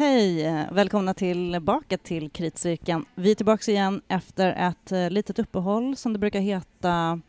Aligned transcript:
Hej! 0.00 0.66
Välkomna 0.72 1.14
tillbaka 1.14 1.98
till 1.98 2.30
Kritcirkeln. 2.30 3.04
Vi 3.14 3.30
är 3.30 3.34
tillbaka 3.34 3.70
igen 3.70 4.02
efter 4.08 4.68
ett 4.68 4.92
eh, 4.92 5.10
litet 5.10 5.38
uppehåll 5.38 5.96
som 5.96 6.12
det 6.12 6.18
brukar 6.18 6.40
heta. 6.40 7.20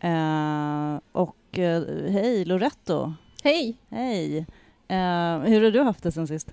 Eh, 0.00 1.00
och 1.12 1.58
eh, 1.58 1.82
hej 2.10 2.44
Loretto! 2.44 3.12
Hej! 3.42 3.76
Hej! 3.90 4.38
Eh, 4.88 5.38
hur 5.38 5.62
har 5.62 5.70
du 5.70 5.80
haft 5.80 6.02
det 6.02 6.12
sen 6.12 6.26
sist? 6.26 6.52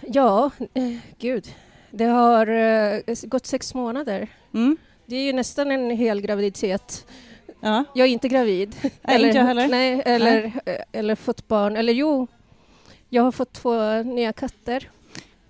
Ja, 0.00 0.50
eh, 0.74 0.96
gud. 1.18 1.54
Det 1.90 2.04
har 2.04 2.46
eh, 2.46 3.00
gått 3.22 3.46
sex 3.46 3.74
månader. 3.74 4.28
Mm? 4.54 4.76
Det 5.06 5.16
är 5.16 5.24
ju 5.24 5.32
nästan 5.32 5.70
en 5.70 5.90
hel 5.90 6.20
graviditet. 6.20 7.06
Ja? 7.60 7.84
Jag 7.94 8.06
är 8.06 8.12
inte 8.12 8.28
gravid. 8.28 8.76
Nej, 9.02 9.22
inte 9.22 9.38
jag 9.38 9.44
heller. 9.44 9.68
Nej, 9.68 10.02
eller, 10.06 10.44
eh, 10.66 10.76
eller 10.92 11.14
fått 11.14 11.48
barn. 11.48 11.76
Eller 11.76 11.92
jo, 11.92 12.26
jag 13.08 13.22
har 13.22 13.32
fått 13.32 13.52
två 13.52 14.02
nya 14.02 14.32
katter. 14.32 14.90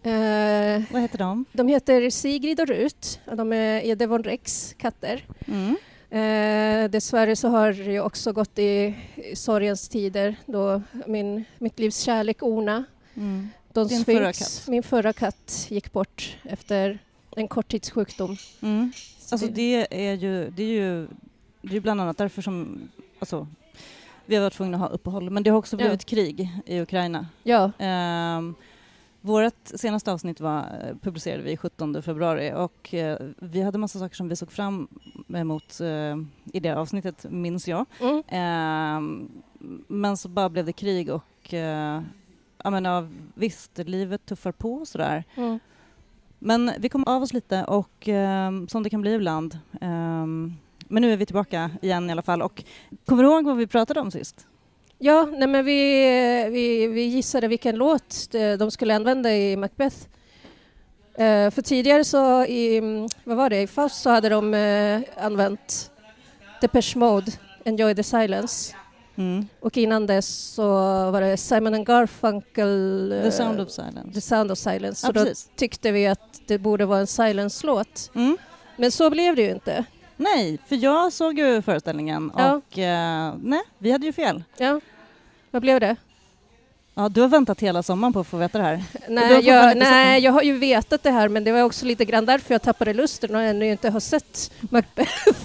Eh, 0.03 0.83
Vad 0.93 1.03
heter 1.03 1.19
de? 1.19 1.45
de 1.53 1.69
heter 1.69 2.11
Sigrid 2.11 2.61
och 2.61 2.67
Rut. 2.67 3.21
De 3.33 3.53
är, 3.53 3.97
Devon 3.97 4.23
Rex 4.25 4.75
katter. 4.79 5.25
Mm. 5.47 5.77
Eh, 6.11 6.91
dessvärre 6.91 7.37
så 7.37 7.49
har 7.49 7.73
jag 7.73 8.07
också 8.07 8.33
gått 8.33 8.59
i, 8.59 8.95
i 9.15 9.37
sorgens 9.37 9.89
tider 9.89 10.37
då 10.47 10.83
min, 11.07 11.45
mitt 11.59 11.79
livs 11.79 12.01
kärlek 12.01 12.43
Ona 12.43 12.85
Mm. 13.17 13.49
Don 13.73 13.89
Din 13.89 14.01
Sphinx, 14.03 14.19
förra 14.19 14.33
katt. 14.33 14.65
min 14.69 14.83
förra 14.83 15.13
katt, 15.13 15.67
gick 15.71 15.93
bort 15.93 16.37
efter 16.45 16.99
en 17.37 17.49
korttidssjukdom. 17.49 18.37
Mm. 18.63 18.93
Så 19.19 19.35
Alltså 19.35 19.47
det- 19.49 19.87
är 19.91 20.15
ju, 20.15 20.51
det 20.57 20.63
är 20.63 20.67
ju, 20.67 21.09
det 21.63 21.77
är 21.77 21.81
bland 21.81 22.01
annat 22.01 22.19
därför 22.19 22.43
som, 22.43 22.89
alltså, 23.19 23.47
vi 24.27 24.37
har 24.37 24.43
varit 24.43 24.53
tvungna 24.53 24.77
att 24.77 24.81
ha 24.81 24.89
uppehåll, 24.89 25.31
men 25.31 25.43
det 25.43 25.51
har 25.51 25.59
också 25.59 25.77
Ja. 25.77 25.79
blivit 25.79 26.05
krig 26.05 26.51
i 26.67 26.81
Ukraina. 26.81 27.27
Ja, 27.43 27.71
Um, 28.39 28.55
vårt 29.21 29.55
senaste 29.65 30.13
avsnitt 30.13 30.41
var, 30.41 30.59
eh, 30.59 30.97
publicerade 31.03 31.43
vi 31.43 31.57
17 31.57 32.03
februari 32.03 32.53
och 32.55 32.95
eh, 32.95 33.19
vi 33.39 33.63
hade 33.63 33.79
massa 33.79 33.99
saker 33.99 34.17
som 34.17 34.29
vi 34.29 34.37
såg 34.37 34.53
fram 34.53 34.89
emot 35.35 35.81
eh, 35.81 36.17
i 36.53 36.61
det 36.61 36.71
avsnittet, 36.77 37.27
minns 37.31 37.69
jag. 37.69 37.85
mm. 38.01 38.23
Ehm, 38.29 39.29
men 39.89 40.17
så 40.17 40.29
bara 40.29 40.49
blev 40.49 40.65
det 40.67 40.73
krig 40.73 41.11
och 41.11 41.53
jag 42.65 42.73
menar, 42.73 43.09
visst, 43.35 43.79
livet 43.79 44.27
tuffar 44.27 44.53
på 44.53 44.75
och 44.75 44.89
sådär. 44.89 45.25
Mm. 45.37 45.59
Men 46.39 46.71
vi 46.79 46.89
kom 46.89 47.05
av 47.05 47.23
oss 47.23 47.33
lite 47.33 47.65
och 47.65 48.09
ehm, 48.09 48.69
som 48.69 48.83
det 48.83 48.91
kan 48.91 49.01
bli 49.01 49.15
ibland. 49.15 49.59
Men 50.89 51.03
nu 51.03 51.13
är 51.13 51.17
vi 51.17 51.27
tillbaka 51.27 51.71
igen 51.83 52.09
i 52.09 52.13
alla 52.13 52.23
fall 52.23 52.43
och 52.43 52.65
kommer 53.07 53.23
du 53.23 53.29
ihåg 53.29 53.45
vad 53.45 53.57
vi 53.57 53.67
pratade 53.67 54.01
om 54.01 54.11
sist? 54.11 54.47
ja 54.99 55.29
nej 55.33 55.49
men 55.49 55.65
vi, 55.65 56.05
vi, 56.51 56.87
vi 56.87 57.03
gissade 57.03 57.49
vilken 57.49 57.77
låt 57.77 58.29
de 58.31 58.57
de 58.57 58.71
skulle 58.71 58.97
använda 58.97 59.37
i 59.37 59.57
Macbeth. 59.57 59.97
Eh, 61.19 61.51
för 61.51 61.63
tidigare 61.63 62.05
så 62.05 62.45
i, 62.45 62.77
mm, 62.79 63.09
vad 63.25 63.37
var 63.37 63.51
det, 63.51 63.63
i 63.63 63.67
Faust 63.67 64.03
så 64.03 64.11
hade 64.11 64.29
de 64.29 64.55
eh, 64.55 65.25
använt 65.25 65.91
Depeche 66.61 66.99
Mode, 66.99 67.33
Enjoy 67.65 67.95
the 67.95 68.03
Silence. 68.03 68.75
Mm. 69.17 69.47
Och 69.61 69.77
innan 69.77 70.07
dess 70.07 70.29
så 70.55 70.65
var 71.11 71.21
det 71.21 71.37
Simon 71.37 71.75
and 71.75 71.87
Garfunkel, 71.87 73.13
eh, 73.13 73.23
The 73.23 73.31
Sound 73.31 73.61
of 73.61 73.71
Silence. 73.71 74.13
The 74.15 74.21
Sound 74.21 74.53
of 74.53 74.59
Silence. 74.59 75.01
Så 75.01 75.13
Ja, 75.15 75.25
då 75.25 75.31
tyckte 75.57 75.93
vi 75.93 76.07
att 76.07 76.41
det 76.47 76.59
borde 76.59 76.87
vara 76.87 76.99
en 76.99 77.07
silence-låt. 77.07 78.11
Mm. 78.15 78.37
Men 78.77 78.91
så 78.93 79.11
blev 79.11 79.37
det 79.37 79.43
ju 79.43 79.51
inte. 79.51 79.85
Nej, 80.17 80.59
för 80.67 80.77
jag 80.77 81.13
såg 81.13 81.39
ju 81.39 81.63
föreställningen 81.63 82.33
Ja. 82.37 82.55
och 82.55 82.79
eh, 82.79 83.35
nej, 83.43 83.61
vi 83.79 83.93
hade 83.93 84.07
ju 84.07 84.13
fel. 84.13 84.45
Ja. 84.57 84.81
Vad 85.51 85.63
blev 85.63 85.81
det? 85.81 85.97
Ja, 86.95 87.09
du 87.09 87.21
har 87.21 87.29
väntat 87.29 87.61
hela 87.61 87.83
sommaren 87.83 88.13
på 88.13 88.21
att 88.21 88.27
få 88.27 88.37
veta 88.37 88.59
det 88.59 88.65
här. 88.65 88.85
Nej 89.09 89.45
jag, 89.47 89.77
nej, 89.77 90.23
jag 90.23 90.33
har 90.33 90.43
ju 90.43 90.59
vetat 90.59 91.03
det 91.03 91.11
här 91.11 91.29
men 91.29 91.45
det 91.45 91.53
var 91.53 91.63
också 91.63 91.87
lite 91.87 92.05
grann 92.05 92.27
därför 92.27 92.55
jag 92.55 92.63
tappade 92.63 92.95
lusten 92.95 93.35
och 93.35 93.43
ännu 93.43 93.67
inte 93.71 93.91
har 93.91 94.01
sett 94.01 94.51
Macbeth. 94.71 95.13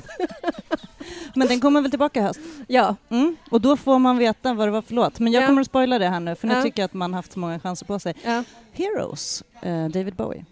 Men 1.36 1.48
den 1.48 1.60
kommer 1.62 1.82
väl 1.82 1.90
tillbaka 1.92 2.20
i 2.20 2.24
höst? 2.24 2.40
Ja, 2.68 2.96
Mm. 3.10 3.36
Och 3.52 3.62
då 3.62 3.78
får 3.78 4.00
man 4.00 4.18
veta 4.18 4.54
vad 4.54 4.68
det 4.68 4.72
var 4.72 4.82
för 4.82 4.94
låt. 4.94 5.20
Men 5.20 5.34
jag 5.34 5.44
Ja. 5.44 5.48
kommer 5.48 5.62
att 5.62 5.68
spoila 5.68 6.00
det 6.00 6.08
här 6.08 6.20
nu, 6.20 6.36
för 6.36 6.48
nu 6.48 6.54
Ja. 6.54 6.64
tycker 6.64 6.82
jag 6.82 6.86
att 6.86 6.94
man 6.94 7.14
haft 7.14 7.32
så 7.34 7.40
många 7.40 7.60
chanser 7.60 7.86
på 7.86 8.00
sig. 8.00 8.14
ja. 8.26 8.44
Heroes, 8.74 9.44
eh, 9.62 9.88
David 9.88 10.16
Bowie. 10.16 10.46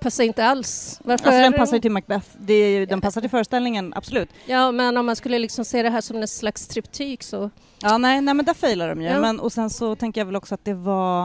Passar 0.00 0.24
inte 0.24 0.44
alls. 0.44 1.00
Varför? 1.04 1.26
Alltså 1.26 1.42
den 1.42 1.52
passar 1.52 1.78
till 1.78 1.90
Macbeth. 1.90 2.26
Det 2.38 2.86
den 2.86 3.00
passar 3.00 3.20
till 3.20 3.30
föreställningen, 3.30 3.92
absolut. 3.96 4.28
Ja, 4.46 4.72
men 4.72 4.96
om 4.96 5.06
man 5.06 5.16
skulle 5.16 5.38
liksom 5.38 5.64
se 5.64 5.82
det 5.82 5.90
här 5.90 6.00
som 6.00 6.16
en 6.16 6.28
slags 6.28 6.66
triptyk 6.66 7.22
så... 7.22 7.50
Ja, 7.82 7.98
nej, 7.98 8.20
nej 8.20 8.34
men 8.34 8.44
där 8.44 8.54
failar 8.54 8.88
de 8.88 9.02
ju. 9.02 9.08
Ja. 9.08 9.20
Men, 9.20 9.40
och 9.40 9.52
sen 9.52 9.70
så 9.70 9.96
tänker 9.96 10.20
jag 10.20 10.26
väl 10.26 10.36
också 10.36 10.54
att 10.54 10.64
det 10.64 10.74
var 10.74 11.22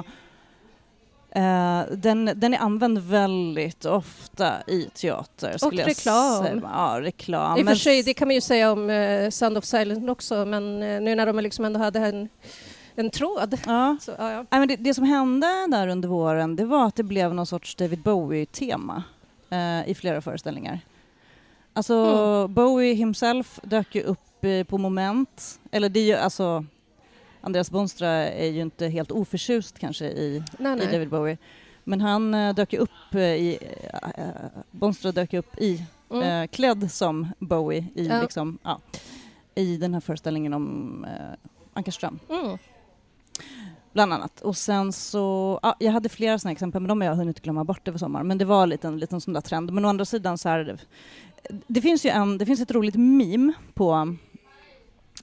eh, 1.36 1.81
den, 1.91 2.31
den 2.36 2.53
är 2.53 2.58
använd 2.58 2.97
väldigt 3.00 3.86
ofta 3.86 4.53
i 4.68 4.90
teater. 4.94 5.56
jag 5.62 5.88
reklam. 5.88 6.44
Säga. 6.44 6.62
Ja, 6.64 7.00
reklam. 7.02 7.59
I 7.59 7.64
och 7.64 7.68
för 7.68 7.75
sig, 7.75 8.03
det 8.03 8.14
kan 8.14 8.28
man 8.28 8.35
ju 8.35 8.41
säga 8.41 8.72
om 8.72 8.90
uh, 8.90 9.30
Sound 9.30 9.58
of 9.58 9.66
Silence 9.66 10.12
också, 10.12 10.46
men 10.46 10.84
eh, 10.84 11.02
nu 11.02 11.16
när 11.16 11.25
de 11.25 11.40
liksom 11.40 11.66
ändå 11.66 11.80
hade 11.80 12.00
en, 12.00 12.30
en 12.95 13.09
tråd. 13.09 13.59
Ja. 13.65 13.97
Så, 14.01 14.11
ja, 14.17 14.31
ja. 14.31 14.37
Nej, 14.49 14.59
men 14.59 14.67
det, 14.67 14.75
det 14.75 14.93
som 14.93 15.03
hände 15.03 15.47
där 15.71 15.87
under 15.87 16.09
våren 16.09 16.55
det 16.55 16.65
var 16.65 16.85
att 16.87 16.95
det 16.95 17.03
blev 17.03 17.33
någon 17.33 17.45
sorts 17.45 17.75
David 17.75 17.99
Bowie-tema 18.01 19.03
eh, 19.49 19.89
i 19.89 19.95
flera 19.95 20.21
föreställningar. 20.21 20.79
Alltså 21.73 21.93
Mm. 21.95 22.53
Bowie 22.53 22.93
himself 22.93 23.59
dök 23.63 23.95
ju 23.95 24.01
upp 24.03 24.43
eh, 24.45 24.63
på 24.63 24.77
moment, 24.77 25.59
eller 25.71 25.89
det 25.89 25.99
är 25.99 26.05
ju 26.05 26.13
alltså 26.15 26.65
Andreas 27.41 27.71
Bonstra 27.71 28.07
är 28.09 28.47
ju 28.49 28.61
inte 28.61 28.87
helt 28.87 29.11
oförtjust 29.11 29.79
kanske 29.79 30.05
i, 30.05 30.43
Nej, 30.57 30.73
i 30.73 30.75
nej. 30.75 30.87
David 30.91 31.09
Bowie. 31.09 31.37
Men 31.83 32.01
han 32.01 32.33
eh, 32.33 32.53
dök 32.55 32.73
upp 32.73 32.89
eh, 33.13 33.19
i, 33.21 33.57
eh, 34.17 34.25
Bonstra 34.71 35.11
dök 35.11 35.33
upp 35.33 35.57
i, 35.57 35.85
Mm. 36.09 36.23
eh, 36.43 36.47
klädd 36.47 36.91
som 36.91 37.27
Bowie 37.39 37.85
i, 37.95 38.07
Ja. 38.07 38.21
liksom, 38.21 38.57
ja, 38.63 38.79
i 39.55 39.77
den 39.77 39.93
här 39.93 40.01
föreställningen 40.01 40.53
om 40.53 41.05
Ankarström 41.73 42.19
Mm. 42.29 42.57
Bland 43.94 44.13
annat. 44.13 44.41
Och 44.41 44.57
sen 44.57 44.94
så, 44.94 45.59
ja, 45.63 45.75
jag 45.79 45.91
hade 45.91 46.09
flera 46.09 46.39
sådana 46.39 46.51
exempel, 46.51 46.81
men 46.81 46.88
de 46.89 47.01
har 47.01 47.07
jag 47.07 47.16
hunnit 47.16 47.41
glömma 47.41 47.63
bort 47.63 47.88
över 47.88 47.97
sommaren. 47.97 48.27
Men 48.27 48.38
det 48.38 48.45
var 48.45 48.63
en 48.63 48.69
liten, 48.99 49.21
sån 49.21 49.33
där 49.33 49.41
trend. 49.41 49.71
Men 49.73 49.85
å 49.85 49.89
andra 49.89 50.05
sidan 50.05 50.38
så 50.38 50.49
här, 50.49 50.77
det 51.67 51.81
finns 51.81 52.05
ju 52.05 52.09
en, 52.09 52.38
det 52.38 52.45
finns 52.45 52.61
ett 52.61 52.72
roligt 52.72 52.95
meme 52.95 53.53
på, 53.73 54.16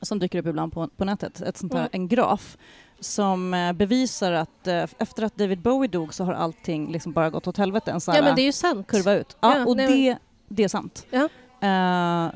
som 0.03 0.19
dyker 0.19 0.39
upp 0.39 0.47
ibland 0.47 0.73
på, 0.73 0.89
på 0.97 1.05
nätet, 1.05 1.41
ett 1.41 1.57
sånt 1.57 1.73
här, 1.73 1.81
Mm. 1.81 1.91
en 1.93 2.09
graf 2.09 2.57
som 3.01 3.55
eh, 3.55 3.73
bevisar 3.73 4.33
att 4.33 4.67
eh, 4.67 4.85
efter 4.99 5.23
att 5.23 5.37
David 5.37 5.61
Bowie 5.61 5.89
dog 5.91 6.15
så 6.15 6.25
har 6.25 6.33
allting 6.33 6.93
liksom 6.93 7.13
bara 7.13 7.31
gått 7.31 7.47
åt 7.47 7.57
helvete. 7.57 7.91
En 7.91 8.01
sån 8.01 8.15
Ja, 8.15 8.23
men 8.23 8.35
det 8.37 8.43
är 8.43 8.47
ju 8.47 8.53
sant. 8.53 8.87
kurva 8.87 9.13
ut. 9.15 9.37
Ja, 9.41 9.59
Ja, 9.59 9.65
och 9.67 9.77
nej, 9.77 9.87
det, 10.09 10.19
det 10.49 10.65
är 10.65 10.69
sant. 10.69 11.07
Ja. 11.11 11.29
Eh, 11.63 12.31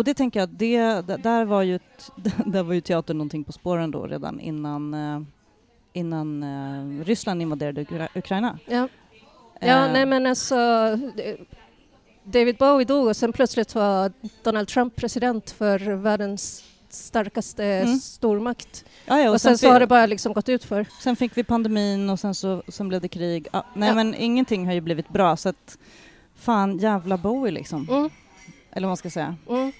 och 0.00 0.04
det 0.04 0.14
tänker 0.14 0.40
jag, 0.40 0.48
det, 0.48 0.80
där, 1.22 1.44
var 1.44 1.62
ju, 1.62 1.78
där 2.46 2.62
var 2.62 2.74
ju 2.74 2.80
teatern 2.80 3.18
någonting 3.18 3.44
på 3.44 3.52
spåren 3.52 3.90
då 3.90 4.06
redan 4.06 4.40
innan, 4.40 4.94
eh, 4.94 5.20
innan 5.92 6.42
eh, 6.42 7.04
Ryssland 7.04 7.42
invaderade 7.42 7.80
Ukra- 7.84 8.08
Ukraina. 8.18 8.58
Ja, 8.66 8.88
ja 9.60 9.86
Eh, 9.86 9.92
nej 9.92 10.06
men 10.06 10.26
alltså... 10.26 10.56
David 12.24 12.56
Bowie 12.56 12.84
dog 12.84 13.06
och 13.06 13.16
sen 13.16 13.32
plötsligt 13.32 13.74
var 13.74 14.12
Donald 14.42 14.68
Trump 14.68 14.96
president 14.96 15.50
för 15.50 15.78
världens 15.94 16.64
starkaste 16.88 17.64
Mm. 17.64 17.96
stormakt. 17.98 18.84
ja, 19.06 19.18
ja, 19.20 19.30
Och, 19.30 19.40
sen, 19.40 19.58
så 19.58 19.66
fi- 19.66 19.72
har 19.72 19.80
det 19.80 19.86
bara 19.86 20.06
liksom 20.06 20.32
gått 20.32 20.48
ut 20.48 20.64
för. 20.64 20.86
sen 21.02 21.16
fick 21.16 21.36
vi 21.36 21.44
pandemin 21.44 22.10
och 22.10 22.20
sen, 22.20 22.34
så, 22.34 22.62
sen 22.68 22.88
blev 22.88 23.00
det 23.00 23.08
krig. 23.08 23.48
Ja, 23.52 23.64
nej 23.74 23.88
Ja. 23.88 23.94
men 23.94 24.14
ingenting 24.14 24.66
har 24.66 24.72
ju 24.72 24.80
blivit 24.80 25.08
bra 25.08 25.36
så 25.36 25.48
att 25.48 25.78
fan 26.36 26.78
jävla 26.78 27.16
Bowie 27.16 27.52
liksom. 27.52 27.88
Mm, 27.90 28.10
Eller 28.72 28.86
vad 28.86 28.90
man 28.90 28.96
ska 28.96 29.10
säga. 29.10 29.36
mm, 29.48 29.72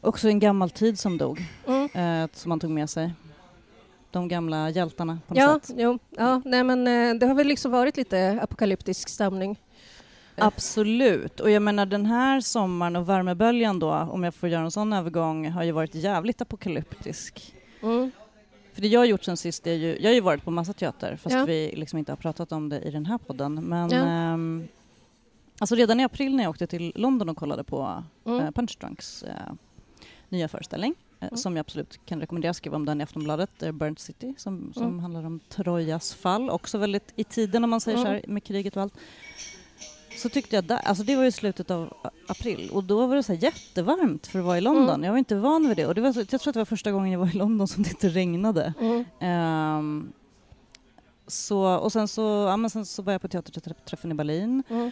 Också 0.00 0.28
en 0.28 0.38
gammal 0.38 0.70
tid 0.70 0.98
som 0.98 1.18
dog, 1.18 1.44
mm. 1.66 2.22
eh, 2.24 2.30
som 2.32 2.48
man 2.48 2.60
tog 2.60 2.70
med 2.70 2.90
sig. 2.90 3.12
De 4.10 4.28
gamla 4.28 4.70
hjältarna 4.70 5.18
på 5.28 5.34
något 5.34 5.40
Ja, 5.42 5.60
sätt. 5.62 5.76
jo, 5.78 5.98
ja, 6.10 6.42
nej 6.44 6.64
men 6.64 6.86
eh, 6.86 7.14
det 7.14 7.26
har 7.26 7.34
väl 7.34 7.46
liksom 7.46 7.72
varit 7.72 7.96
lite 7.96 8.38
apokalyptisk 8.42 9.08
stämning. 9.08 9.56
Absolut. 10.36 11.40
Och 11.40 11.50
jag 11.50 11.62
menar 11.62 11.86
den 11.86 12.06
här 12.06 12.40
sommaren 12.40 12.96
och 12.96 13.08
värmeböljan 13.08 13.78
då, 13.78 13.92
om 13.92 14.24
jag 14.24 14.34
får 14.34 14.48
göra 14.48 14.62
en 14.64 14.70
sån 14.70 14.92
övergång, 14.92 15.50
har 15.50 15.62
ju 15.62 15.72
varit 15.72 15.94
jävligt 15.94 16.40
apokalyptisk. 16.42 17.54
Mm. 17.82 18.10
För 18.74 18.82
det 18.82 18.88
jag 18.88 19.00
har 19.00 19.04
gjort 19.04 19.24
sen 19.24 19.36
sist 19.36 19.66
är 19.66 19.72
ju, 19.72 19.96
jag 20.00 20.10
har 20.10 20.14
ju 20.14 20.20
varit 20.20 20.44
på 20.44 20.50
massa 20.50 20.72
teater 20.72 21.16
fast 21.16 21.36
Ja. 21.36 21.44
vi 21.44 21.72
liksom 21.76 21.98
inte 21.98 22.12
har 22.12 22.16
pratat 22.16 22.52
om 22.52 22.68
det 22.68 22.80
i 22.80 22.90
den 22.90 23.06
här 23.06 23.18
podden. 23.18 23.54
Men 23.54 23.90
Ja. 23.90 23.96
ehm, 23.98 24.68
alltså 25.58 25.74
redan 25.74 26.00
i 26.00 26.04
april 26.04 26.36
när 26.36 26.42
jag 26.44 26.50
åkte 26.50 26.66
till 26.66 26.92
London 26.94 27.28
och 27.28 27.36
kollade 27.36 27.64
på 27.64 28.04
Mm. 28.26 28.40
eh, 28.40 28.50
Punch 28.50 28.76
Drunks 28.80 29.22
eh, 29.22 29.34
nya 30.28 30.48
föreställning 30.48 30.94
eh, 31.20 31.26
Mm. 31.28 31.36
som 31.36 31.56
jag 31.56 31.60
absolut 31.60 32.00
kan 32.06 32.20
rekommendera. 32.20 32.54
Skriva 32.54 32.76
om 32.76 32.84
den 32.86 33.00
i 33.00 33.04
Aftonbladet, 33.04 33.62
eh, 33.62 33.72
Burnt 33.72 33.98
City, 33.98 34.34
som, 34.38 34.72
som 34.72 34.82
Mm. 34.82 34.98
handlar 34.98 35.24
om 35.26 35.40
Trojas 35.48 36.14
fall. 36.14 36.50
Också 36.50 36.78
väldigt 36.78 37.12
i 37.16 37.24
tiden 37.24 37.64
om 37.64 37.70
man 37.70 37.80
säger 37.80 37.98
Mm. 37.98 38.06
så 38.06 38.12
här, 38.12 38.22
med 38.32 38.44
kriget 38.44 38.76
och 38.76 38.82
allt. 38.82 38.94
Så 40.16 40.28
tyckte 40.28 40.54
jag, 40.56 40.64
där, 40.64 40.76
alltså 40.76 41.04
det 41.04 41.16
var 41.16 41.24
i 41.24 41.32
slutet 41.32 41.70
av 41.70 41.94
april 42.28 42.70
och 42.72 42.84
då 42.84 43.06
var 43.06 43.16
det 43.16 43.22
så 43.22 43.32
jättevarmt 43.34 44.26
för 44.26 44.38
att 44.38 44.44
vara 44.44 44.58
i 44.58 44.60
London. 44.60 44.88
Mm. 44.88 45.04
Jag 45.04 45.10
var 45.10 45.18
inte 45.18 45.34
van 45.34 45.68
vid 45.68 45.76
det 45.76 45.86
och 45.86 45.94
det 45.94 46.00
var 46.00 46.12
så, 46.12 46.20
jag 46.20 46.28
tror 46.28 46.48
att 46.48 46.54
det 46.54 46.60
var 46.60 46.64
första 46.64 46.92
gången 46.92 47.12
jag 47.12 47.18
var 47.20 47.26
i 47.28 47.32
London 47.32 47.68
som 47.68 47.82
det 47.82 47.90
inte 47.90 48.08
regnade. 48.08 48.74
Mm. 48.80 49.04
Ehm, 49.20 50.12
så, 51.26 51.62
och 51.76 51.92
sen 51.92 52.08
så, 52.08 52.22
ja, 52.22 52.56
men 52.56 52.70
sen 52.70 52.86
så 52.86 53.02
var 53.02 53.12
jag 53.12 53.22
på 53.22 53.28
teaterträffen 53.28 54.10
i 54.12 54.14
Berlin. 54.14 54.62
Mm. 54.68 54.90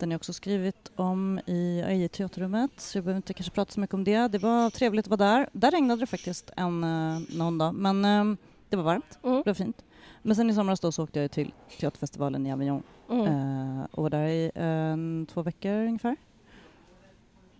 Den 0.00 0.10
jag 0.10 0.18
också 0.18 0.32
skrivit 0.32 0.90
om 0.96 1.40
i, 1.46 1.84
i 2.04 2.08
teaterrummet, 2.12 2.70
så 2.76 2.98
jag 2.98 3.04
behöver 3.04 3.16
inte 3.16 3.34
kanske 3.34 3.52
prata 3.52 3.72
så 3.72 3.80
mycket 3.80 3.94
om 3.94 4.04
det. 4.04 4.28
Det 4.28 4.38
var 4.38 4.70
trevligt 4.70 5.06
att 5.06 5.18
vara 5.18 5.30
där. 5.30 5.48
Där 5.52 5.70
regnade 5.70 6.00
det 6.02 6.06
faktiskt 6.06 6.50
en, 6.56 6.84
eh, 6.84 7.18
någon 7.38 7.58
dag, 7.58 7.74
men 7.74 8.04
eh, 8.04 8.36
det 8.68 8.76
var 8.76 8.84
varmt. 8.84 9.18
Mm. 9.22 9.36
Det 9.36 9.50
var 9.50 9.54
fint. 9.54 9.84
Men 10.22 10.36
sen 10.36 10.50
i 10.50 10.54
somras 10.54 10.80
då 10.80 10.92
så 10.92 11.04
åkte 11.04 11.20
jag 11.20 11.30
till 11.30 11.52
teaterfestivalen 11.80 12.46
i 12.46 12.52
Avignon 12.52 12.82
Mm. 13.10 13.26
eh, 13.26 13.86
och 13.90 14.02
var 14.02 14.10
där 14.10 14.26
i 14.26 14.50
eh, 14.54 15.32
två 15.34 15.42
veckor 15.42 15.72
ungefär. 15.72 16.16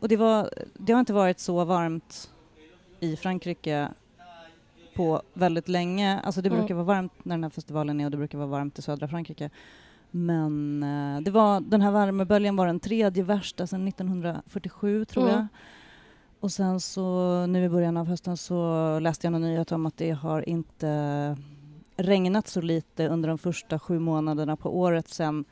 Och 0.01 0.09
det, 0.09 0.17
var, 0.17 0.51
det 0.75 0.93
har 0.93 1.01
inte 1.01 1.13
varit 1.13 1.39
så 1.41 1.65
varmt 1.65 2.31
i 3.01 3.17
Frankrike 3.17 3.89
på 4.95 5.23
väldigt 5.35 5.69
länge. 5.69 6.21
Alltså 6.21 6.41
det 6.43 6.49
Mm. 6.49 6.59
brukar 6.59 6.75
vara 6.75 6.85
varmt 6.85 7.13
när 7.25 7.37
den 7.37 7.43
här 7.43 7.51
festivalen 7.51 8.01
är 8.01 8.05
och 8.05 8.11
det 8.11 8.17
brukar 8.17 8.39
vara 8.39 8.49
varmt 8.49 8.79
i 8.79 8.83
södra 8.83 9.09
Frankrike. 9.09 9.51
Men 10.11 10.83
eh, 10.83 11.21
det 11.23 11.31
var, 11.31 11.61
den 11.61 11.81
här 11.83 11.91
värmeböljan 11.91 12.57
var 12.57 12.67
den 12.67 12.81
tredje 12.81 13.23
värsta 13.23 13.67
sedan 13.67 13.89
1947 13.89 15.05
tror 15.05 15.25
Mm. 15.25 15.35
jag. 15.37 15.47
Och 16.41 16.53
sen 16.53 16.81
så 16.81 17.47
nu 17.47 17.65
i 17.65 17.69
början 17.69 17.97
av 17.97 18.07
hösten 18.07 18.37
så 18.37 18.99
läste 18.99 19.27
jag 19.27 19.35
en 19.35 19.41
nyhet 19.41 19.73
om 19.73 19.87
att 19.87 19.97
det 19.97 20.11
har 20.11 20.49
inte 20.49 21.37
regnat 21.97 22.49
så 22.49 22.61
lite 22.61 23.09
under 23.09 23.29
de 23.29 23.39
första 23.39 23.79
sju 23.79 23.99
månaderna 23.99 24.57
på 24.57 24.79
året 24.79 25.09
sen 25.09 25.45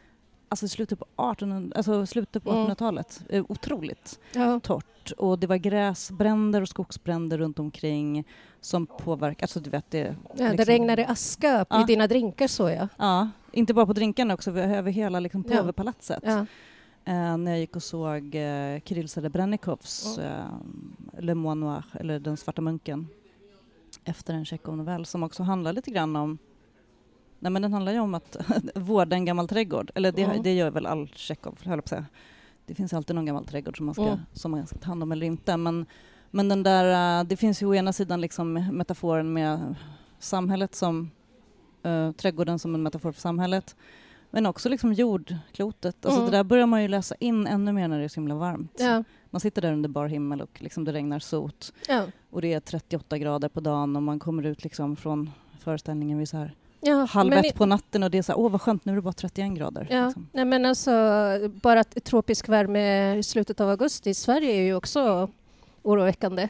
alltså 0.49 0.69
slutet 0.69 0.99
på 0.99 1.05
1800, 1.05 1.77
alltså 1.77 2.07
slutet 2.07 2.45
på 2.45 2.51
Mm. 2.51 2.63
1800-talet. 2.67 3.23
Eh, 3.29 3.45
Otroligt 3.49 4.21
Ja. 4.35 4.61
torrt. 4.61 5.13
Och 5.19 5.39
det 5.39 5.47
var 5.47 5.57
gräsbränder 5.57 6.63
och 6.63 6.69
skogsbränder 6.69 7.39
runt 7.39 7.59
omkring 7.59 8.25
som 8.61 8.87
påverkar, 8.87 9.45
alltså 9.45 9.61
du 9.61 9.71
vet 9.71 9.91
det... 9.91 9.99
Ja, 9.99 10.15
det 10.37 10.49
liksom- 10.51 10.65
regnade 10.73 11.07
aska 11.07 11.67
Ja. 11.71 11.81
i 11.83 11.85
dina 11.85 12.07
drinkar 12.07 12.47
så 12.47 12.69
jag. 12.71 12.89
Ja, 12.97 13.29
inte 13.53 13.75
bara 13.75 13.87
på 13.87 13.93
drinkarna 13.93 14.35
också, 14.35 14.51
över 14.51 14.77
över 14.77 14.91
hela 14.91 15.21
liksom 15.21 15.45
påvepalatset. 15.45 16.23
Ja. 16.27 16.47
Eh, 17.05 17.37
när 17.37 17.51
jag 17.51 17.61
gick 17.61 17.77
och 17.77 17.83
såg 17.83 18.35
eh, 18.35 18.81
Kirill 18.85 19.09
Serebrenikovs 19.09 20.19
eh, 20.19 20.45
Le 21.19 21.35
Moine 21.35 21.61
Noir, 21.61 21.85
eller 21.93 22.21
Den 22.21 22.37
svarta 22.37 22.63
munken, 22.63 23.09
efter 24.05 24.35
en 24.35 24.45
Tjechov-novell 24.45 25.07
som 25.07 25.23
också 25.23 25.43
handlar 25.43 25.73
lite 25.73 25.91
grann 25.91 26.17
om 26.17 26.39
Nej 27.41 27.53
men 27.53 27.63
den 27.63 27.73
handlar 27.73 27.93
ju 27.93 27.99
om 28.01 28.15
att 28.15 28.37
vårda 28.75 29.17
en 29.17 29.25
gammal 29.25 29.49
trädgård, 29.49 29.91
eller 29.95 30.13
det, 30.13 30.23
Mm. 30.23 30.43
det 30.43 30.55
gör 30.55 30.71
väl 30.71 30.87
all 30.87 31.09
Tjechov, 31.15 31.59
höll 31.65 31.71
jag 31.71 31.77
på 31.77 31.83
att 31.85 31.89
säga. 31.89 32.05
Det 32.67 32.75
finns 32.75 32.93
alltid 32.93 33.17
någon 33.17 33.27
gammal 33.27 33.45
trädgård 33.45 33.77
som 33.77 33.87
man 33.87 33.95
ska, 33.95 34.07
Mm. 34.07 34.19
som 34.33 34.51
man 34.51 34.67
ska 34.67 34.79
ta 34.79 34.87
hand 34.87 35.03
om 35.03 35.13
eller 35.13 35.27
inte. 35.27 35.57
Men, 35.57 35.87
men 36.31 36.49
den 36.49 36.63
där, 36.63 37.21
eh, 37.21 37.25
det 37.25 37.37
finns 37.37 37.63
ju 37.63 37.67
å 37.67 37.75
ena 37.75 37.93
sidan 37.93 38.21
liksom 38.21 38.53
metaforen 38.53 39.33
med 39.33 39.75
samhället 40.19 40.75
som, 40.75 41.11
eh, 41.83 42.13
trädgården 42.13 42.59
som 42.59 42.75
en 42.75 42.83
metafor 42.83 43.13
för 43.13 43.21
samhället. 43.21 43.77
Men 44.31 44.47
också 44.47 44.69
liksom 44.69 44.93
jordklotet. 44.93 46.07
Alltså 46.07 46.21
Mm. 46.21 46.31
Det 46.31 46.37
där 46.37 46.45
börjar 46.45 46.67
man 46.67 46.83
ju 46.83 46.89
läsa 46.89 47.15
in 47.21 47.47
ännu 47.47 47.73
mer 47.73 47.89
när 47.89 47.99
det 47.99 48.05
är 48.05 48.09
så 48.09 48.21
himla 48.21 48.35
varmt. 48.35 48.77
Ja. 48.79 49.05
Man 49.31 49.41
sitter 49.41 49.63
där 49.63 49.73
under 49.73 49.89
bar 49.89 50.07
himmel 50.07 50.41
och 50.43 50.63
liksom 50.63 50.85
det 50.85 50.93
regnar 50.93 51.19
sot 51.19 51.73
Ja. 51.89 52.05
och 52.31 52.43
det 52.43 52.53
är 52.53 52.61
38 52.61 53.19
grader 53.19 53.49
på 53.49 53.61
dagen 53.61 53.97
och 53.97 54.03
man 54.03 54.19
kommer 54.19 54.43
ut 54.47 54.65
liksom 54.65 54.97
från 54.97 55.31
föreställningen 55.61 56.19
vid 56.19 56.29
så 56.29 56.37
här 56.37 56.55
Ja. 56.81 57.07
halv 57.11 57.33
ett 57.33 57.55
på 57.55 57.67
natten 57.67 58.03
och 58.03 58.11
det 58.11 58.19
är 58.19 58.23
så 58.23 58.33
här, 58.33 58.39
åh 58.39 58.51
vad 58.51 58.61
skönt, 58.63 58.85
nu 58.85 58.93
är 58.93 58.97
det 58.97 59.03
bara 59.03 59.13
31 59.13 59.53
grader. 59.53 59.87
Ja, 59.91 60.05
Liksom. 60.07 60.29
nej 60.33 60.45
men 60.45 60.65
alltså 60.65 60.91
bara 61.63 61.85
tropisk 61.85 62.49
värme 62.49 63.15
i 63.17 63.23
slutet 63.23 63.61
av 63.61 63.69
augusti 63.71 64.11
i 64.11 64.15
Sverige 64.15 64.53
är 64.53 64.63
ju 64.63 64.75
också 64.75 65.31
oroväckande. 65.83 66.49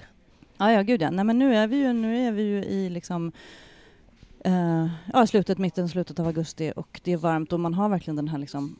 Ja, 0.58 0.72
ja, 0.72 0.82
gud 0.82 1.02
ja. 1.02 1.10
Nej, 1.10 1.24
men 1.24 1.38
nu 1.38 1.54
är 1.56 1.66
vi 1.66 1.76
ju, 1.76 1.92
nu 1.92 2.26
är 2.26 2.32
vi 2.32 2.42
ju 2.42 2.64
i 2.64 2.90
liksom 2.90 3.32
eh, 4.44 4.86
ja, 5.12 5.26
slutet, 5.26 5.58
mitten, 5.58 5.88
slutet 5.88 6.18
av 6.20 6.26
augusti 6.26 6.72
och 6.76 7.00
det 7.04 7.12
är 7.12 7.16
varmt 7.16 7.52
och 7.52 7.60
man 7.60 7.74
har 7.74 7.88
verkligen 7.88 8.16
den 8.16 8.28
här 8.28 8.38
liksom 8.38 8.76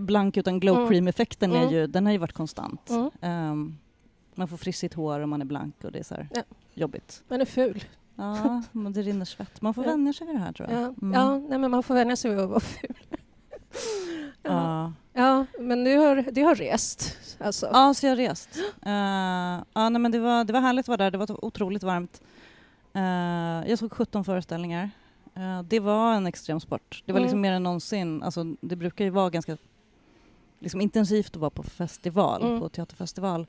blank 0.00 0.36
utan 0.36 0.60
glow 0.60 0.76
Mm. 0.76 0.88
cream-effekten 0.88 1.52
är 1.52 1.62
Mm. 1.62 1.74
ju, 1.74 1.86
den 1.86 2.06
har 2.06 2.12
ju 2.12 2.18
varit 2.18 2.32
konstant. 2.32 2.90
Mm. 2.90 3.10
Ehm, 3.20 3.78
man 4.34 4.48
får 4.48 4.56
frissigt 4.56 4.94
hår 4.94 5.20
och 5.20 5.28
man 5.28 5.40
är 5.40 5.44
blank 5.44 5.74
och 5.84 5.92
det 5.92 5.98
är 5.98 6.02
så 6.02 6.14
Ja. 6.34 6.42
jobbigt. 6.74 7.22
Man 7.28 7.40
är 7.40 7.44
ful. 7.44 7.84
Ja, 8.16 8.62
det 8.72 9.02
rinner 9.02 9.24
svett. 9.24 9.60
Man 9.62 9.74
får 9.74 9.84
Ja. 9.84 9.90
vänja 9.90 10.12
sig 10.12 10.26
vid 10.26 10.36
det 10.36 10.40
här 10.40 10.52
tror 10.52 10.70
jag. 10.70 10.80
Ja, 10.82 10.94
Mm. 11.02 11.12
ja 11.12 11.38
nej, 11.38 11.58
men 11.58 11.70
man 11.70 11.82
får 11.82 11.94
vänja 11.94 12.16
sig 12.16 12.30
vid 12.30 12.40
att 12.40 12.48
vara 12.50 12.60
ful. 12.60 12.96
ja. 14.42 14.42
Ja. 14.42 14.92
ja, 15.12 15.46
men 15.60 15.84
du 15.84 15.96
har, 15.96 16.16
du 16.32 16.42
har 16.42 16.54
rest. 16.54 17.16
Alltså. 17.40 17.70
Ja, 17.72 17.94
så 17.94 18.06
jag 18.06 18.10
har 18.10 18.16
rest. 18.16 18.48
Uh, 18.86 18.92
ja, 19.74 19.88
nej, 19.88 19.98
men 20.00 20.12
det, 20.12 20.18
var, 20.18 20.44
det 20.44 20.52
var 20.52 20.60
härligt 20.60 20.84
att 20.84 20.88
vara 20.88 20.96
där, 20.96 21.10
det 21.10 21.18
var 21.18 21.44
otroligt 21.44 21.82
varmt. 21.82 22.22
Eh, 22.92 23.70
jag 23.70 23.78
såg 23.78 23.92
17 23.92 24.24
föreställningar. 24.24 24.90
Eh, 25.34 25.62
det 25.62 25.80
var 25.80 26.14
en 26.14 26.26
extrem 26.26 26.60
sport. 26.60 27.02
Det 27.06 27.12
var 27.12 27.18
Mm. 27.18 27.22
liksom 27.26 27.40
mer 27.40 27.52
än 27.52 27.62
någonsin. 27.62 28.22
Alltså, 28.22 28.44
det 28.60 28.76
brukar 28.76 29.04
ju 29.04 29.10
vara 29.10 29.30
ganska 29.30 29.56
liksom, 30.60 30.80
intensivt 30.80 31.30
att 31.36 31.36
vara 31.40 31.50
på 31.50 31.62
festival, 31.62 32.42
Mm. 32.42 32.60
på 32.60 32.68
teaterfestival. 32.68 33.46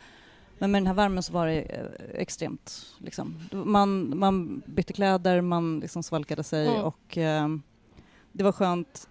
Men 0.57 0.71
med 0.71 0.81
den 0.81 0.87
här 0.87 0.93
värmen 0.93 1.23
så 1.23 1.33
var 1.33 1.47
det 1.47 1.61
eh, 1.61 1.85
extremt. 2.21 2.85
Liksom. 2.97 3.35
Man, 3.51 4.17
man 4.19 4.61
bytte 4.65 4.93
kläder, 4.93 5.41
man 5.41 5.79
liksom 5.79 6.03
svalkade 6.03 6.43
sig 6.43 6.67
Mm. 6.67 6.81
och 6.81 7.17
eh, 7.17 7.47
det 8.31 8.43
var 8.43 8.51
skönt. 8.51 9.09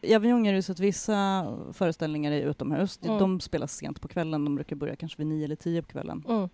I 0.00 0.14
Avignon 0.14 0.46
är 0.46 0.60
så 0.60 0.72
att 0.72 0.80
vissa 0.80 1.46
föreställningar 1.72 2.32
är 2.32 2.40
utomhus. 2.46 2.98
Mm. 3.02 3.18
De 3.18 3.40
spelas 3.40 3.76
sent 3.76 4.00
på 4.00 4.08
kvällen. 4.08 4.44
De 4.44 4.54
brukar 4.54 4.76
börja 4.76 4.96
kanske 4.96 5.18
vid 5.18 5.26
nio 5.26 5.44
eller 5.44 5.56
tio 5.56 5.82
på 5.82 5.88
kvällen. 5.88 6.24
Mm. 6.28 6.48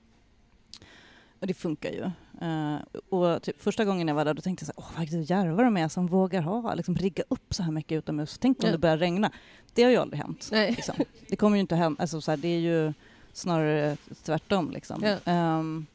Och 1.41 1.47
det 1.47 1.55
funkar 1.55 1.91
ju. 1.91 2.03
Eh, 2.47 2.77
och 3.09 3.43
typ, 3.43 3.63
första 3.63 3.85
gången 3.85 4.09
jag 4.09 4.15
var 4.15 4.25
där 4.25 4.35
då 4.35 4.43
tänkte 4.43 4.65
jag 4.67 4.75
så 4.75 4.83
här, 4.83 5.05
åh 5.05 5.11
vad 5.15 5.23
djärva 5.23 5.63
de 5.63 5.77
är 5.77 5.89
som 5.89 6.07
vågar 6.07 6.43
ha, 6.43 6.75
liksom 6.75 6.95
rigga 6.95 7.23
upp 7.29 7.55
så 7.55 7.63
här 7.63 7.73
mycket 7.73 7.99
utomhus. 7.99 8.39
Tänk 8.39 8.59
om 8.63 8.67
Ja. 8.67 8.73
det 8.73 8.79
börjar 8.79 8.99
regna. 8.99 9.31
Det 9.75 9.83
har 9.83 9.91
ju 9.91 9.97
aldrig 9.97 10.21
hänt. 10.23 10.49
Nej. 10.53 10.71
Liksom. 10.71 10.95
Det 11.29 11.37
kommer 11.37 11.57
ju 11.57 11.61
inte 11.61 11.77
hända, 11.77 12.03
alltså, 12.03 12.21
så 12.21 12.31
här, 12.31 12.37
det 12.37 12.49
är 12.49 12.59
ju 12.61 12.93
snarare 13.33 13.97
tvärtom. 14.23 14.71
Liksom. 14.71 15.03
Ja. 15.03 15.17
Ehm, 15.25 15.87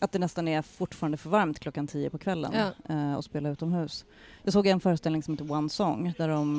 att 0.00 0.12
det 0.12 0.18
nästan 0.18 0.48
är 0.48 0.62
fortfarande 0.62 1.16
för 1.16 1.30
varmt 1.30 1.58
klockan 1.58 1.86
tio 1.86 2.10
på 2.10 2.18
kvällen 2.18 2.52
Ja. 2.54 2.94
eh, 2.94 3.14
och 3.14 3.24
spela 3.24 3.48
utomhus. 3.48 4.04
Jag 4.42 4.52
såg 4.52 4.66
en 4.66 4.80
föreställning 4.80 5.22
som 5.22 5.34
heter 5.34 5.52
One 5.52 5.68
Song 5.68 6.12
där 6.18 6.28
de, 6.28 6.58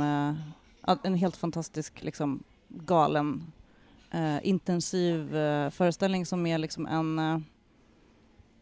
ja, 0.88 0.98
en 1.04 1.16
helt 1.16 1.38
fantastisk 1.38 2.04
liksom, 2.04 2.44
galen 2.68 3.52
eh, 4.12 4.48
intensiv 4.48 5.30
föreställning 5.72 6.26
som 6.26 6.46
är 6.46 6.58
liksom 6.58 6.88
en 6.88 7.20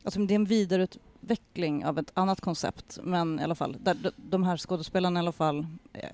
alltså 0.03 0.19
det 0.19 0.33
är 0.33 0.35
en 0.35 0.45
vidareutveckling 0.45 1.85
av 1.85 1.99
ett 1.99 2.11
annat 2.13 2.41
koncept 2.41 2.99
men 3.03 3.39
i 3.39 3.43
alla 3.43 3.55
fall, 3.55 3.77
där, 3.79 3.93
de, 3.93 4.11
de 4.15 4.43
här 4.43 4.57
skådespelarna 4.57 5.19
i 5.19 5.21
alla 5.21 5.31
fall, 5.31 5.67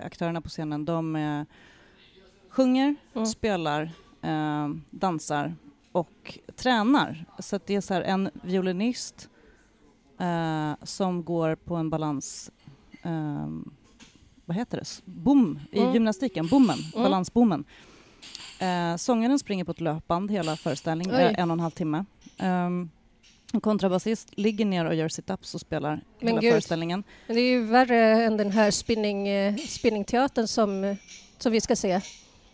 aktörerna 0.04 0.40
på 0.40 0.48
scenen, 0.48 0.84
de 0.84 1.46
sjunger, 2.48 2.96
Mm. 3.14 3.26
spelar, 3.26 3.90
eh, 4.24 4.68
dansar 4.90 5.54
och 5.92 6.38
tränar. 6.56 7.24
Så 7.38 7.58
det 7.66 7.74
är 7.74 7.80
så 7.80 7.94
en 7.94 8.30
violinist 8.42 9.28
eh, 10.20 10.72
som 10.82 11.24
går 11.24 11.54
på 11.54 11.74
en 11.76 11.90
balans 11.90 12.50
eh, 13.02 13.48
vad 14.46 14.56
heter 14.56 14.78
det? 14.78 15.00
Bom 15.04 15.60
i 15.72 15.78
Mm. 15.80 15.92
gymnastiken, 15.92 16.46
bommen, 16.46 16.78
Mm. 16.94 17.02
balansbommen. 17.02 17.64
Eh, 18.58 18.96
sångaren 18.96 19.38
springer 19.38 19.64
på 19.64 19.70
ett 19.70 19.80
löpband 19.80 20.30
hela 20.30 20.56
föreställningen, 20.56 21.14
eh, 21.14 21.34
en 21.40 21.50
och 21.50 21.54
en 21.54 21.60
halv 21.60 21.70
timme. 21.70 22.04
Um, 22.42 22.90
en 23.52 23.60
kontrabasist 23.60 24.28
ligger 24.38 24.64
ner 24.64 24.84
och 24.84 24.94
gör 24.94 25.08
sit-ups 25.08 25.54
och 25.54 25.60
spelar 25.60 26.00
Men 26.20 26.28
hela 26.28 26.40
gud. 26.40 26.52
föreställningen. 26.52 27.04
Men 27.26 27.36
det 27.36 27.42
är 27.42 27.50
ju 27.50 27.64
värre 27.64 28.24
än 28.24 28.36
den 28.36 28.50
här 28.50 28.70
spinning, 28.70 29.28
eh, 29.28 29.56
spinningteatern 29.56 30.46
som, 30.46 30.96
som 31.38 31.52
vi 31.52 31.60
ska 31.60 31.76
se. 31.76 32.00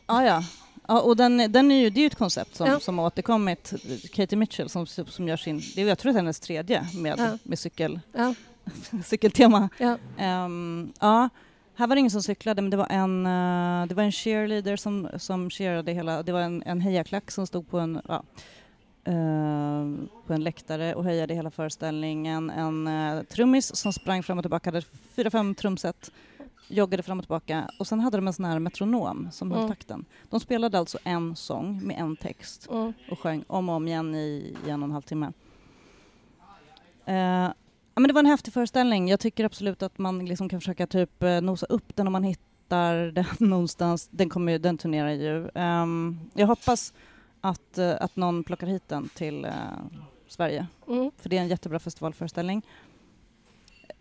Ah, 0.07 0.23
ja. 0.23 0.45
Ja, 0.91 1.01
och 1.01 1.17
den, 1.17 1.53
den 1.53 1.71
är 1.71 1.75
ju, 1.81 1.91
det 1.91 2.01
är 2.01 2.03
ju 2.03 2.07
ett 2.07 2.15
koncept 2.15 2.57
som, 2.57 2.67
Ja. 2.67 2.81
som 2.81 2.99
har 2.99 3.07
återkommit. 3.07 3.73
Katie 4.13 4.39
Mitchell 4.39 4.69
som, 4.69 4.87
som 4.87 5.29
gör 5.29 5.37
sin, 5.37 5.63
det 5.75 5.83
är, 5.83 5.89
jag 5.89 5.99
tror 5.99 6.13
det 6.13 6.17
är 6.17 6.21
hennes 6.21 6.41
tredje 6.41 6.87
med, 6.95 7.19
Ja. 7.19 7.39
med 7.43 7.59
cykel, 7.59 8.01
Ja, 8.13 8.35
cykeltema. 9.05 9.69
ja. 9.79 9.99
Ehm, 10.19 10.93
ja, 11.01 11.29
här 11.75 11.87
var 11.87 11.97
det 11.97 11.99
ingen 12.01 12.11
som 12.11 12.23
cyklade 12.23 12.63
men 12.63 12.71
det 12.71 12.77
var 12.77 12.87
en, 12.91 13.27
eh, 13.27 13.87
det 13.89 13.95
var 13.95 14.03
en 14.03 14.13
cheerleader 14.13 14.77
som, 14.77 15.09
som 15.19 15.51
cheerade 15.51 15.93
hela, 15.93 16.23
det 16.23 16.33
var 16.33 16.41
en, 16.41 16.63
en 16.67 16.81
hejaklack 16.81 17.31
som 17.31 17.47
stod 17.47 17.71
på 17.71 17.79
en, 17.79 17.97
eh, 17.97 18.23
på 20.27 20.33
en 20.33 20.45
läktare 20.45 20.95
och 20.95 21.05
hejade 21.05 21.35
hela 21.35 21.51
föreställningen. 21.51 22.51
En 22.51 22.89
uh, 22.89 23.23
trummis 23.23 23.77
som 23.77 23.93
sprang 23.93 24.23
fram 24.23 24.39
och 24.39 24.45
tillbaka, 24.45 24.71
hade 24.71 24.83
fyra, 25.17 25.31
fem 25.31 25.55
trumset, 25.55 26.11
joggade 26.71 27.03
fram 27.03 27.19
och 27.19 27.25
tillbaka 27.25 27.71
och 27.79 27.87
sen 27.87 28.01
hade 28.01 28.17
de 28.19 28.27
en 28.27 28.33
sån 28.33 28.45
här 28.45 28.59
metronom 28.59 29.29
som 29.33 29.51
höll 29.51 29.59
Mm. 29.61 29.69
takten. 29.71 30.05
De 30.31 30.41
spelade 30.41 30.79
alltså 30.79 30.99
en 31.05 31.37
sång 31.37 31.87
med 31.87 31.97
en 32.01 32.17
text 32.17 32.69
Mm. 32.71 32.93
och 33.11 33.19
sjöng 33.19 33.45
om 33.47 33.69
och 33.69 33.75
om 33.75 33.89
igen 33.89 34.15
i, 34.15 34.57
i 34.67 34.71
en 34.71 34.83
och 34.83 34.87
en 34.87 34.93
halv 34.93 35.03
timme. 35.03 35.33
Eh, 37.05 37.15
ja, 37.15 37.55
men 38.01 38.03
det 38.09 38.13
var 38.13 38.21
en 38.21 38.27
häftig 38.27 38.53
föreställning. 38.55 39.09
Jag 39.09 39.21
tycker 39.21 39.45
absolut 39.45 39.83
att 39.83 39.99
man 39.99 40.25
liksom 40.27 40.49
kan 40.49 40.61
försöka 40.61 40.87
typ 40.87 41.23
eh, 41.23 41.41
nosa 41.41 41.67
upp 41.67 41.97
den 41.97 42.07
om 42.07 42.13
man 42.13 42.25
hittar 42.25 42.97
den 43.13 43.25
någonstans. 43.39 44.09
Den, 44.13 44.29
kommer, 44.29 44.53
ju- 44.53 44.59
den 44.59 44.79
turnerar 44.79 45.11
ju. 45.11 45.49
Ehm, 45.55 46.21
jag 46.35 46.47
hoppas 46.47 46.95
att, 47.41 47.79
eh, 47.79 47.95
att 48.01 48.17
någon 48.17 48.45
plockar 48.45 48.67
hit 48.67 48.89
den 48.89 49.09
till 49.09 49.45
eh, 49.45 49.53
Sverige, 50.29 50.67
Mm. 50.89 51.11
för 51.17 51.29
det 51.29 51.37
är 51.39 51.41
en 51.43 51.49
jättebra 51.49 51.79
festivalföreställning. 51.79 52.63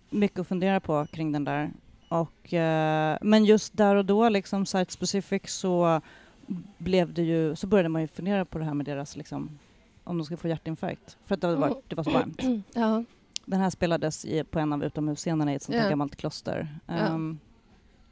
Mycket 0.09 0.39
att 0.39 0.47
fundera 0.47 0.79
på 0.79 1.05
kring 1.11 1.31
den 1.31 1.43
där. 1.43 1.71
Och, 2.10 2.54
eh, 2.54 3.18
men 3.22 3.46
just 3.46 3.78
där 3.78 3.96
och 3.96 4.06
då, 4.06 4.30
liksom 4.30 4.66
site 4.66 4.92
specific, 4.94 5.42
så 5.46 6.01
blev 6.78 7.13
det 7.13 7.22
ju, 7.22 7.56
så 7.56 7.68
började 7.68 7.89
man 7.89 8.01
ju 8.01 8.08
fundera 8.08 8.46
på 8.46 8.60
det 8.60 8.66
här 8.66 8.74
med 8.74 8.86
deras, 8.86 9.16
liksom, 9.16 9.60
om 10.04 10.18
de 10.18 10.25
ska 10.25 10.38
få 10.38 10.48
hjärtinfarkt, 10.48 11.18
för 11.25 11.36
att 11.36 11.42
det, 11.42 11.56
var, 11.56 11.75
det 11.88 11.96
var 11.96 12.04
så 12.04 12.12
varmt. 12.12 12.42
Ja. 12.74 13.04
Den 13.46 13.60
här 13.60 13.70
spelades 13.70 14.25
i, 14.25 14.44
på 14.44 14.60
en 14.60 14.74
av 14.74 14.84
utomhusscenerna 14.84 15.51
i 15.54 15.56
ett 15.56 15.63
sånt 15.63 15.75
här 15.78 15.84
Ja. 15.84 15.89
gammalt 15.89 16.16
kloster. 16.16 16.68
Ja. 16.86 16.94
Ehm, 16.94 17.39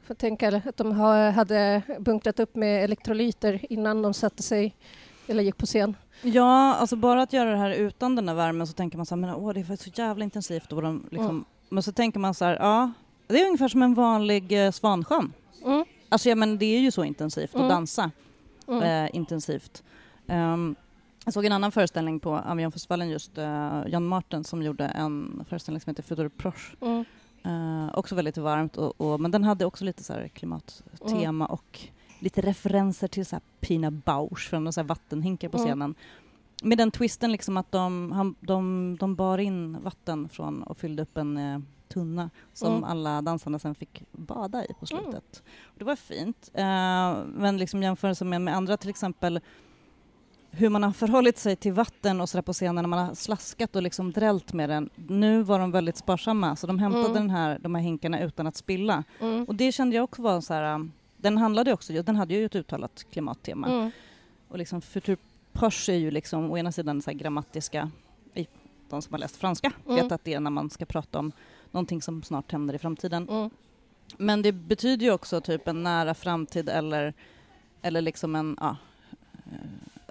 Får 0.02 0.14
tänka 0.14 0.62
att 0.66 0.76
de 0.76 0.92
ha, 0.92 1.30
hade 1.30 1.82
bunkrat 1.98 2.40
upp 2.40 2.54
med 2.56 2.84
elektrolyter 2.84 3.66
innan 3.72 4.02
de 4.02 4.14
satte 4.14 4.42
sig 4.42 4.74
eller 5.26 5.42
gick 5.42 5.56
på 5.56 5.66
scen. 5.66 5.96
Ja, 6.22 6.74
alltså 6.74 6.96
bara 6.96 7.22
att 7.22 7.32
göra 7.32 7.50
det 7.50 7.56
här 7.56 7.70
utan 7.70 8.16
den 8.16 8.26
där 8.26 8.34
värmen 8.34 8.66
så 8.66 8.72
tänker 8.72 8.96
man 8.96 9.06
så 9.06 9.14
här, 9.14 9.20
men 9.20 9.34
åh 9.34 9.52
det 9.54 9.60
är 9.60 9.76
så 9.76 9.90
jävla 9.94 10.24
intensivt. 10.24 10.72
Och 10.72 10.82
de 10.82 11.06
liksom, 11.10 11.30
Mm. 11.30 11.44
Men 11.68 11.82
så 11.82 11.92
tänker 11.92 12.20
man 12.20 12.34
så 12.34 12.44
här, 12.44 12.56
ja, 12.60 12.92
det 13.28 13.40
är 13.42 13.46
ungefär 13.46 13.68
som 13.68 13.82
en 13.82 13.94
vanlig 13.94 14.64
eh, 14.66 14.70
svansjön. 14.70 15.32
Mm. 15.64 15.84
Alltså 16.08 16.28
ja, 16.28 16.34
men 16.34 16.58
det 16.58 16.66
är 16.66 16.80
ju 16.80 16.90
så 16.90 17.04
intensivt 17.04 17.54
Mm. 17.54 17.66
att 17.66 17.70
dansa 17.72 18.10
Mm. 18.68 18.82
eh, 19.04 19.16
intensivt. 19.16 19.82
Ehm, 20.26 20.74
jag 21.24 21.34
såg 21.34 21.44
en 21.44 21.52
annan 21.52 21.72
föreställning 21.72 22.20
på 22.20 22.36
Avionfestivalen 22.36 23.08
just, 23.08 23.38
uh, 23.38 23.82
Jan 23.88 24.06
Martin 24.06 24.44
som 24.44 24.62
gjorde 24.62 24.84
en 24.84 25.44
föreställning 25.48 25.80
som 25.80 25.90
heter 25.90 26.02
Futur 26.02 26.28
Proche. 26.28 26.76
Mm. 26.80 27.04
Eh, 27.44 27.98
också 27.98 28.14
väldigt 28.14 28.36
varmt, 28.36 28.76
och, 28.76 29.00
och, 29.00 29.20
men 29.20 29.30
den 29.30 29.44
hade 29.44 29.64
också 29.64 29.84
lite 29.84 30.04
så 30.04 30.12
här 30.12 30.28
klimattema 30.28 31.20
Mm. 31.28 31.42
och 31.42 31.80
lite 32.20 32.40
referenser 32.40 33.08
till 33.08 33.26
så 33.26 33.36
här 33.36 33.42
Pina 33.60 33.90
Bausch 33.90 34.48
från 34.50 34.64
några 34.64 34.72
så 34.72 34.80
här 34.80 34.88
vattenhinkar 34.88 35.48
på 35.48 35.56
Mm. 35.58 35.68
scenen. 35.68 35.94
Med 36.62 36.78
den 36.78 36.90
twisten 36.90 37.32
liksom 37.32 37.56
att 37.56 37.72
de, 37.72 38.12
han, 38.12 38.34
de, 38.40 38.96
de 39.00 39.14
bar 39.14 39.38
in 39.38 39.80
vatten 39.82 40.28
från 40.28 40.62
och 40.62 40.78
fyllde 40.78 41.02
upp 41.02 41.16
en 41.16 41.36
eh, 41.36 41.58
tunna 41.88 42.30
som 42.52 42.72
Mm. 42.72 42.84
alla 42.84 43.22
dansarna 43.22 43.58
sen 43.58 43.74
fick 43.74 44.02
bada 44.12 44.64
i 44.64 44.74
på 44.80 44.86
slutet. 44.86 45.42
Och 45.64 45.78
det 45.78 45.84
var 45.84 45.96
fint. 45.96 46.50
Eh, 46.54 47.16
men 47.26 47.56
liksom 47.58 47.82
jämförelse 47.82 48.24
med, 48.24 48.40
med 48.40 48.56
andra 48.56 48.76
till 48.76 48.90
exempel 48.90 49.40
hur 50.50 50.68
man 50.68 50.82
har 50.82 50.92
förhållit 50.92 51.38
sig 51.38 51.56
till 51.56 51.72
vatten 51.72 52.20
och 52.20 52.28
sådär 52.28 52.42
på 52.42 52.52
scenen 52.52 52.74
när 52.82 52.88
man 52.88 53.06
har 53.06 53.14
slaskat 53.14 53.76
och 53.76 53.82
liksom 53.82 54.12
drällt 54.12 54.52
med 54.52 54.68
den. 54.70 54.90
Nu 54.96 55.42
var 55.42 55.58
de 55.58 55.70
väldigt 55.70 55.96
sparsamma 55.96 56.56
så 56.56 56.66
de 56.66 56.78
hämtade 56.78 57.04
Mm. 57.04 57.14
den 57.14 57.30
här, 57.30 57.58
de 57.58 57.74
här 57.74 57.82
hinkarna 57.82 58.20
utan 58.20 58.46
att 58.46 58.56
spilla. 58.56 59.04
Mm. 59.20 59.44
Och 59.44 59.54
det 59.54 59.72
kände 59.72 59.96
jag 59.96 60.04
också 60.04 60.22
var 60.22 60.40
så 60.40 60.54
här, 60.54 60.74
um, 60.74 60.92
den 61.16 61.38
handlade 61.38 61.72
också, 61.72 61.92
den 62.02 62.16
hade 62.16 62.34
ju 62.34 62.44
ett 62.44 62.54
uttalat 62.54 63.06
klimattema. 63.12 63.66
Mm. 63.68 63.90
Och 64.48 64.58
liksom 64.58 64.80
Futur 64.80 65.16
Proche 65.58 65.92
är 65.92 65.96
ju 65.96 66.10
liksom 66.10 66.50
å 66.50 66.58
ena 66.58 66.72
sidan 66.72 67.02
så 67.02 67.12
grammatiska, 67.12 67.90
de 68.88 69.02
som 69.02 69.12
har 69.14 69.18
läst 69.18 69.36
franska 69.36 69.72
Mm. 69.86 69.96
vet 69.96 70.12
att 70.12 70.24
det 70.24 70.34
är 70.34 70.40
när 70.40 70.50
man 70.50 70.70
ska 70.70 70.84
prata 70.84 71.18
om 71.18 71.32
någonting 71.70 72.02
som 72.02 72.22
snart 72.22 72.52
händer 72.52 72.74
i 72.74 72.78
framtiden. 72.78 73.28
Mm. 73.28 73.50
Men 74.16 74.42
det 74.42 74.52
betyder 74.52 75.06
ju 75.06 75.12
också 75.12 75.40
typ 75.40 75.68
en 75.68 75.82
nära 75.82 76.14
framtid 76.14 76.68
eller, 76.68 77.14
eller 77.82 78.00
liksom 78.00 78.34
en, 78.34 78.56
ja, 78.60 78.76
eh, 79.32 79.52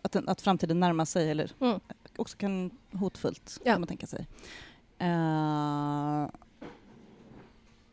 att, 0.01 0.15
en, 0.15 0.29
att 0.29 0.41
framtiden 0.41 0.79
närmar 0.79 1.05
sig 1.05 1.31
eller 1.31 1.51
Mm. 1.59 1.79
också 2.17 2.37
kan 2.37 2.71
hotfullt 2.91 3.59
Ja. 3.65 3.71
kan 3.71 3.81
man 3.81 3.87
tänka 3.87 4.07
sig. 4.07 4.27
Eh, 4.99 6.27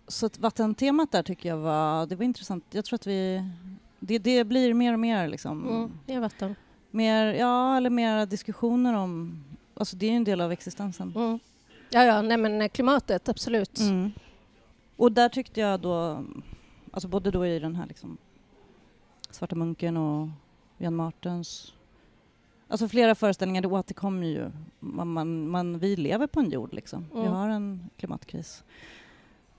så 0.09 0.27
att 0.27 0.39
vattentemat 0.39 1.13
där 1.13 1.23
tycker 1.23 1.49
jag 1.49 1.57
var, 1.57 2.07
det 2.07 2.17
var 2.17 2.25
intressant. 2.25 2.65
Jag 2.71 2.85
tror 2.85 2.95
att 2.95 3.07
vi, 3.07 3.51
det, 4.01 4.19
det 4.19 4.45
blir 4.45 4.75
mer 4.75 4.93
och 4.93 4.99
mer 5.01 5.29
liksom, 5.29 5.69
Mm. 5.69 5.93
Det 6.07 6.15
är 6.15 6.21
vatten. 6.21 6.55
Mer, 6.95 7.33
ja 7.35 7.77
eller 7.77 7.91
mer 7.91 8.27
diskussioner 8.27 8.95
om, 8.95 9.45
alltså 9.75 9.97
det 9.97 10.07
är 10.07 10.11
ju 10.11 10.17
en 10.17 10.25
del 10.25 10.41
av 10.41 10.53
existensen. 10.53 11.13
Mm. 11.17 11.39
Ja, 11.91 12.05
ja, 12.05 12.23
nej 12.23 12.37
men 12.37 12.63
eh, 12.63 12.69
klimatet, 12.69 13.29
absolut. 13.29 13.79
Mm. 13.81 14.11
Och 14.97 15.13
där 15.13 15.29
tyckte 15.29 15.61
jag 15.61 15.81
då, 15.81 16.25
alltså 16.91 17.09
både 17.09 17.31
då 17.31 17.47
i 17.47 17.59
den 17.59 17.77
här 17.77 17.87
liksom 17.87 18.17
Svarta 19.31 19.55
munken 19.57 19.97
och 19.97 20.29
Jan 20.79 20.95
Martens, 20.97 21.75
alltså 22.69 22.89
flera 22.89 23.15
föreställningar, 23.15 23.63
det 23.63 23.69
återkommer 23.69 24.27
ju, 24.27 24.51
man, 24.81 25.09
man, 25.09 25.49
man, 25.49 25.79
vi 25.79 25.97
lever 25.97 26.27
på 26.27 26.41
en 26.41 26.51
jord 26.51 26.75
liksom, 26.75 27.07
vi 27.13 27.21
Mm. 27.21 27.33
har 27.33 27.49
en 27.49 27.91
klimatkris. 27.97 28.65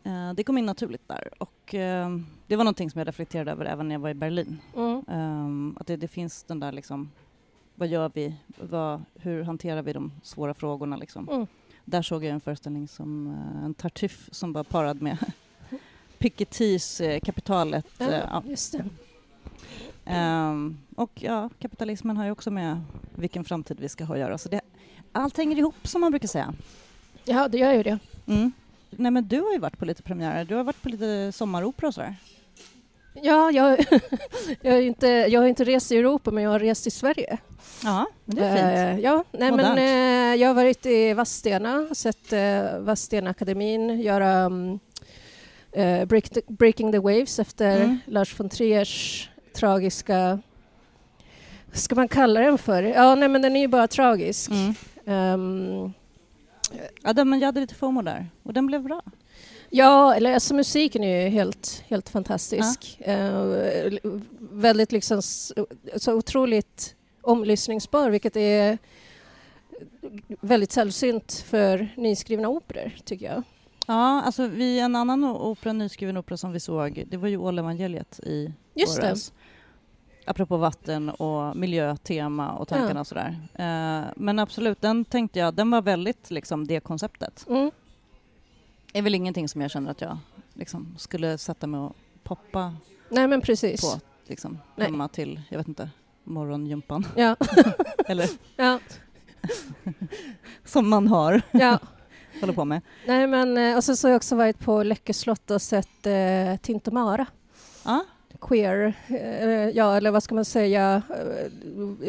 Eh, 0.04 0.34
det 0.34 0.44
kom 0.44 0.58
in 0.58 0.66
naturligt 0.66 1.08
där 1.08 1.30
och 1.38 1.74
eh, 1.76 2.18
det 2.48 2.56
var 2.56 2.64
någonting 2.64 2.92
som 2.92 3.00
jag 3.00 3.08
reflekterade 3.08 3.52
över 3.52 3.66
även 3.66 3.88
när 3.88 3.96
jag 3.96 4.00
var 4.00 4.10
i 4.10 4.14
Berlin. 4.14 4.60
Mm. 4.76 5.04
Ehm, 5.08 5.78
att 5.80 5.88
det, 5.88 5.96
det 5.98 6.08
finns 6.08 6.44
den 6.44 6.60
där 6.60 6.72
liksom, 6.72 7.12
vad 7.76 7.88
gör 7.88 8.12
vi, 8.14 8.36
vad, 8.48 9.04
hur 9.16 9.44
hanterar 9.44 9.82
vi 9.82 9.94
de 9.94 10.12
svåra 10.24 10.54
frågorna 10.54 10.96
liksom. 10.98 11.30
Mm. 11.30 11.48
Där 11.86 12.02
såg 12.02 12.24
jag 12.24 12.32
en 12.34 12.42
föreställning 12.42 12.88
som 12.88 13.28
eh, 13.28 13.66
en 13.66 13.74
Tartuffe 13.74 14.34
som 14.36 14.54
var 14.54 14.64
parad 14.64 15.02
med 15.02 15.18
Pikettys 16.18 17.02
eh, 17.02 17.20
Kapitalet. 17.20 18.02
eh, 18.02 18.08
Ja, 18.10 18.18
ja. 18.18 18.44
just 18.46 18.72
det. 18.72 18.86
Ehm, 20.06 20.78
och 20.96 21.12
ja, 21.16 21.50
kapitalismen 21.60 22.18
har 22.18 22.26
ju 22.26 22.32
också 22.32 22.52
med 22.52 22.82
vilken 23.16 23.44
framtid 23.46 23.80
vi 23.80 23.90
ska 23.90 24.04
ha 24.06 24.14
att 24.16 24.20
göra. 24.20 24.38
Så 24.38 24.50
det, 24.50 24.62
allt 25.12 25.38
hänger 25.38 25.58
ihop 25.58 25.88
som 25.88 26.02
man 26.02 26.12
brukar 26.12 26.28
säga. 26.28 26.54
Ja, 27.26 27.48
det 27.48 27.58
gör 27.58 27.74
ju 27.74 27.84
det. 27.84 28.00
Mm. 28.28 28.52
Nej 28.90 29.12
men 29.12 29.28
du 29.28 29.42
har 29.42 29.52
ju 29.54 29.60
varit 29.60 29.78
på 29.78 29.86
lite 29.86 30.04
premiärer, 30.04 30.46
du 30.46 30.56
har 30.56 30.64
varit 30.64 30.82
på 30.82 30.90
lite 30.90 31.32
sommaropera 31.32 31.88
och 31.88 31.94
sådär. 31.94 32.16
Ja, 33.22 33.52
jag, 33.52 33.78
jag, 34.62 34.72
har 34.74 34.82
inte, 34.82 35.08
jag 35.08 35.42
har 35.42 35.48
inte 35.48 35.64
rest 35.64 35.92
i 35.92 35.98
Europa, 35.98 36.32
men 36.32 36.44
jag 36.44 36.52
har 36.52 36.60
rest 36.60 36.88
i 36.88 36.92
Sverige. 36.92 37.38
Ja, 37.84 38.06
men 38.26 38.36
det 38.36 38.44
är 38.44 38.56
fint. 38.56 39.00
Eh, 39.00 39.06
ja, 39.06 39.24
nej, 39.32 39.52
men, 39.52 39.52
Modernt. 39.52 39.80
eh, 39.80 40.42
jag 40.42 40.48
har 40.50 40.54
varit 40.54 40.86
i 40.86 41.14
Vadstena 41.14 41.88
och 41.90 41.98
sett 41.98 42.34
eh, 42.34 42.80
Vadstena-akademin 42.80 44.02
göra 44.02 44.46
um, 44.46 44.80
break 46.08 46.30
the, 46.30 46.42
Breaking 46.48 46.92
the 46.92 47.00
Waves 47.00 47.40
efter 47.40 47.76
Mm. 47.82 47.98
Lars 48.06 48.40
von 48.40 48.50
Triers 48.50 49.30
tragiska... 49.54 50.40
Vad 51.66 51.78
ska 51.78 51.96
man 51.96 52.08
kalla 52.08 52.40
den 52.40 52.58
för? 52.58 52.84
Ja, 52.84 53.16
nej, 53.16 53.30
men 53.30 53.42
den 53.42 53.56
är 53.56 53.60
ju 53.60 53.68
bara 53.68 53.88
tragisk. 53.88 54.52
Mm. 54.52 54.74
Ehm, 55.06 55.94
Ja, 57.04 57.24
men 57.24 57.40
jag 57.40 57.46
hade 57.46 57.60
lite 57.62 57.76
FOMO 57.76 58.02
där 58.02 58.28
och 58.44 58.54
den 58.54 58.68
blev 58.68 58.84
bra. 58.84 59.02
Ja, 59.78 60.16
eller 60.16 60.34
alltså 60.34 60.54
musiken 60.54 61.04
är 61.04 61.24
ju 61.24 61.30
helt, 61.30 61.84
helt 61.88 62.10
fantastisk. 62.10 62.98
Eh, 63.00 63.46
väldigt 64.40 64.92
liksom 64.92 65.22
så 65.96 66.14
otroligt 66.14 66.96
omlyssningsbar, 67.22 68.10
vilket 68.10 68.36
är 68.36 68.78
väldigt 70.42 70.72
sällsynt 70.72 71.34
för 71.48 71.88
nyskrivna 71.98 72.50
operor, 72.50 72.92
tycker 73.06 73.26
jag. 73.26 73.44
Ja, 73.88 74.22
alltså 74.22 74.48
vi, 74.48 74.80
en 74.80 74.96
annan 74.96 75.24
opera, 75.24 75.74
nyskriven 75.74 76.18
opera 76.18 76.38
som 76.38 76.52
vi 76.52 76.60
såg, 76.60 77.04
det 77.08 77.18
var 77.18 77.28
ju 77.28 77.38
Ålevangeliet 77.38 78.20
i 78.20 78.52
Just 78.74 78.96
det. 78.96 79.02
våras. 79.08 79.34
Apropå 80.26 80.58
vatten 80.58 81.10
och 81.10 81.58
miljötema 81.58 82.52
och 82.52 82.68
tankarna 82.68 82.94
Ja. 82.94 83.00
och 83.00 83.08
sådär. 83.08 83.38
Eh, 83.54 84.06
men 84.16 84.40
absolut, 84.40 84.82
den 84.82 85.06
tänkte 85.06 85.40
jag, 85.40 85.54
den 85.54 85.72
var 85.72 85.82
väldigt 85.82 86.32
liksom 86.32 86.68
det 86.68 86.80
konceptet. 86.80 87.46
Mm. 87.50 87.72
Är 88.96 89.02
väl 89.02 89.16
ingenting 89.16 89.50
som 89.50 89.62
jag 89.62 89.72
känner 89.72 89.92
att 89.92 90.02
jag 90.02 90.18
liksom 90.54 90.96
skulle 90.98 91.38
sätta 91.38 91.68
mig 91.68 91.80
och 91.80 91.96
poppa 92.24 92.76
Nej, 93.10 93.28
men 93.28 93.42
precis. 93.42 93.82
på 93.82 94.00
liksom, 94.28 94.58
Nej. 94.76 94.88
hemma 94.88 95.08
till, 95.08 95.42
jag 95.50 95.58
vet 95.58 95.68
inte, 95.68 95.90
morgongympan. 96.24 97.08
Ja, 97.16 97.36
Eller 98.06 98.30
ja, 98.56 98.80
som 100.66 100.90
man 100.90 101.08
har, 101.08 101.42
ja. 101.52 101.80
håller 102.42 102.54
på 102.54 102.66
med. 102.66 102.82
Nej, 103.08 103.28
men, 103.28 103.58
eh, 103.58 103.78
och 103.78 103.84
så 103.84 103.96
så 103.96 104.08
har 104.08 104.12
jag 104.12 104.18
också 104.18 104.36
varit 104.36 104.60
på 104.60 104.84
Läckö 104.84 105.14
slott 105.14 105.52
och 105.52 105.62
sett 105.62 106.06
eh, 106.06 106.58
Tintomara. 106.62 107.26
Ja, 107.84 108.06
Queer, 108.48 108.94
eh, 109.08 109.70
ja, 109.70 109.98
eller 109.98 110.12
vad 110.12 110.24
ska 110.24 110.36
man 110.36 110.46
säga, 110.46 111.02
eh, 111.10 111.52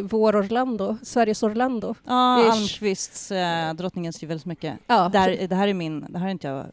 vår 0.02 0.36
Orlando, 0.36 0.96
Sveriges 1.02 1.42
Orlando. 1.42 1.94
ja 2.04 2.40
Ish. 2.40 2.52
Almqvists 2.52 3.30
äh, 3.30 3.74
Drottningens 3.74 4.22
juvelsmycke. 4.22 4.78
Ja, 4.86 5.08
Där, 5.12 5.46
det 5.48 5.54
här 5.54 5.68
är 5.68 5.74
min, 5.74 6.06
det 6.08 6.18
här 6.18 6.26
är 6.26 6.30
inte 6.30 6.48
jag 6.48 6.66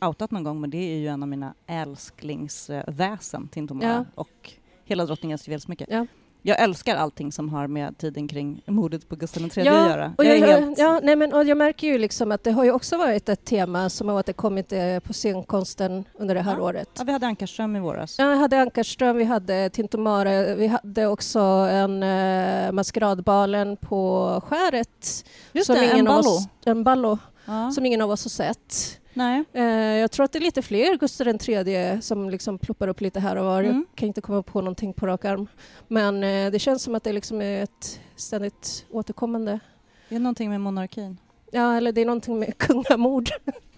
outat 0.00 0.30
någon 0.30 0.44
gång, 0.44 0.60
men 0.60 0.70
det 0.70 0.78
är 0.78 0.96
ju 0.98 1.08
en 1.08 1.22
av 1.22 1.28
mina 1.28 1.54
älsklingsväsen, 1.66 3.48
Tintomara 3.48 3.88
Ja. 3.88 4.04
och 4.14 4.52
hela 4.84 5.06
Drottningens 5.06 5.48
juvelsmycke. 5.48 5.86
Ja. 5.88 6.06
Jag 6.42 6.60
älskar 6.62 6.96
allting 6.96 7.32
som 7.32 7.48
har 7.48 7.66
med 7.66 7.98
tiden 7.98 8.28
kring 8.28 8.62
mordet 8.66 9.08
på 9.08 9.16
Gustav 9.16 9.42
III 9.42 9.50
Ja, 9.56 9.60
att 9.84 9.90
göra. 9.90 10.14
Och 10.18 10.24
jag 10.24 10.38
jag, 10.38 10.46
helt, 10.48 10.78
ja, 10.78 11.00
nej 11.02 11.16
men, 11.16 11.32
och 11.34 11.44
jag 11.44 11.58
märker 11.58 11.86
ju 11.86 11.98
liksom 11.98 12.32
att 12.32 12.44
det 12.44 12.50
har 12.52 12.64
ju 12.64 12.72
också 12.72 12.96
varit 12.96 13.28
ett 13.28 13.44
tema 13.44 13.90
som 13.90 14.08
har 14.08 14.14
återkommit 14.16 14.72
eh, 14.72 14.98
på 15.00 15.12
scenkonsten 15.12 16.04
under 16.18 16.34
det 16.34 16.40
här 16.40 16.56
Ja. 16.56 16.62
året. 16.62 16.88
ja, 16.98 17.04
vi 17.04 17.12
hade 17.12 17.26
Ankarström 17.26 17.76
i 17.76 17.80
våras. 17.80 18.16
Ja, 18.18 18.28
vi 18.28 18.36
hade 18.36 18.60
Ankarström, 18.60 19.16
vi 19.16 19.24
hade 19.24 19.70
Tintomare, 19.70 20.54
vi 20.54 20.66
hade 20.66 21.06
också 21.06 21.38
en 21.70 22.02
eh, 22.02 22.72
Maskeradbalen 22.72 23.76
på 23.76 24.42
Skäret. 24.46 25.24
Just 25.52 25.66
som 25.66 25.74
det, 25.76 25.84
ingen 25.84 25.98
en 25.98 26.04
ballo. 26.04 26.28
Oss, 26.30 26.48
en 26.64 26.84
ballo, 26.84 27.18
Ja. 27.46 27.70
som 27.70 27.86
ingen 27.86 28.00
av 28.02 28.10
oss 28.10 28.24
har 28.24 28.30
sett. 28.30 29.00
Nej. 29.18 29.44
Eh, 29.52 29.64
jag 30.00 30.10
tror 30.10 30.24
att 30.24 30.32
det 30.32 30.38
är 30.38 30.40
lite 30.40 30.62
fler 30.62 30.96
Gustav 30.96 31.28
III 31.28 32.02
som 32.02 32.30
liksom 32.30 32.58
ploppar 32.58 32.88
upp 32.88 33.00
lite 33.00 33.20
här 33.20 33.36
och 33.36 33.44
var. 33.44 33.62
Mm. 33.62 33.86
Jag 33.90 33.98
kan 33.98 34.08
inte 34.08 34.20
komma 34.20 34.42
på 34.42 34.60
någonting 34.60 34.92
på 34.92 35.06
rak 35.06 35.24
arm. 35.24 35.46
Men 35.88 36.24
eh, 36.24 36.50
det 36.50 36.58
känns 36.58 36.82
som 36.82 36.94
att 36.94 37.04
det 37.04 37.12
liksom 37.12 37.42
är 37.42 37.62
ett 37.62 38.00
ständigt 38.16 38.86
återkommande 38.90 39.60
Det 40.08 40.14
är 40.14 40.20
någonting 40.20 40.50
med 40.50 40.60
monarkin. 40.60 41.18
Ja, 41.52 41.76
eller 41.76 41.92
det 41.92 42.00
är 42.00 42.06
någonting 42.06 42.38
med 42.38 42.58
kungamord. 42.58 43.28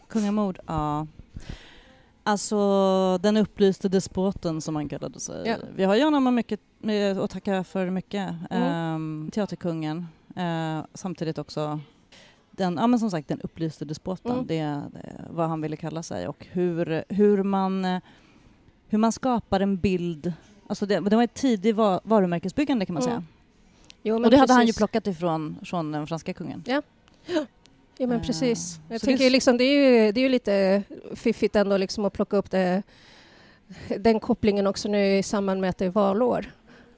Kungamord, 0.09 0.59
ja. 0.67 1.07
Alltså 2.23 3.19
den 3.19 3.37
upplyste 3.37 3.89
despoten 3.89 4.61
som 4.61 4.75
man 4.75 4.89
kallade 4.89 5.21
sig. 5.21 5.49
Ja. 5.49 5.57
Vi 5.77 5.85
har 5.85 5.97
ju 5.97 6.05
honom 6.05 6.35
mycket, 6.35 6.61
att 7.23 7.31
tacka 7.31 7.65
för 7.65 7.91
mycket. 7.91 8.35
Mm. 8.51 8.63
Ehm, 8.63 9.31
teaterkungen. 9.33 10.07
Eh, 10.37 10.85
samtidigt 10.95 11.39
också 11.39 11.81
den, 12.61 12.77
ja, 12.81 12.87
men 12.87 12.99
som 12.99 13.11
sagt, 13.11 13.29
den 13.29 13.41
upplyste 13.41 13.85
despoten. 13.85 14.33
Mm. 14.33 14.47
Det, 14.47 14.57
det 14.93 15.25
vad 15.31 15.49
han 15.49 15.61
ville 15.61 15.77
kalla 15.77 16.03
sig 16.03 16.29
och 16.29 16.47
hur, 16.51 17.05
hur, 17.09 17.43
man, 17.43 17.85
eh, 17.85 18.01
hur 18.89 18.99
man 18.99 19.13
skapar 19.13 19.61
en 19.61 19.77
bild. 19.77 20.33
Alltså 20.67 20.87
det, 20.87 21.01
det 21.01 21.17
var 21.17 21.23
ett 21.23 21.35
tidigt 21.35 21.77
va, 21.77 22.01
varumärkesbyggande 22.05 22.87
kan 22.87 22.95
man 22.95 23.03
Mm. 23.03 23.11
säga. 23.13 23.25
Jo, 24.03 24.15
men 24.15 24.25
Och 24.25 24.31
det 24.31 24.37
hade 24.37 24.53
han 24.53 24.63
ju 24.63 24.67
precis. 24.67 24.77
plockat 24.79 25.07
ifrån 25.07 25.57
från 25.65 25.93
den 25.93 26.07
franska 26.07 26.33
kungen. 26.35 26.65
Ja, 26.67 26.83
men 27.99 28.13
Eh, 28.13 28.23
precis. 28.23 28.81
Jag 28.89 29.01
så 29.01 29.07
tänker 29.07 29.25
det- 29.25 29.31
liksom, 29.31 29.57
det 29.59 29.65
är 29.65 30.07
ju 30.07 30.13
det 30.13 30.21
är 30.21 30.23
ju 30.23 30.29
lite 30.29 30.83
fiffigt 31.15 31.57
ändå 31.57 31.77
liksom 31.77 32.05
att 32.05 32.13
plocka 32.13 32.37
upp 32.37 32.51
det, 32.51 32.83
den 33.99 34.21
kopplingen 34.21 34.67
också 34.67 34.89
nu 34.89 35.17
i 35.19 35.23
samband 35.23 35.61
med 35.61 35.71
att 35.71 35.79
det 35.79 35.85
är 35.85 35.91
valår. 35.91 36.53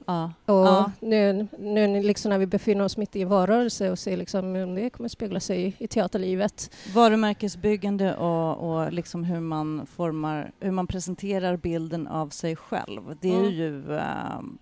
Ja. 0.05 0.31
Och 0.45 0.53
Ja. 0.53 0.91
nu, 0.99 1.47
nu 1.59 2.01
liksom 2.03 2.29
när 2.29 2.37
vi 2.37 2.45
befinner 2.45 2.85
oss 2.85 2.97
mitt 2.97 3.15
i 3.15 3.21
en 3.21 3.29
valrörelse 3.29 3.91
och 3.91 3.99
ser 3.99 4.17
liksom 4.17 4.55
om 4.55 4.75
det 4.75 4.89
kommer 4.89 5.09
spegla 5.09 5.39
sig 5.39 5.65
i, 5.67 5.73
i 5.77 5.87
teaterlivet. 5.87 6.75
Varumärkesbyggande 6.95 8.15
och, 8.15 8.57
och 8.83 8.93
liksom 8.93 9.23
hur 9.23 9.39
man 9.39 9.85
formar, 9.85 10.51
hur 10.59 10.71
man 10.71 10.87
presenterar 10.87 11.57
bilden 11.57 12.07
av 12.07 12.29
sig 12.29 12.55
själv. 12.55 13.01
Det 13.21 13.29
är 13.33 13.39
Mm. 13.39 13.51
ju 13.51 13.97
ehm, 13.97 14.57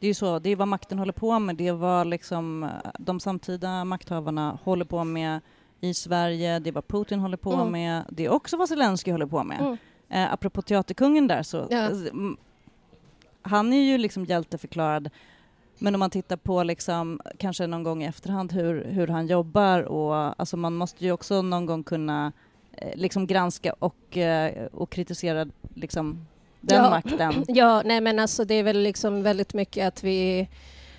det 0.00 0.06
är 0.06 0.08
ju 0.08 0.14
så, 0.14 0.38
det 0.38 0.50
är 0.50 0.56
vad 0.56 0.68
makten 0.68 0.98
håller 0.98 1.12
på 1.12 1.38
med, 1.38 1.56
det 1.56 1.68
är 1.68 1.72
vad 1.72 2.06
liksom 2.06 2.62
eh, 2.64 2.70
de 2.98 3.20
samtida 3.20 3.84
makthavarna 3.84 4.58
håller 4.64 4.84
på 4.84 5.04
med 5.04 5.40
i 5.80 5.94
Sverige, 5.94 6.58
det 6.58 6.70
är 6.70 6.72
vad 6.72 6.88
Putin 6.88 7.20
håller 7.20 7.36
på 7.36 7.52
Mm. 7.52 7.72
med, 7.72 8.02
det 8.10 8.24
är 8.24 8.28
också 8.32 8.56
vad 8.56 8.68
Zelensky 8.68 9.12
håller 9.12 9.26
på 9.26 9.44
med. 9.44 9.60
Mm. 9.60 9.76
Eh, 10.08 10.32
apropå 10.32 10.62
teaterkungen 10.62 11.26
där 11.26 11.42
så, 11.42 11.66
Ja. 11.70 11.88
Han 13.48 13.72
är 13.72 13.82
ju 13.82 13.98
liksom 13.98 14.24
hjälteförklarad 14.24 15.10
men 15.78 15.94
om 15.94 15.98
man 15.98 16.10
tittar 16.10 16.36
på 16.36 16.62
liksom, 16.62 17.20
kanske 17.38 17.66
någon 17.66 17.82
gång 17.82 18.02
i 18.02 18.06
efterhand 18.06 18.52
hur, 18.52 18.84
hur 18.84 19.06
han 19.08 19.26
jobbar 19.26 19.82
och 19.82 20.40
alltså 20.40 20.56
man 20.56 20.74
måste 20.76 21.04
ju 21.04 21.12
också 21.12 21.42
någon 21.42 21.66
gång 21.66 21.84
kunna 21.84 22.32
eh, 22.72 22.92
liksom 22.94 23.26
granska 23.26 23.72
och, 23.78 24.16
eh, 24.16 24.66
och 24.72 24.90
kritisera 24.90 25.46
liksom 25.74 26.26
den 26.60 26.84
Ja. 26.84 26.90
makten. 26.90 27.44
Ja, 27.48 27.82
nej 27.84 28.00
men 28.00 28.18
alltså 28.18 28.44
det 28.44 28.54
är 28.54 28.62
väl 28.62 28.78
liksom 28.82 29.22
väldigt 29.22 29.54
mycket 29.54 29.88
att 29.88 30.04
vi 30.04 30.48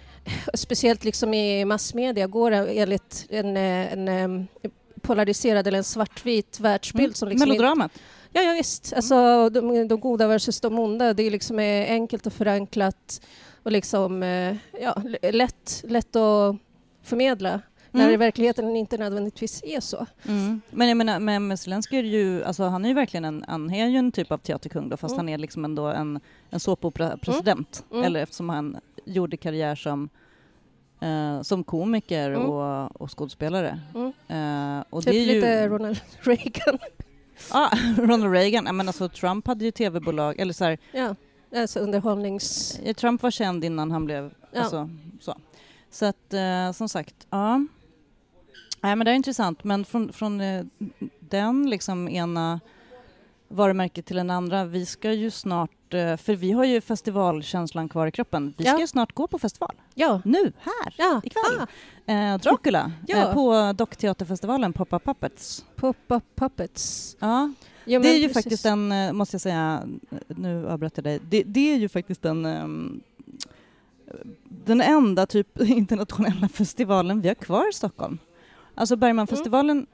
speciellt 0.53 1.03
liksom 1.03 1.33
i 1.33 1.65
massmedia 1.65 2.27
går 2.27 2.51
enligt 2.51 3.25
en, 3.29 3.57
eh, 3.57 3.93
en, 3.93 4.07
em, 4.07 4.47
polariserad 5.01 5.67
eller 5.67 5.77
en 5.77 5.83
svartvit 5.83 6.59
världsbild 6.59 7.03
Mm. 7.05 7.13
som 7.13 7.29
liksom 7.29 7.49
Melodramat. 7.49 7.91
Ja, 8.33 8.41
ja 8.41 8.53
visst. 8.53 8.93
Alltså, 8.95 9.49
de, 9.49 9.87
de 9.87 9.99
goda 9.99 10.27
versus 10.27 10.61
de 10.61 10.79
onda. 10.79 11.13
Det 11.13 11.23
är 11.23 11.31
liksom 11.31 11.59
är 11.59 11.91
enkelt 11.93 12.25
och 12.27 12.33
förankrat 12.33 13.21
och 13.63 13.71
liksom, 13.71 14.23
eh, 14.23 14.55
ja, 14.81 15.01
lätt, 15.31 15.83
lätt 15.87 16.15
att 16.15 16.55
förmedla 17.03 17.61
när 17.91 18.01
Mm. 18.01 18.13
i 18.13 18.17
verkligheten 18.17 18.75
inte 18.75 18.97
nödvändigtvis 18.97 19.63
är 19.63 19.79
så. 19.79 20.05
Mm. 20.27 20.61
Men 20.69 20.87
jag 20.87 20.97
menar, 20.97 21.19
med 21.39 21.59
Zelensky 21.59 21.97
är 21.97 22.03
ju, 22.03 22.43
alltså 22.43 22.63
han 22.63 22.85
är 22.85 22.89
ju 22.89 22.95
verkligen 22.95 23.25
en, 23.25 23.45
han 23.47 23.73
är 23.73 23.87
ju 23.87 23.97
en 23.97 24.11
typ 24.11 24.31
av 24.31 24.37
teaterkung 24.37 24.89
då, 24.89 24.97
fast 24.97 25.11
Mm. 25.13 25.17
han 25.25 25.29
är 25.29 25.37
liksom 25.37 25.65
ändå 25.65 25.85
en, 25.87 26.19
en 26.49 26.59
såpopera-president. 26.59 27.83
Mm. 27.91 28.03
Eller 28.03 28.19
eftersom 28.23 28.49
han 28.49 28.77
gjorde 29.05 29.37
karriär 29.37 29.75
som, 29.75 30.09
eh, 31.01 31.41
som 31.41 31.63
komiker 31.63 32.29
Mm. 32.31 32.45
och, 32.49 33.01
och 33.01 33.17
skådespelare. 33.17 33.79
Mm. 33.95 34.07
Eh, 34.77 34.83
och 34.89 35.03
typ 35.03 35.11
det 35.13 35.19
är 35.19 35.25
ju, 35.25 35.35
lite 35.35 35.67
Ronald 35.67 35.99
Reagan. 36.19 36.77
Ja, 37.53 37.71
Ronald 37.97 38.33
Reagan. 38.33 38.75
Men 38.77 38.87
alltså, 38.87 39.09
Trump 39.09 39.47
hade 39.47 39.65
ju 39.65 39.71
tv-bolag, 39.71 40.39
eller 40.39 40.53
så 40.53 40.65
här, 40.65 40.77
ja, 40.91 41.15
alltså 41.55 41.79
underhållnings... 41.79 42.79
Trump 42.97 43.23
var 43.23 43.31
känd 43.31 43.63
innan 43.63 43.91
han 43.91 44.05
blev, 44.05 44.33
Ja. 44.51 44.59
alltså, 44.61 44.89
så. 45.19 45.35
Så 45.91 46.05
att, 46.05 46.33
eh, 46.33 46.71
som 46.71 46.89
sagt, 46.89 47.27
ja. 47.29 47.57
Nej, 48.81 48.95
men 48.95 49.05
det 49.05 49.11
är 49.11 49.15
intressant, 49.15 49.63
men 49.63 49.85
från, 49.85 50.13
från 50.13 50.41
eh, 50.41 50.65
den 51.19 51.69
liksom 51.69 52.09
ena 52.09 52.59
varumärket 53.49 54.05
till 54.05 54.15
den 54.15 54.29
andra, 54.29 54.65
vi 54.65 54.85
ska 54.85 55.11
ju 55.13 55.31
snart, 55.31 55.93
eh, 55.93 56.17
för 56.17 56.35
vi 56.35 56.51
har 56.51 56.65
ju 56.65 56.81
festivalkänslan 56.81 57.89
kvar 57.89 58.07
i 58.07 58.11
kroppen, 58.11 58.53
vi 58.57 58.63
Ja. 58.65 58.71
ska 58.71 58.81
ju 58.81 58.87
snart 58.87 59.13
gå 59.13 59.27
på 59.27 59.39
festival. 59.39 59.75
Ja, 59.95 60.21
Nu, 60.25 60.51
här, 60.59 60.93
ja. 60.97 61.21
ikväll. 61.23 61.59
Ah, 61.59 61.65
Eh, 62.13 62.37
Dracula, 62.37 62.91
Ja. 63.07 63.17
eh, 63.17 63.33
på 63.33 63.73
Dockteaterfestivalen, 63.77 64.73
Pop-Up 64.73 65.03
Puppets. 65.03 65.65
Pop-up 65.75 66.23
puppets. 66.35 67.15
Ja, 67.19 67.51
Ja, 67.85 67.99
det 67.99 68.07
är 68.09 68.13
ju 68.15 68.27
precis. 68.27 68.33
faktiskt 68.43 68.65
en, 68.65 68.91
eh, 68.91 69.13
måste 69.13 69.33
jag 69.35 69.41
säga, 69.41 69.83
nu 70.27 70.67
avbröt 70.69 70.97
jag 70.97 71.03
dig, 71.03 71.19
det, 71.29 71.43
det 71.43 71.71
är 71.73 71.77
ju 71.77 71.89
faktiskt 71.89 72.21
den 72.21 72.45
ehm, 72.45 73.01
den 74.43 74.81
enda 74.81 75.25
typ 75.25 75.61
internationella 75.61 76.47
festivalen 76.49 77.21
vi 77.21 77.27
har 77.27 77.35
kvar 77.35 77.69
i 77.69 77.73
Stockholm. 77.73 78.17
Alltså 78.75 78.95
Bergmanfestivalen, 78.95 79.79
eh, 79.79 79.85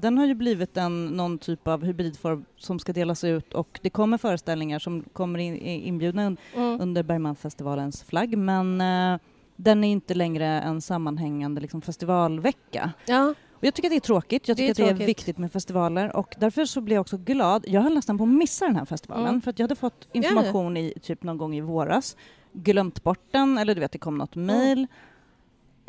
den 0.00 0.18
har 0.18 0.26
ju 0.26 0.34
blivit 0.34 0.76
en, 0.76 1.06
någon 1.06 1.38
typ 1.38 1.68
av 1.68 1.84
hybridform 1.84 2.44
som 2.56 2.78
ska 2.78 2.92
delas 2.92 3.24
ut 3.24 3.54
och 3.54 3.78
det 3.82 3.90
kommer 3.90 4.18
föreställningar 4.18 4.78
som 4.78 5.04
kommer 5.12 5.38
in, 5.38 5.54
är 5.56 5.76
inbjudna 5.78 6.22
Mm. 6.22 6.36
under 6.80 7.02
Bergmanfestivalens 7.02 8.02
flagg 8.02 8.38
men 8.38 8.80
eh, 8.80 9.20
den 9.56 9.84
är 9.84 9.88
inte 9.92 10.14
längre 10.14 10.46
en 10.46 10.80
sammanhängande 10.80 11.60
liksom, 11.60 11.82
festivalvecka. 11.82 12.92
Ja, 13.06 13.34
Och 13.52 13.64
jag 13.64 13.74
tycker 13.74 13.88
att 13.88 13.92
det 13.92 13.96
är 13.96 14.00
tråkigt. 14.00 14.48
Jag 14.48 14.56
Det 14.56 14.68
är 14.68 14.74
tycker 14.74 14.82
att 14.82 14.88
det 14.88 14.92
är 14.92 14.96
tråkigt. 14.96 15.08
viktigt 15.08 15.38
med 15.38 15.52
festivaler 15.52 16.16
och 16.16 16.34
därför 16.38 16.64
så 16.64 16.80
blev 16.80 16.94
jag 16.94 17.00
också 17.00 17.16
glad. 17.16 17.64
Jag 17.68 17.80
höll 17.80 17.94
nästan 17.94 18.18
på 18.18 18.24
att 18.24 18.30
missa 18.30 18.66
den 18.66 18.76
här 18.76 18.84
festivalen 18.84 19.28
Mm. 19.28 19.40
för 19.40 19.50
att 19.50 19.58
jag 19.58 19.64
hade 19.64 19.74
fått 19.76 20.08
information 20.12 20.76
i 20.76 20.92
typ 21.02 21.22
någon 21.22 21.38
gång 21.38 21.54
i 21.54 21.60
våras, 21.60 22.16
glömt 22.52 23.02
bort 23.02 23.20
den 23.30 23.58
eller 23.58 23.74
du 23.74 23.80
vet 23.80 23.92
det 23.92 23.98
kom 23.98 24.18
något 24.18 24.36
Mm. 24.36 24.86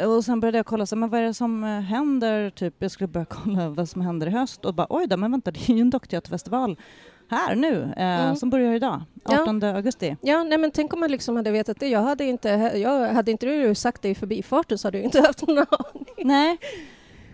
Och 0.06 0.26
sen 0.26 0.40
började 0.40 0.58
jag 0.58 0.66
kolla 0.66 0.86
så, 0.86 0.96
men 0.96 1.10
vad 1.10 1.20
är 1.20 1.24
det 1.24 1.34
som 1.34 1.64
eh, 1.64 1.80
händer, 1.80 2.50
typ 2.50 2.74
jag 2.80 2.92
skulle 2.92 3.08
börja 3.08 3.26
kolla 3.30 3.70
vad 3.70 3.90
som 3.90 4.02
händer 4.02 4.28
i 4.28 4.30
höst 4.30 4.66
och 4.66 4.74
bara 4.74 4.88
oj 4.90 5.08
då, 5.08 5.18
men 5.18 5.32
vänta 5.32 5.52
det 5.52 5.70
är 5.70 5.74
ju 5.74 5.82
en 5.82 5.90
dockteaterfestival 5.90 6.78
här 7.30 7.56
nu 7.56 7.94
eh, 7.98 8.24
Mm. 8.24 8.36
som 8.36 8.50
börjar 8.50 8.74
idag, 8.74 9.02
Ja. 9.26 9.42
18 9.42 9.64
augusti. 9.64 10.18
ja 10.22 10.44
nej, 10.44 10.58
men 10.58 10.72
tänk 10.72 10.94
om 10.94 11.00
man 11.00 11.12
liksom 11.12 11.36
hade 11.36 11.52
vetat 11.52 11.80
det. 11.80 11.88
Jag 11.88 12.02
hade 12.02 12.26
inte, 12.26 12.50
jag 12.76 13.10
hade 13.14 13.32
inte 13.32 13.46
du 13.46 13.76
sagt 13.76 14.02
det 14.02 14.10
i 14.10 14.16
förbifarten 14.16 14.78
så 14.78 14.88
hade 14.88 14.98
jag 14.98 15.06
inte 15.06 15.22
haft 15.28 15.48
någon 15.48 15.58
aning. 15.58 16.06
Nej. 16.18 16.58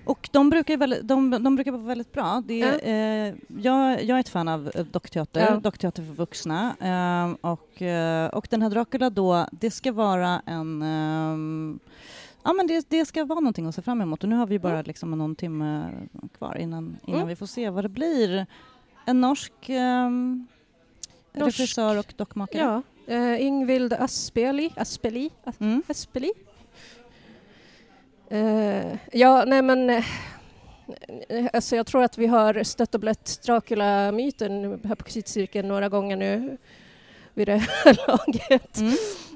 Och 0.05 0.29
de 0.31 0.49
brukar, 0.49 0.77
väldigt, 0.77 1.01
de, 1.07 1.31
de 1.43 1.55
brukar 1.55 1.71
vara 1.71 1.81
väldigt 1.81 2.11
bra. 2.11 2.43
Det 2.47 2.61
är, 2.61 3.27
eh, 3.29 3.33
jag, 3.57 4.03
jag 4.03 4.15
är 4.15 4.19
ett 4.19 4.29
fan 4.29 4.47
av 4.47 4.71
eh, 4.75 4.85
dockteater, 4.85 5.41
Ja. 5.49 5.55
dockteater 5.59 6.03
för 6.03 6.13
vuxna. 6.13 6.75
Eh, 6.79 7.49
och, 7.51 7.81
eh, 7.81 8.27
och 8.29 8.47
den 8.49 8.61
här 8.61 8.69
Dracula 8.69 9.09
då, 9.09 9.45
det 9.51 9.71
ska 9.71 9.91
vara 9.91 10.41
en... 10.45 11.79
ja 12.43 12.53
men 12.53 12.67
det, 12.67 12.85
det 12.89 13.05
ska 13.05 13.25
vara 13.25 13.39
någonting 13.39 13.65
att 13.67 13.75
se 13.75 13.81
fram 13.81 14.01
emot 14.01 14.23
och 14.23 14.29
nu 14.29 14.35
har 14.35 14.47
vi 14.47 14.59
bara 14.59 14.73
Mm. 14.73 14.85
liksom 14.85 15.11
någon 15.11 15.35
timme 15.35 15.91
kvar 16.37 16.57
innan, 16.57 16.97
innan 17.05 17.15
Mm. 17.19 17.27
vi 17.27 17.35
får 17.35 17.45
se 17.45 17.69
vad 17.69 17.83
det 17.83 17.89
blir. 17.89 18.45
En 19.05 19.21
norsk, 19.21 19.53
ehm, 19.67 20.47
Norsk. 21.33 21.59
regissör 21.59 21.99
och 21.99 22.13
dockmakare. 22.17 22.61
Ja, 23.07 23.13
eh, 23.15 23.41
Ingvild 23.45 23.93
Aspeli, 23.93 24.69
Aspeli, 24.75 25.29
As- 25.43 25.55
Mm. 25.61 25.83
Aspeli. 25.87 26.31
Eh, 28.29 28.95
ja, 29.11 29.43
nej 29.47 29.61
men 29.61 29.89
eh, 29.89 30.03
alltså 31.53 31.75
jag 31.75 31.85
tror 31.87 32.03
att 32.03 32.17
vi 32.17 32.27
har 32.27 32.63
stött 32.63 32.95
och 32.95 33.01
blött 33.01 33.39
Dracula-myten 33.45 34.79
här 34.83 34.95
på 34.95 35.03
Krisitcirkeln 35.03 35.67
några 35.67 35.89
gånger 35.89 36.15
nu 36.15 36.57
vid 37.33 37.47
det 37.47 37.57
här 37.57 38.07
laget. 38.07 38.77
Mm. 38.79 38.93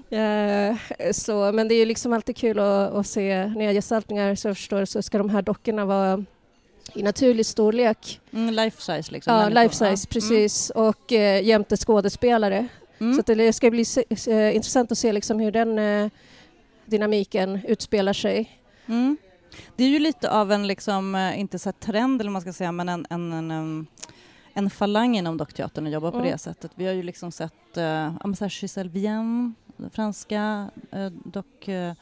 Eh, 0.09 0.75
så, 1.11 1.51
men 1.51 1.67
det 1.67 1.75
är 1.75 1.79
ju 1.79 1.85
liksom 1.85 2.13
alltid 2.13 2.37
kul 2.37 2.59
att, 2.59 2.93
att 2.93 3.07
se 3.07 3.45
nya 3.45 3.73
gestaltningar 3.73 4.35
så 4.35 4.47
jag 4.47 4.57
förstår 4.57 4.85
så 4.85 5.01
ska 5.01 5.17
de 5.17 5.29
här 5.29 5.41
dockorna 5.41 5.85
vara 5.85 6.25
i 6.93 7.03
naturlig 7.03 7.45
storlek. 7.45 8.21
Mm, 8.31 8.53
life 8.53 8.81
size 8.81 9.11
liksom. 9.11 9.33
Ja, 9.33 9.49
life 9.49 9.75
size, 9.75 10.07
precis. 10.07 10.69
Och 10.69 11.13
eh, 11.13 11.43
jämte 11.43 11.77
skådespelare. 11.77 12.67
Mm. 12.99 13.15
Så 13.15 13.33
det 13.33 13.53
ska 13.53 13.71
bli 13.71 13.85
se, 13.85 14.03
se, 14.17 14.53
intressant 14.53 14.91
att 14.91 14.97
se 14.97 15.13
liksom 15.13 15.39
hur 15.39 15.51
den 15.51 15.79
eh, 15.79 16.09
dynamiken 16.85 17.59
utspelar 17.67 18.13
sig. 18.13 18.59
Mm. 18.85 19.17
Det 19.75 19.83
är 19.83 19.87
ju 19.87 19.99
lite 19.99 20.31
av 20.31 20.51
en, 20.51 20.67
liksom, 20.67 21.15
eh, 21.15 21.39
inte 21.39 21.59
så 21.59 21.71
trend 21.71 22.21
eller 22.21 22.29
vad 22.29 22.33
man 22.33 22.41
ska 22.41 22.53
säga, 22.53 22.71
men 22.71 22.89
en, 22.89 23.05
en, 23.09 23.33
en, 23.33 23.51
em, 23.51 23.87
en 24.53 24.69
falang 24.69 25.17
inom 25.17 25.37
dockteatern 25.37 25.87
att 25.87 25.93
jobba 25.93 26.11
på 26.11 26.17
Mm. 26.17 26.31
det 26.31 26.37
sättet. 26.37 26.71
Vi 26.75 26.85
har 26.85 26.93
ju 26.93 27.03
liksom 27.03 27.31
sett 27.31 27.77
uh, 27.77 28.47
Giselle 28.49 28.89
Vienne, 28.89 29.53
franska 29.91 30.69
uh, 30.95 31.07
dock 31.25 31.67
eh, 31.67 31.93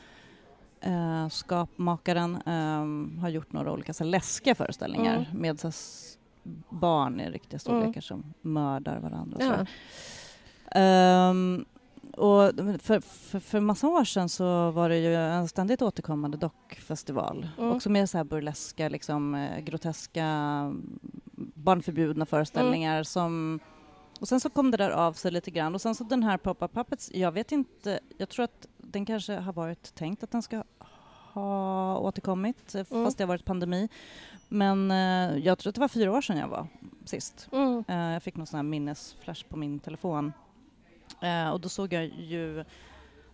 eh, 0.81 1.27
skapmakaren, 1.29 2.41
em, 2.45 3.17
har 3.21 3.29
gjort 3.29 3.53
några 3.53 3.71
olika 3.71 3.93
så 3.93 4.03
här, 4.03 4.11
läskiga 4.11 4.55
föreställningar 4.55 5.15
Mm. 5.15 5.41
med 5.41 5.59
så 5.59 5.67
här, 5.67 5.75
barn 6.69 7.19
i 7.19 7.29
riktiga 7.29 7.59
storlekar 7.59 8.01
som 8.01 8.33
mördar 8.41 8.99
varandra. 8.99 9.37
Och 9.37 9.43
så. 9.43 9.65
Ja. 10.71 10.79
Ehm, 10.81 11.65
och 12.17 12.51
för, 12.81 12.99
för, 12.99 13.39
för 13.39 13.59
massa 13.59 13.87
år 13.87 14.03
sedan 14.03 14.29
så 14.29 14.71
var 14.71 14.89
det 14.89 14.97
ju 14.97 15.15
en 15.15 15.47
ständigt 15.47 15.81
återkommande 15.81 16.37
dockfestival. 16.37 17.47
Mm. 17.57 17.71
Också 17.71 17.89
med 17.89 18.09
så 18.09 18.17
här 18.17 18.23
burleska, 18.23 18.89
liksom, 18.89 19.35
eh, 19.35 19.59
groteska 19.59 20.25
barnförbjudna 21.55 22.25
föreställningar 22.25 23.03
som 23.03 23.59
och 24.21 24.27
sen 24.27 24.39
så 24.39 24.49
kom 24.49 24.71
det 24.71 24.77
där 24.77 24.89
av 24.89 25.13
sig 25.13 25.31
lite 25.31 25.51
grann 25.51 25.75
och 25.75 25.81
sen 25.81 25.95
så 25.95 26.03
den 26.03 26.23
här 26.23 26.37
Pop-Up 26.37 26.73
Puppets, 26.73 27.11
jag 27.13 27.31
vet 27.31 27.51
inte, 27.51 27.99
jag 28.17 28.29
tror 28.29 28.43
att 28.45 28.67
den 28.77 29.05
kanske 29.05 29.33
har 29.35 29.53
varit 29.53 29.95
tänkt 29.95 30.23
att 30.23 30.31
den 30.31 30.41
ska 30.41 30.63
ha 31.33 31.97
återkommit 31.99 32.75
eh, 32.75 32.85
Mm. 32.91 33.05
fast 33.05 33.17
det 33.17 33.23
har 33.23 33.27
varit 33.27 33.45
pandemi. 33.45 33.89
Men 34.49 34.91
eh, 34.91 35.37
jag 35.45 35.57
tror 35.57 35.69
att 35.69 35.75
det 35.75 35.81
var 35.81 35.87
fyra 35.87 36.11
år 36.11 36.21
sedan 36.21 36.37
jag 36.37 36.47
var 36.47 36.67
sist. 37.05 37.49
Mm. 37.51 37.83
Eh, 37.87 37.95
jag 38.13 38.23
fick 38.23 38.35
någon 38.35 38.47
sån 38.47 38.57
här 38.57 38.63
minnesflash 38.63 39.45
på 39.49 39.57
min 39.57 39.79
telefon. 39.79 40.33
Eh, 41.21 41.49
och 41.49 41.59
då 41.61 41.69
såg 41.69 41.93
jag 41.93 42.05
ju, 42.05 42.63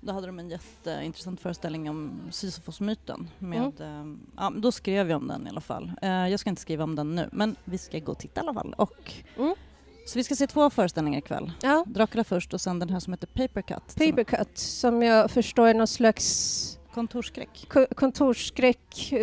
då 0.01 0.13
hade 0.13 0.27
de 0.27 0.39
en 0.39 0.49
jätteintressant 0.49 1.41
föreställning 1.41 1.89
om 1.89 2.19
Sisyfos-myten. 2.31 3.27
Med, 3.39 3.81
eh, 3.81 4.05
ja, 4.37 4.51
då 4.55 4.71
skrev 4.71 5.09
jag 5.09 5.17
om 5.21 5.27
den 5.27 5.47
i 5.47 5.49
alla 5.49 5.61
fall. 5.61 5.91
Eh, 6.01 6.09
jag 6.27 6.39
ska 6.39 6.49
inte 6.49 6.61
skriva 6.61 6.83
om 6.83 6.95
den 6.95 7.15
nu, 7.15 7.29
men 7.31 7.55
vi 7.63 7.77
ska 7.77 7.99
gå 7.99 8.11
och 8.11 8.19
titta 8.19 8.41
i 8.41 8.43
alla 8.43 8.53
fall. 8.53 8.73
Och, 8.77 9.13
Mm. 9.37 9.55
Så 10.07 10.19
vi 10.19 10.23
ska 10.23 10.35
se 10.35 10.47
två 10.47 10.69
föreställningar 10.69 11.19
ikväll. 11.19 11.51
Ja, 11.61 11.83
Dracula 11.87 12.23
först 12.23 12.53
och 12.53 12.61
sen 12.61 12.79
den 12.79 12.89
här 12.89 12.99
som 12.99 13.13
heter 13.13 13.27
Paper 13.27 13.61
Cut. 13.61 13.83
som- 13.87 14.05
Papercut 14.11 14.57
som 14.57 15.03
jag 15.03 15.31
förstår 15.31 15.67
är 15.67 15.73
någon 15.73 15.87
slags 15.87 16.73
Kontorsskräck. 16.93 17.65
ko- 17.69 17.85
kontorsskräck, 17.95 19.11
eh, 19.11 19.19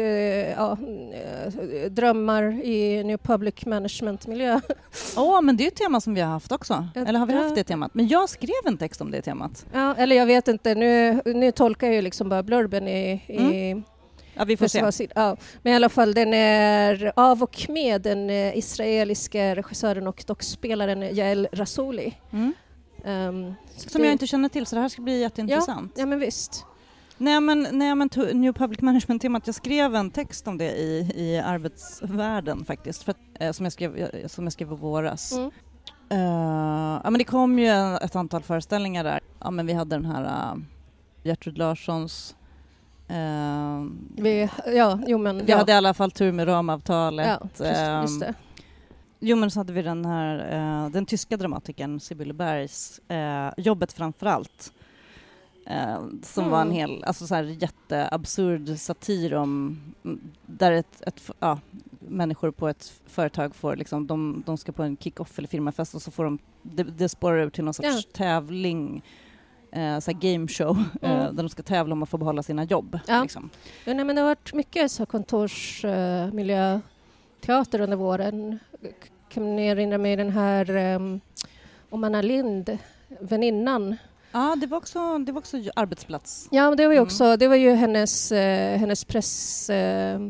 ja, 0.50 0.78
eh, 1.14 1.90
drömmar 1.90 2.42
i 2.64 3.04
New 3.04 3.16
Public 3.18 3.66
Management-miljö. 3.66 4.60
Åh, 5.16 5.40
men 5.42 5.56
det 5.56 5.64
är 5.64 5.68
ett 5.68 5.76
tema 5.76 6.00
som 6.00 6.14
vi 6.14 6.20
har 6.20 6.28
haft 6.30 6.52
också. 6.52 6.88
Ja, 6.94 7.00
Eller 7.06 7.18
har 7.18 7.26
vi 7.26 7.32
ja. 7.34 7.42
haft 7.42 7.54
det 7.54 7.64
temat? 7.64 7.90
Men 7.94 8.08
jag 8.08 8.28
skrev 8.28 8.50
en 8.66 8.76
text 8.78 9.00
om 9.00 9.10
det 9.10 9.22
temat. 9.22 9.66
Ja, 9.72 9.94
eller 9.94 10.16
jag 10.16 10.26
vet 10.26 10.48
inte, 10.48 10.74
nu, 10.74 11.22
nu 11.24 11.52
tolkar 11.52 11.86
jag 11.86 11.96
ju 11.96 12.02
liksom 12.02 12.28
bara 12.28 12.42
blurben 12.42 12.88
i, 12.88 13.10
i 13.12 13.82
Ja, 14.34 14.44
vi 14.44 14.56
får 14.56 14.90
se. 14.90 15.08
Ja, 15.14 15.36
men 15.62 15.72
i 15.72 15.76
alla 15.76 15.88
fall 15.88 16.14
den 16.14 16.34
är 16.34 17.12
av 17.16 17.42
och 17.42 17.66
med 17.68 18.02
den 18.02 18.30
eh, 18.30 18.58
israeliska 18.58 19.56
regissören 19.56 20.06
och 20.06 20.24
dockspelaren 20.26 21.02
Yael 21.02 21.48
Rassouli. 21.52 22.14
Mm. 22.32 22.52
Så 23.76 23.88
Som 23.90 24.00
det- 24.00 24.06
jag 24.06 24.12
inte 24.14 24.26
känner 24.26 24.48
till, 24.48 24.66
så 24.66 24.76
det 24.76 24.82
här 24.82 24.88
ska 24.88 25.02
bli 25.02 25.20
jätteintressant. 25.20 25.92
Ja 25.96 26.06
men 26.06 26.18
visst. 26.18 26.64
Nej 27.18 27.40
men, 27.40 27.66
nej, 27.72 27.94
men 27.94 28.08
New 28.32 28.52
Public 28.52 28.80
Management-temat, 28.80 29.46
jag 29.46 29.54
skrev 29.54 29.94
en 29.94 30.10
text 30.10 30.48
om 30.48 30.58
det 30.58 30.70
i, 30.70 31.12
i 31.16 31.38
arbetsvärlden 31.38 32.64
faktiskt, 32.64 33.02
för 33.02 33.14
eh, 33.40 33.52
som, 33.52 33.66
jag 33.66 33.72
skrev, 33.72 33.96
eh, 33.96 34.26
som 34.26 34.44
jag 34.44 34.52
skrev 34.52 34.72
i 34.72 34.76
våras. 34.76 35.32
Mm. 35.32 35.50
Eh, 36.08 37.00
ja, 37.04 37.10
men 37.10 37.18
det 37.18 37.24
kom 37.24 37.58
ju 37.58 37.96
ett 37.96 38.16
antal 38.16 38.42
föreställningar 38.42 39.04
där. 39.04 39.20
Ja, 39.40 39.50
men 39.50 39.66
vi 39.66 39.72
hade 39.72 39.96
den 39.96 40.04
här 40.04 40.52
uh, 40.54 40.62
Gertrud 41.22 41.58
Larssons 41.58 42.36
eh, 43.08 43.84
Vi, 44.22 44.48
ja, 44.66 44.98
jo 45.06 45.18
men 45.18 45.38
vi 45.46 45.52
ja. 45.52 45.56
hade 45.58 45.72
i 45.72 45.74
alla 45.74 45.94
fall 45.94 46.10
tur 46.10 46.32
med 46.32 46.48
ramavtalet. 46.48 47.26
ja, 47.26 47.38
just, 47.50 47.60
Ehm, 47.60 48.02
just 48.02 48.20
det. 48.20 48.34
Jo 49.20 49.36
men 49.36 49.50
så 49.50 49.60
hade 49.60 49.72
vi 49.72 49.82
den 49.82 50.04
här, 50.04 50.38
eh, 50.84 50.90
den 50.90 51.06
tyska 51.06 51.36
dramatikern 51.36 52.00
Sibylle 52.00 52.34
Bergs 52.34 52.98
eh, 53.08 53.50
Jobbet 53.56 53.92
framför 53.92 54.26
allt. 54.26 54.72
Eh, 55.66 55.98
som 56.22 56.50
var 56.50 56.60
en 56.60 56.66
Mm. 56.66 56.76
hel, 56.76 57.04
alltså 57.04 57.26
så 57.26 57.34
här 57.34 57.42
jätteabsurd 57.44 58.78
satir 58.78 59.34
om, 59.34 59.80
mm, 60.04 60.20
där 60.46 60.72
ett, 60.72 61.02
ett, 61.06 61.30
ja, 61.38 61.58
människor 62.08 62.50
på 62.50 62.68
ett 62.68 62.92
företag 63.06 63.54
får 63.54 63.76
liksom, 63.76 64.06
de, 64.06 64.42
de 64.46 64.56
ska 64.58 64.72
på 64.72 64.82
en 64.82 64.96
kick-off 64.96 65.38
eller 65.38 65.48
firmafest 65.48 65.94
och 65.94 66.02
så 66.02 66.10
får 66.10 66.24
de, 66.24 66.38
det, 66.62 66.82
det 66.82 67.08
spårar 67.08 67.38
ut 67.46 67.54
till 67.54 67.64
någon 67.64 67.74
sorts 67.74 67.88
Ja. 67.88 68.02
tävling, 68.12 69.02
eh, 69.74 69.98
så 69.98 70.12
game 70.12 70.48
show, 70.48 70.84
eh, 71.02 71.10
Mm. 71.10 71.36
där 71.36 71.42
de 71.42 71.48
ska 71.48 71.62
tävla 71.62 71.92
om 71.92 72.02
att 72.02 72.08
få 72.08 72.18
behålla 72.18 72.42
sina 72.42 72.64
jobb. 72.64 72.98
Ja. 73.06 73.22
Liksom. 73.22 73.50
Ja, 73.84 73.94
nej, 73.94 74.04
men 74.04 74.16
det 74.16 74.22
har 74.22 74.28
varit 74.28 74.54
mycket 74.54 74.90
så 74.90 75.06
kontorsmiljöteater 75.06 77.80
under 77.80 77.96
våren. 77.96 78.58
Kan 79.28 79.56
ni 79.56 79.66
erinra 79.66 79.98
mig 79.98 80.16
den 80.16 80.30
här 80.30 80.70
um, 80.94 81.20
om 81.90 82.04
Anna 82.04 82.22
Lind, 82.22 82.78
väninnan? 83.20 83.96
Ja, 84.32 84.56
det 84.60 84.66
var 84.66 84.78
också, 84.78 85.18
det 85.18 85.32
var 85.32 85.38
också 85.38 85.56
arbetsplats. 85.76 86.48
Ja, 86.50 86.68
men 86.68 86.76
det 86.76 86.86
var 86.86 86.92
ju 86.92 86.98
Mm. 86.98 87.06
också, 87.06 87.36
det 87.36 87.48
var 87.48 87.56
ju 87.56 87.70
hennes, 87.74 88.32
eh, 88.32 88.78
hennes 88.78 89.04
press, 89.04 89.70
eh, 89.70 90.20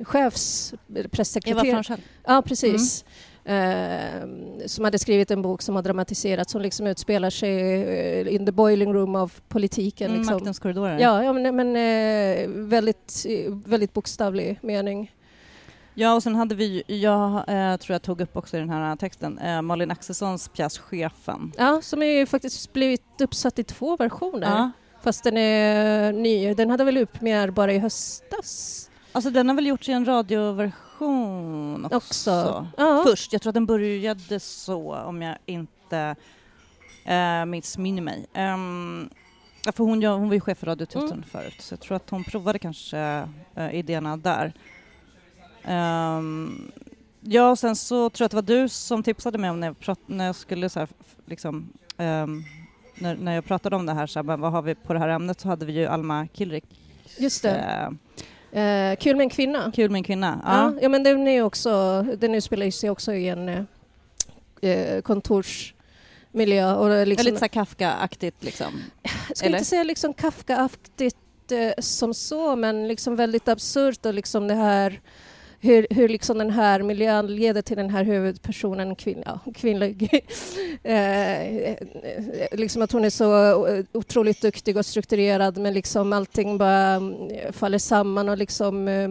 chefs 0.00 0.74
Eva 0.96 1.08
pressekreterare. 1.08 1.70
Franchell. 1.70 2.00
Ja, 2.24 2.42
precis. 2.42 3.04
Eh, 3.44 4.28
som 4.66 4.84
hade 4.84 4.98
skrivit 4.98 5.30
en 5.30 5.42
bok 5.42 5.62
som 5.62 5.74
har 5.74 5.82
dramatiserats 5.82 6.52
som 6.52 6.62
liksom 6.62 6.86
utspelar 6.86 7.30
sig 7.30 7.82
eh, 7.82 8.34
in 8.34 8.46
the 8.46 8.52
boiling 8.52 8.92
room 8.92 9.16
av 9.16 9.32
politiken. 9.48 10.06
Mm, 10.06 10.18
liksom. 10.18 10.34
Maktens 10.34 10.58
korridorer. 10.58 10.98
Ja, 10.98 11.24
ja 11.24 11.32
men, 11.32 11.56
men 11.56 11.76
eh, 11.76 12.48
väldigt, 12.48 13.26
eh, 13.28 13.52
väldigt 13.66 13.92
bokstavlig 13.92 14.58
mening. 14.62 15.12
Ja, 15.94 16.14
och 16.14 16.22
sen 16.22 16.34
hade 16.34 16.54
vi, 16.54 16.82
jag 16.86 17.34
eh, 17.36 17.76
tror 17.76 17.94
jag 17.94 18.02
tog 18.02 18.20
upp 18.20 18.36
också 18.36 18.56
i 18.56 18.60
den 18.60 18.70
här 18.70 18.96
texten, 18.96 19.38
eh, 19.38 19.62
Malin 19.62 19.90
Axelssons 19.90 20.48
pjäs 20.48 20.78
Chefen. 20.78 21.52
Ja, 21.56 21.80
som 21.82 22.02
är 22.02 22.26
faktiskt 22.26 22.72
blivit 22.72 23.20
uppsatt 23.20 23.58
i 23.58 23.64
två 23.64 23.96
versioner. 23.96 24.48
Ja. 24.48 24.70
Fast 25.02 25.24
den 25.24 25.36
är 25.36 26.12
ny. 26.12 26.54
Den 26.54 26.70
hade 26.70 26.84
väl 26.84 26.96
uppmäär 26.96 27.50
bara 27.50 27.72
i 27.72 27.78
höstas 27.78 28.90
Alltså 29.14 29.30
den 29.30 29.48
har 29.48 29.54
väl 29.56 29.66
gjorts 29.66 29.88
i 29.88 29.92
en 29.92 30.04
radioversion 30.04 31.84
också? 31.84 31.96
också. 31.96 32.66
Ja. 32.76 33.04
Först, 33.06 33.32
jag 33.32 33.42
tror 33.42 33.50
att 33.50 33.54
den 33.54 33.66
började 33.66 34.40
så 34.40 34.94
om 34.94 35.22
jag 35.22 35.38
inte 35.46 36.16
eh, 37.04 37.44
missminner 37.44 38.02
mig. 38.02 38.26
Um, 38.34 39.10
för 39.72 39.84
hon, 39.84 40.02
hon 40.04 40.28
var 40.28 40.34
ju 40.34 40.40
chef 40.40 40.58
för 40.58 40.66
Radioteatern 40.66 41.12
Mm. 41.12 41.22
förut 41.22 41.56
så 41.60 41.72
jag 41.72 41.80
tror 41.80 41.96
att 41.96 42.10
hon 42.10 42.24
provade 42.24 42.58
kanske 42.58 43.28
eh, 43.54 43.74
idéerna 43.74 44.16
där. 44.16 44.52
Ehm, 45.64 46.72
ja, 47.20 47.50
och 47.50 47.58
sen 47.58 47.76
så 47.76 48.10
tror 48.10 48.24
jag 48.24 48.26
att 48.26 48.46
det 48.46 48.54
var 48.54 48.60
du 48.62 48.68
som 48.68 49.02
tipsade 49.02 49.38
mig 49.38 49.50
om 49.50 49.60
när 49.60 49.66
jag, 49.66 49.78
prat, 49.78 50.00
när 50.06 50.26
jag 50.26 50.36
skulle 50.36 50.68
så 50.68 50.78
här, 50.78 50.88
liksom, 51.26 51.68
ehm, 51.96 52.42
när, 52.94 53.16
när 53.16 53.34
jag 53.34 53.44
pratade 53.44 53.76
om 53.76 53.86
det 53.86 53.92
här, 53.92 54.06
så 54.06 54.18
här, 54.22 54.36
vad 54.36 54.52
har 54.52 54.62
vi 54.62 54.74
på 54.74 54.92
det 54.92 54.98
här 54.98 55.08
ämnet 55.08 55.40
så 55.40 55.48
hade 55.48 55.66
vi 55.66 55.72
ju 55.72 55.86
Alma 55.86 56.28
Kilrik. 56.32 56.64
Just 57.18 57.42
det. 57.42 57.96
Eh, 58.60 58.96
kul 58.96 59.16
med 59.16 59.24
en 59.24 59.30
kvinna. 59.30 59.72
kul 59.74 59.90
med 59.90 59.98
en 59.98 60.04
kvinna. 60.04 60.40
Ja. 60.44 60.72
Ja. 60.82 60.88
Men 60.88 61.02
den 61.02 61.28
är 61.28 61.42
också, 61.42 62.02
den 62.18 62.34
utspelar 62.34 62.70
sig 62.70 62.90
också 62.90 63.12
i 63.12 63.28
en 63.28 63.48
eh, 63.48 64.70
eh, 64.70 65.00
kontorsmiljö. 65.02 66.74
Och 66.74 66.88
det 66.88 66.94
är 66.94 66.98
Ja, 66.98 67.04
liksom, 67.04 67.24
Lite 67.26 67.38
så 67.38 67.48
Kafka-aktigt 67.48 68.44
liksom. 68.44 68.82
jag 69.02 69.36
ska 69.36 69.46
eller? 69.46 69.58
inte 69.58 69.68
säga 69.68 69.82
liksom 69.82 70.14
Kafkaaktigt 70.14 71.16
eh, 71.52 71.72
som 71.78 72.14
så, 72.14 72.56
men 72.56 72.88
liksom 72.88 73.16
väldigt 73.16 73.48
absurt 73.48 74.06
och 74.06 74.14
liksom 74.14 74.48
det 74.48 74.54
här 74.54 75.00
hur, 75.64 75.86
hur 75.90 76.08
liksom 76.08 76.38
den 76.38 76.50
här 76.50 76.82
miljön 76.82 77.26
leder 77.26 77.62
till 77.62 77.76
den 77.76 77.90
här 77.90 78.04
huvudpersonen, 78.04 78.96
kvinn, 78.96 79.22
ja, 79.26 79.38
kvinnlig, 79.54 80.08
eh, 80.82 81.76
liksom 82.52 82.82
att 82.82 82.92
hon 82.92 83.04
är 83.04 83.10
så 83.10 83.84
otroligt 83.92 84.40
duktig 84.40 84.76
och 84.76 84.86
strukturerad 84.86 85.58
men 85.58 85.74
liksom 85.74 86.12
allting 86.12 86.58
bara 86.58 86.94
mm, 86.94 87.52
faller 87.52 87.78
samman 87.78 88.28
och 88.28 88.38
liksom 88.38 88.88
eh, 88.88 89.10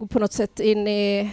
går 0.00 0.06
på 0.06 0.18
något 0.18 0.32
sätt 0.32 0.60
in 0.60 0.88
i 0.88 1.30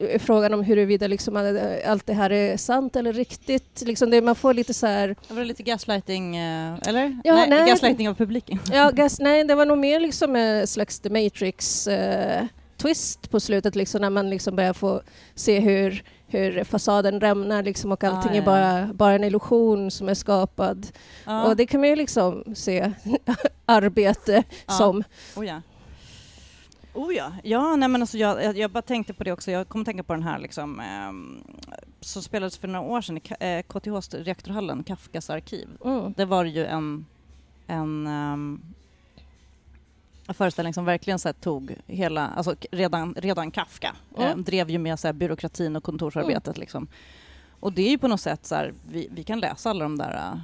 eh, 0.00 0.18
frågan 0.18 0.54
om 0.54 0.62
huruvida 0.62 1.06
liksom 1.06 1.36
eh, 1.36 1.90
allt 1.90 2.06
det 2.06 2.14
här 2.14 2.30
är 2.32 2.56
sant 2.56 2.96
eller 2.96 3.12
riktigt. 3.12 3.82
Liksom 3.86 4.10
det, 4.10 4.22
man 4.22 4.34
får 4.34 4.54
lite 4.54 4.74
så 4.74 4.86
här 4.86 5.16
Det 5.28 5.34
var 5.34 5.44
lite 5.44 5.62
gaslighting, 5.62 6.36
eh, 6.36 6.74
eller? 6.86 7.20
Ja, 7.24 7.34
nej, 7.34 7.48
nej. 7.48 7.68
gaslighting 7.68 8.08
av 8.08 8.14
publiken. 8.14 8.58
Ja, 8.72 8.90
gas, 8.94 9.20
nej, 9.20 9.44
det 9.44 9.54
var 9.54 9.66
nog 9.66 9.78
mer 9.78 10.00
liksom 10.00 10.36
en 10.36 10.66
slags 10.66 11.00
The 11.00 11.10
Matrix 11.10 11.86
eh, 11.86 12.44
twist 12.76 13.30
på 13.30 13.40
slutet 13.40 13.74
liksom 13.76 14.00
när 14.00 14.10
man 14.10 14.30
liksom 14.30 14.56
börjar 14.56 14.72
få 14.72 15.02
se 15.34 15.60
hur, 15.60 16.02
hur 16.26 16.64
fasaden 16.64 17.20
rämnar 17.20 17.62
liksom 17.62 17.92
och 17.92 18.04
allting 18.04 18.30
Ah, 18.30 18.34
ja. 18.34 18.40
är 18.42 18.46
bara, 18.46 18.92
bara 18.94 19.14
en 19.14 19.24
illusion 19.24 19.90
som 19.90 20.08
är 20.08 20.14
skapad. 20.14 20.86
Ja. 21.24 21.44
Och 21.44 21.56
det 21.56 21.66
kan 21.66 21.80
man 21.80 21.88
ju 21.90 21.96
liksom 21.96 22.44
se 22.54 22.92
arbete 23.66 24.42
Ja. 24.66 24.72
som. 24.72 25.04
Oh 25.36 25.46
ja. 25.46 25.60
Oh 26.94 27.14
ja. 27.14 27.32
Ja, 27.42 27.76
nej 27.76 27.88
men 27.88 28.00
alltså 28.02 28.18
jag, 28.18 28.56
jag, 28.58 28.70
bara 28.70 28.82
tänkte 28.82 29.14
på 29.14 29.24
det 29.24 29.32
också. 29.32 29.50
Jag 29.50 29.68
kommer 29.68 29.82
att 29.82 29.86
tänka 29.86 30.02
på 30.02 30.12
den 30.12 30.22
här 30.22 30.38
liksom, 30.38 30.80
ehm, 30.80 31.44
som 32.00 32.22
spelades 32.22 32.58
för 32.58 32.68
några 32.68 32.86
år 32.86 33.00
sedan 33.00 33.16
i 33.16 33.22
eh, 33.40 33.62
KTHs 33.62 34.14
reaktorhallen, 34.14 34.84
Kafkas 34.84 35.30
arkiv. 35.30 35.68
Mm. 35.84 36.12
Det 36.16 36.24
var 36.24 36.44
ju 36.44 36.66
en, 36.66 37.06
en, 37.66 38.06
ehm, 38.06 38.60
en 40.28 40.34
föreställning 40.34 40.74
som 40.74 40.84
verkligen 40.84 41.18
så 41.18 41.32
tog 41.32 41.74
hela, 41.86 42.28
alltså 42.28 42.54
redan, 42.70 43.14
redan 43.18 43.50
Kafka 43.50 43.96
Mm. 44.16 44.28
eh, 44.30 44.36
drev 44.36 44.70
ju 44.70 44.78
med 44.78 44.98
så 45.00 45.08
här, 45.08 45.12
byråkratin 45.12 45.76
och 45.76 45.84
kontorsarbetet 45.84 46.58
liksom. 46.58 46.86
Och 47.60 47.72
det 47.72 47.82
är 47.82 47.90
ju 47.90 47.98
på 47.98 48.08
något 48.08 48.20
sätt 48.20 48.46
så 48.46 48.54
här, 48.54 48.74
vi, 48.88 49.08
vi 49.12 49.22
kan 49.24 49.40
läsa 49.40 49.70
alla 49.70 49.82
de 49.84 49.98
där 49.98 50.40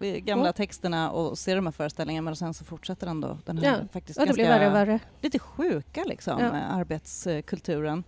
eh, 0.00 0.10
gamla 0.16 0.44
Mm. 0.44 0.52
texterna 0.52 1.10
och 1.10 1.38
se 1.38 1.54
de 1.54 1.66
här 1.66 1.72
föreställningarna 1.72 2.24
men 2.24 2.36
sen 2.36 2.54
så 2.54 2.64
fortsätter 2.64 3.06
ändå 3.06 3.38
den 3.44 3.58
här 3.58 3.78
Ja. 3.80 3.88
faktiskt 3.92 4.18
Ja, 4.18 4.22
det 4.22 4.26
ganska 4.26 4.42
värre 4.48 4.66
och 4.68 4.74
värre. 4.74 4.98
lite 5.20 5.38
sjuka 5.38 6.04
liksom, 6.04 6.40
Ja. 6.40 6.46
eh, 6.46 6.74
arbetskulturen 6.76 8.04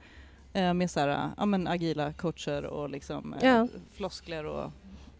eh, 0.53 0.75
med 0.75 0.91
så 0.91 1.01
här, 1.01 1.31
ja, 1.37 1.47
men 1.47 1.67
agila 1.69 2.13
coacher 2.13 2.65
och 2.65 2.91
liksom, 2.91 3.35
eh, 3.35 3.49
Ja. 3.49 3.69
floskler 3.93 4.45
och 4.47 4.71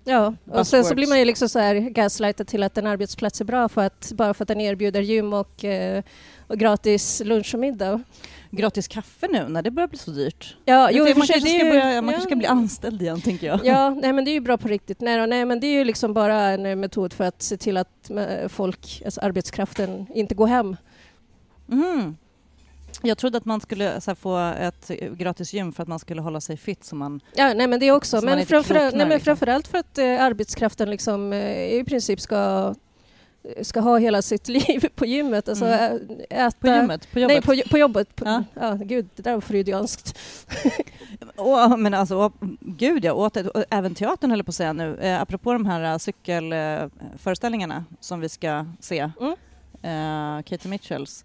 Ja, 0.09 0.35
och 0.51 0.67
sen 0.67 0.85
så 0.85 0.95
blir 0.95 1.07
man 1.07 1.19
ju 1.19 1.25
liksom 1.25 1.49
så 1.49 1.59
här 1.59 1.75
gaslightad 1.75 2.47
till 2.47 2.63
att 2.63 2.79
en 2.79 2.87
arbetsplats 2.87 3.41
är 3.41 3.45
bra 3.45 3.69
för 3.69 3.87
att, 3.87 4.13
bara 4.15 4.35
för 4.35 4.45
att 4.45 4.49
den 4.49 4.61
erbjuder 4.61 5.01
gym 5.01 5.33
och, 5.33 5.65
eh, 5.65 6.03
och 6.47 6.59
gratis 6.59 7.23
lunch 7.25 7.55
och 7.55 7.61
middag. 7.61 8.03
Gratis 8.51 8.89
kaffe 8.89 9.29
nu 9.29 9.49
när 9.49 9.63
det 9.63 9.71
börjar 9.71 9.89
bli 9.89 9.99
så 9.99 10.11
dyrt. 10.11 10.57
Ja, 10.65 10.91
Jo, 10.93 11.05
man 11.05 11.15
kanske, 11.15 11.41
ska, 11.41 11.65
börja, 11.65 12.03
man 12.03 12.15
ja. 12.15 12.21
ska 12.21 12.37
bli 12.37 12.47
anställd 12.47 13.03
igen, 13.03 13.21
tänker 13.21 13.47
jag. 13.47 13.61
Ja, 13.65 13.91
nej 13.91 14.13
men 14.13 14.25
det 14.25 14.31
är 14.31 14.33
ju 14.33 14.41
bra 14.41 14.57
på 14.57 14.69
riktigt. 14.69 15.01
Nej, 15.01 15.27
nej 15.27 15.45
men 15.45 15.61
det 15.61 15.67
är 15.67 15.73
ju 15.73 15.85
liksom 15.85 16.15
bara 16.15 16.41
en 16.41 16.67
eh, 16.67 16.77
metod 16.77 17.13
för 17.13 17.25
att 17.25 17.43
se 17.43 17.57
till 17.57 17.77
att 17.77 18.11
eh, 18.11 18.49
folk, 18.49 19.03
alltså 19.05 19.21
arbetskraften, 19.21 20.07
inte 20.15 20.35
går 20.35 20.47
hem. 20.47 20.77
Mhm. 21.67 22.17
Jag 23.03 23.19
trodde 23.19 23.39
att 23.39 23.45
man 23.45 23.61
skulle 23.61 24.01
så 24.01 24.11
här, 24.11 24.15
få 24.17 24.39
ett 24.39 24.91
eh, 24.91 25.13
gratis 25.13 25.53
gym 25.53 25.73
för 25.73 25.83
att 25.83 25.89
man 25.89 25.99
skulle 25.99 26.21
hålla 26.21 26.41
sig 26.41 26.57
fit 26.57 26.85
som 26.85 26.99
man... 26.99 27.21
Ja, 27.35 27.55
nej 27.55 27.67
men 27.67 27.81
det 27.81 27.93
också. 27.93 28.21
Så 28.21 28.27
Men, 28.27 28.47
framförallt, 28.47 28.95
nej, 28.95 29.07
men 29.07 29.09
liksom. 29.09 29.25
framförallt 29.25 29.69
för 29.69 29.79
att 29.79 29.99
eh, 29.99 30.23
arbetskraften 30.25 30.91
liksom, 30.91 31.33
eh, 31.33 31.75
i 31.75 31.85
princip 31.87 32.21
ska, 32.21 32.75
ska 33.63 33.81
ha 33.81 33.99
hela 33.99 34.23
sitt 34.23 34.49
liv 34.57 34.89
på 34.95 35.07
gymmet. 35.07 35.49
Alltså, 35.49 35.65
Mm. 35.65 36.21
äta, 36.31 36.57
På 36.61 36.67
gymmet? 36.69 37.09
På 37.13 37.19
jobbet? 37.21 37.47
Nej, 37.47 37.63
på, 37.63 37.69
på 37.71 37.79
jobbet. 37.79 38.17
På, 38.17 38.25
Ja. 38.27 38.45
ja. 38.55 38.75
gud, 38.75 39.09
det 39.17 39.23
där 39.23 39.35
var 39.35 39.41
freudianskt. 39.41 40.19
Åh, 41.37 41.77
men 41.77 41.95
alltså, 41.95 42.17
åh, 42.17 42.33
gud 42.61 43.05
ja, 43.05 43.13
åt, 43.13 43.37
och 43.37 43.65
även 43.71 43.95
teatern 43.95 44.31
höll 44.31 44.45
på 44.45 44.49
att 44.49 44.55
säga 44.55 44.73
nu. 44.73 44.97
Eh, 45.01 45.21
apropå 45.23 45.53
de 45.53 45.67
här 45.67 45.93
uh, 45.93 45.99
cykelföreställningarna 45.99 47.85
som 48.01 48.21
vi 48.21 48.29
ska 48.29 48.67
se, 48.81 49.11
Mm. 49.21 49.33
eh, 49.83 50.43
Katie 50.43 50.71
Mitchells, 50.71 51.25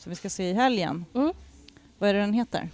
som 0.00 0.10
vi 0.10 0.16
ska 0.16 0.30
se 0.30 0.50
i 0.50 0.52
helgen. 0.54 1.04
Mm. 1.14 1.32
Vad 1.98 2.10
är 2.10 2.14
det 2.14 2.20
den 2.20 2.32
heter? 2.32 2.68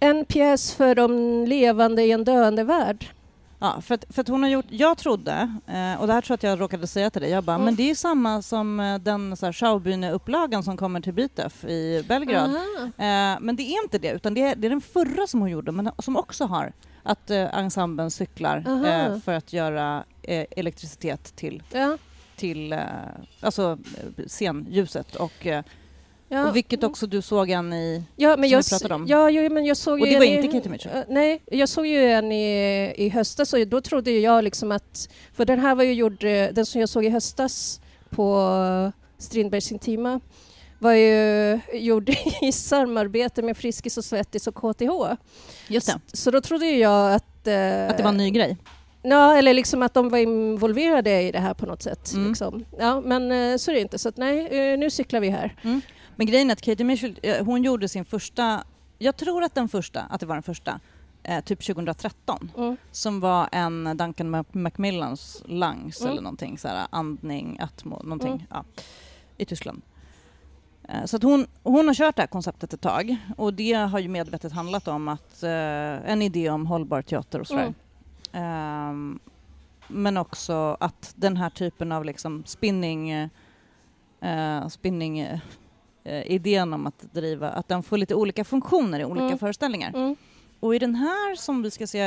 En 0.00 0.24
pjäs 0.24 0.74
för 0.74 0.94
de 0.94 1.44
levande 1.48 2.02
i 2.02 2.10
en 2.12 2.24
döende 2.24 2.64
värld. 2.64 3.06
Ja, 3.58 3.80
för 3.80 3.94
att, 3.94 4.04
för 4.10 4.20
att 4.20 4.28
hon 4.28 4.42
har 4.42 4.50
gjort, 4.50 4.64
jag 4.68 4.98
trodde, 4.98 5.32
eh, 5.66 6.00
och 6.00 6.06
det 6.06 6.12
här 6.12 6.20
tror 6.20 6.32
jag 6.32 6.34
att 6.34 6.42
jag 6.42 6.60
råkade 6.60 6.86
säga 6.86 7.10
till 7.10 7.20
dig, 7.22 7.30
jag 7.30 7.44
bara, 7.44 7.54
Mm. 7.54 7.64
men 7.64 7.76
det 7.76 7.90
är 7.90 7.94
samma 7.94 8.42
som 8.42 8.80
eh, 8.80 8.98
den 8.98 9.34
Schaubühne-upplagan 9.36 10.62
som 10.62 10.76
kommer 10.76 11.00
till 11.00 11.12
Bitev 11.12 11.52
i 11.70 12.04
Belgrad. 12.08 12.50
Eh, 12.84 13.36
men 13.40 13.56
det 13.56 13.62
är 13.62 13.82
inte 13.84 13.98
det, 13.98 14.10
utan 14.12 14.34
det 14.34 14.42
är, 14.42 14.56
det 14.56 14.66
är 14.68 14.70
den 14.70 14.80
förra 14.80 15.26
som 15.26 15.40
hon 15.40 15.50
gjorde, 15.50 15.72
men 15.72 15.90
som 15.98 16.16
också 16.16 16.44
har 16.44 16.72
att 17.02 17.30
eh, 17.30 17.58
ensemblen 17.58 18.10
cyklar 18.10 18.56
eh, 18.86 19.18
för 19.20 19.32
att 19.32 19.52
göra 19.52 20.04
eh, 20.22 20.46
elektricitet 20.50 21.36
till, 21.36 21.62
Ja. 21.72 21.98
till 22.36 22.74
alltså, 23.40 23.78
scenljuset. 24.26 25.16
Och, 25.16 25.46
Ja. 26.34 26.48
och 26.48 26.56
vilket 26.56 26.84
också 26.84 27.06
du 27.06 27.22
såg 27.22 27.50
en 27.50 27.72
i... 27.72 28.02
Ja, 28.16 28.36
men 28.36 28.48
som 28.48 28.52
jag, 28.52 28.62
vi 28.62 28.68
pratade 28.68 28.94
om. 28.94 29.06
Ja, 29.08 29.30
jo, 29.30 29.52
men 29.52 29.64
jag 29.64 29.76
såg 29.76 30.00
Och 30.00 30.06
det 30.06 30.18
var 30.18 30.24
inte 30.24 30.48
Katie 30.48 30.70
Mitchell? 30.70 30.96
Eh, 30.96 31.02
nej, 31.08 31.42
jag 31.46 31.68
såg 31.68 31.86
ju 31.86 32.10
en 32.10 32.32
i, 32.32 32.94
i 32.96 33.08
höstas 33.08 33.52
och 33.52 33.68
då 33.68 33.80
trodde 33.80 34.10
jag 34.10 34.44
liksom 34.44 34.72
att... 34.72 35.08
För 35.32 35.44
den 35.44 35.58
här 35.58 35.74
var 35.74 35.84
ju 35.84 35.92
gjord, 35.92 36.24
eh, 36.24 36.48
den 36.52 36.66
som 36.66 36.80
jag 36.80 36.88
såg 36.88 37.04
i 37.04 37.08
höstas 37.08 37.80
på 38.10 38.92
Strindbergs 39.18 39.72
Intima 39.72 40.20
var 40.78 40.92
ju 40.92 41.60
gjord 41.72 42.10
i 42.42 42.52
samarbete 42.52 43.42
med 43.42 43.56
Friskis 43.56 43.98
och 43.98 44.04
Svettis 44.04 44.46
och 44.46 44.54
KTH. 44.54 45.16
Just 45.68 45.86
det, 45.86 46.00
Så 46.12 46.30
då 46.30 46.40
trodde 46.40 46.66
jag 46.70 47.14
att... 47.14 47.46
eh, 47.46 47.88
att 47.88 47.96
det 47.96 48.02
var 48.02 48.08
en 48.08 48.16
ny 48.16 48.30
grej. 48.30 48.56
Ja, 49.02 49.36
eller 49.36 49.54
liksom 49.54 49.82
att 49.82 49.94
de 49.94 50.08
var 50.08 50.18
involverade 50.18 51.22
i 51.22 51.32
det 51.32 51.38
här 51.38 51.54
på 51.54 51.66
något 51.66 51.82
sätt. 51.82 52.12
Mm. 52.12 52.28
Liksom. 52.28 52.64
Ja, 52.78 53.00
men 53.00 53.32
eh, 53.32 53.56
så 53.56 53.70
är 53.70 53.74
det 53.74 53.80
inte. 53.80 53.98
Så 53.98 54.08
att, 54.08 54.16
nej, 54.16 54.76
nu 54.76 54.90
cyklar 54.90 55.20
vi 55.20 55.28
här. 55.28 55.56
Men 56.16 56.26
grejen 56.26 56.50
är 56.50 56.52
att 56.52 56.60
Katie 56.60 56.84
Mitchell, 56.86 57.18
eh, 57.22 57.44
hon 57.44 57.62
gjorde 57.62 57.88
sin 57.88 58.04
första, 58.04 58.64
jag 58.98 59.16
tror 59.16 59.42
att 59.44 59.54
den 59.54 59.68
första, 59.68 60.00
att 60.00 60.20
det 60.20 60.26
var 60.26 60.34
den 60.36 60.42
första, 60.42 60.80
eh, 61.22 61.44
typ 61.44 61.62
2013, 61.62 62.50
Mm. 62.56 62.76
som 62.92 63.20
var 63.20 63.48
en 63.52 63.96
Duncan 63.96 64.30
Mac- 64.34 64.44
Macmillans 64.52 65.42
lungs 65.46 66.00
Mm. 66.00 66.12
eller 66.12 66.22
någonting, 66.22 66.58
så 66.58 66.68
här, 66.68 66.86
andning, 66.90 67.58
atmo, 67.60 68.00
någonting, 68.02 68.32
Mm. 68.32 68.42
ja, 68.50 68.64
i 69.36 69.44
Tyskland. 69.44 69.82
Eh, 70.88 71.04
Så 71.04 71.16
att 71.16 71.22
hon, 71.22 71.46
hon 71.62 71.86
har 71.86 71.94
kört 71.94 72.16
det 72.16 72.22
här 72.22 72.26
konceptet 72.26 72.72
ett 72.72 72.80
tag 72.80 73.16
och 73.36 73.54
det 73.54 73.72
har 73.72 73.98
ju 73.98 74.08
medvetet 74.08 74.52
handlat 74.52 74.88
om 74.88 75.08
att 75.08 75.42
eh, 75.42 75.50
en 76.10 76.22
idé 76.22 76.50
om 76.50 76.66
hållbar 76.66 77.02
teater 77.02 77.40
och 77.40 77.46
sådär. 77.46 77.74
Ehm, 78.32 79.18
men 79.88 80.16
också 80.16 80.76
att 80.80 81.12
den 81.16 81.36
här 81.36 81.50
typen 81.50 81.92
av 81.92 82.04
liksom 82.04 82.42
spinning, 82.46 83.10
eh, 84.20 84.68
spinning 84.68 85.40
eh, 86.04 86.32
idén 86.32 86.72
om 86.72 86.86
att 86.86 87.04
driva, 87.12 87.50
att 87.50 87.68
den 87.68 87.82
får 87.82 87.98
lite 87.98 88.14
olika 88.14 88.44
funktioner 88.44 89.00
i 89.00 89.04
olika 89.04 89.26
Mm. 89.26 89.38
föreställningar. 89.38 89.88
Mm. 89.94 90.16
Och 90.60 90.74
i 90.74 90.78
den 90.78 90.94
här 90.94 91.36
som 91.36 91.62
vi 91.62 91.70
ska 91.70 91.86
se, 91.86 92.00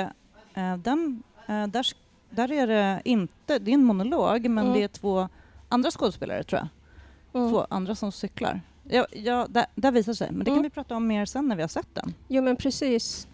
eh, 0.53 0.77
den, 0.77 1.23
eh, 1.47 1.67
där, 1.67 1.87
där 2.29 2.51
är 2.51 2.67
det 2.67 3.01
inte, 3.05 3.59
det 3.59 3.71
är 3.71 3.73
en 3.73 3.83
monolog 3.83 4.49
men 4.49 4.63
Mm. 4.65 4.73
det 4.77 4.83
är 4.83 4.87
två 4.87 5.29
andra 5.69 5.91
skådespelare 5.91 6.43
tror 6.43 6.61
jag. 6.61 6.67
Mm. 7.41 7.51
Två 7.51 7.67
andra 7.69 7.95
som 7.95 8.11
cyklar. 8.11 8.61
Ja, 8.89 9.05
ja, 9.13 9.47
där, 9.49 9.65
där 9.75 9.91
visar 9.91 10.13
sig, 10.13 10.27
men 10.31 10.39
det 10.39 10.45
kan 10.45 10.53
Mm. 10.53 10.63
vi 10.63 10.69
prata 10.69 10.95
om 10.95 11.07
mer 11.07 11.25
sen 11.25 11.47
när 11.47 11.55
vi 11.55 11.61
har 11.61 11.69
sett 11.69 11.95
den. 11.95 12.13
Jo 12.27 12.43
men 12.43 12.55
precis. 12.55 13.27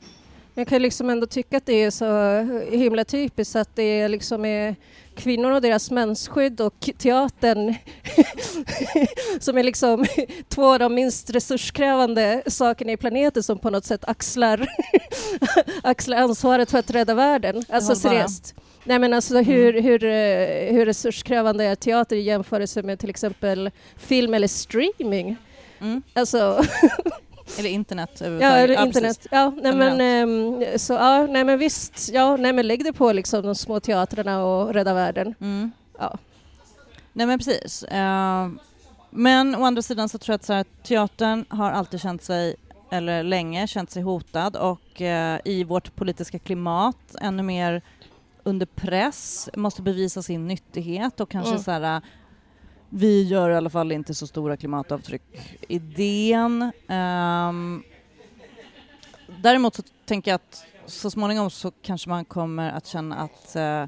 Jag 0.56 0.68
kan 0.68 0.82
liksom 0.82 1.10
ändå 1.10 1.28
tycka 1.28 1.58
att 1.58 1.66
det 1.66 1.84
är 1.84 1.92
så 1.92 2.40
himla 2.78 3.06
typiskt 3.06 3.56
att 3.56 3.76
det 3.76 3.84
är 3.84 4.10
liksom 4.10 4.46
är 4.46 4.76
kvinnor 5.16 5.52
och 5.52 5.62
deras 5.62 5.92
mensskydd 5.92 6.62
och 6.62 6.90
teatern 6.98 7.76
som 9.40 9.58
är 9.58 9.64
liksom 9.64 10.06
två 10.50 10.74
av 10.74 10.80
de 10.80 10.96
minst 10.96 11.30
resurskrävande 11.30 12.44
sakerna 12.48 12.92
i 12.92 12.98
planeten 12.98 13.44
som 13.44 13.60
på 13.60 13.70
något 13.70 13.86
sätt 13.86 14.06
axlar, 14.08 14.68
axlar 15.84 16.18
ansvaret 16.18 16.72
för 16.72 16.78
att 16.78 16.92
rädda 16.92 17.14
världen. 17.14 17.64
Alltså 17.70 17.96
seriöst. 17.96 18.56
Nej 18.84 19.00
men 19.00 19.14
alltså 19.14 19.38
hur, 19.42 19.82
hur, 19.82 20.04
eh, 20.04 20.74
hur 20.74 20.86
resurskrävande 20.86 21.64
är 21.64 21.76
teater 21.76 22.16
i 22.16 22.22
jämförelse 22.22 22.84
med 22.84 23.00
till 23.00 23.10
exempel 23.10 23.72
film 23.98 24.34
eller 24.34 24.48
streaming? 24.48 25.38
Mm. 25.82 26.02
Alltså 26.14 26.66
Eller 27.60 27.70
internet 27.70 28.10
Ja, 28.20 28.26
överhuvudtaget. 28.26 28.64
eller 28.64 28.76
precis. 28.76 28.96
internet. 28.96 29.28
Ja, 29.32 29.54
nej, 29.62 29.76
men, 29.76 30.02
ehm, 30.02 30.80
så, 30.80 30.94
ja, 30.94 31.28
nej 31.28 31.44
men 31.44 31.60
visst, 31.60 32.10
ja, 32.14 32.38
nej, 32.38 32.54
men 32.54 32.68
lägg 32.68 32.84
det 32.84 32.94
på 32.94 33.12
liksom 33.14 33.42
de 33.44 33.56
små 33.56 33.80
teatrarna 33.80 34.46
och 34.46 34.74
rädda 34.74 34.94
världen. 34.94 35.36
Mm. 35.42 35.72
Ja. 36.00 36.18
Nej 37.14 37.28
men 37.28 37.40
precis. 37.40 37.84
Eh, 37.84 38.50
men 39.10 39.56
å 39.56 39.64
andra 39.66 39.82
sidan 39.82 40.10
så 40.10 40.18
tror 40.18 40.34
jag 40.34 40.36
att 40.38 40.46
så 40.46 40.54
här, 40.54 40.66
teatern 40.84 41.46
har 41.50 41.72
alltid 41.72 42.02
känt 42.02 42.24
sig, 42.24 42.56
eller 42.92 43.24
länge 43.24 43.68
känt 43.68 43.92
sig 43.92 44.04
hotad 44.04 44.56
och 44.56 45.02
eh, 45.02 45.40
i 45.46 45.64
vårt 45.64 45.96
politiska 45.96 46.40
klimat 46.40 47.16
ännu 47.22 47.44
mer 47.44 47.82
under 48.44 48.66
press, 48.66 49.50
måste 49.56 49.82
bevisa 49.82 50.22
sin 50.22 50.48
nyttighet 50.48 51.20
och 51.20 51.30
kanske 51.30 51.52
Mm. 51.52 51.64
så 51.64 51.72
här 51.72 52.02
vi 52.96 53.24
gör 53.24 53.50
i 53.50 53.56
alla 53.56 53.70
fall 53.70 53.92
inte 53.92 54.14
så 54.14 54.28
stora 54.28 54.58
klimatavtryck 54.58 55.58
idén. 55.68 56.72
Um, 56.88 57.84
däremot 59.42 59.76
så 59.76 59.84
tänker 60.06 60.32
jag 60.32 60.36
att 60.36 60.66
så 60.86 61.10
småningom 61.10 61.50
så 61.50 61.72
kanske 61.82 62.10
man 62.10 62.26
kommer 62.26 62.72
att 62.72 62.88
känna 62.88 63.16
att 63.16 63.56
eh, 63.56 63.86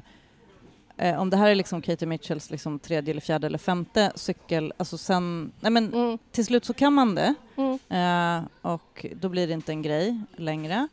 eh, 0.96 1.20
om 1.20 1.30
det 1.30 1.36
här 1.36 1.50
är 1.50 1.54
liksom 1.54 1.82
Katie 1.82 2.08
Mitchells 2.08 2.50
liksom 2.50 2.78
tredje 2.78 3.10
eller 3.10 3.20
fjärde 3.20 3.46
eller 3.46 3.58
femte 3.58 4.12
cykel, 4.14 4.72
alltså 4.76 4.98
sen, 4.98 5.52
nej 5.60 5.72
men 5.72 5.94
Mm, 5.94 6.18
till 6.32 6.44
slut 6.44 6.64
så 6.64 6.74
kan 6.74 6.92
man 6.92 7.14
det 7.14 7.34
mm, 7.56 7.78
eh, 7.88 8.48
och 8.62 9.06
då 9.20 9.28
blir 9.28 9.46
det 9.46 9.52
inte 9.52 9.72
en 9.72 9.82
grej 9.82 10.20
längre. 10.36 10.88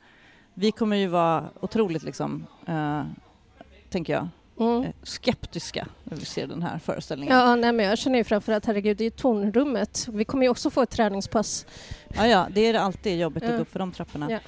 Vi 0.53 0.71
kommer 0.71 0.95
ju 0.95 1.07
vara 1.07 1.49
otroligt 1.59 2.03
liksom, 2.03 2.45
eh, 2.67 3.03
tänker 3.89 4.13
jag, 4.13 4.27
mm. 4.63 4.83
eh, 4.83 4.91
skeptiska 5.03 5.87
när 6.03 6.17
vi 6.17 6.25
ser 6.25 6.47
den 6.47 6.61
här 6.61 6.79
föreställningen. 6.79 7.37
Ja, 7.37 7.55
nej, 7.55 7.71
men 7.73 7.85
jag 7.85 7.97
känner 7.97 8.17
ju 8.17 8.23
framförallt, 8.23 8.65
herregud, 8.65 8.97
det 8.97 9.01
är 9.01 9.05
ju 9.05 9.09
tonrummet. 9.11 10.07
Vi 10.11 10.25
kommer 10.25 10.43
ju 10.43 10.49
också 10.49 10.69
få 10.69 10.81
ett 10.81 10.89
träningspass. 10.89 11.65
Ja, 12.15 12.27
ja, 12.27 12.47
det 12.51 12.61
är 12.67 12.73
alltid 12.73 13.19
jobbigt 13.19 13.43
att 13.43 13.49
Ja. 13.49 13.55
gå 13.55 13.61
upp 13.61 13.71
för 13.71 13.79
de 13.79 13.91
trapporna. 13.91 14.31
Ja. 14.31 14.39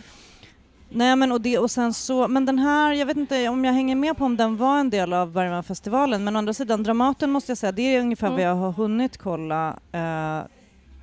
Nej 0.89 1.15
men 1.15 1.31
och 1.31 1.41
det 1.41 1.57
och 1.57 1.71
sen 1.71 1.93
så, 1.93 2.27
men 2.27 2.45
den 2.45 2.59
här, 2.59 2.93
jag 2.93 3.05
vet 3.05 3.17
inte 3.17 3.47
om 3.49 3.65
jag 3.65 3.73
hänger 3.73 3.95
med 3.95 4.17
på 4.17 4.25
om 4.25 4.37
den 4.37 4.57
var 4.57 4.79
en 4.79 4.89
del 4.89 5.13
av 5.13 5.31
Bergmanfestivalen, 5.31 6.23
men 6.23 6.35
å 6.35 6.39
andra 6.39 6.53
sidan 6.53 6.83
Dramaten 6.83 7.31
måste 7.31 7.51
jag 7.51 7.57
säga, 7.57 7.71
det 7.71 7.81
är 7.95 7.99
ungefär 7.99 8.27
Mm. 8.27 8.35
vad 8.37 8.45
jag 8.45 8.55
har 8.55 8.71
hunnit 8.71 9.17
kolla. 9.17 9.79
Eh, 9.91 10.39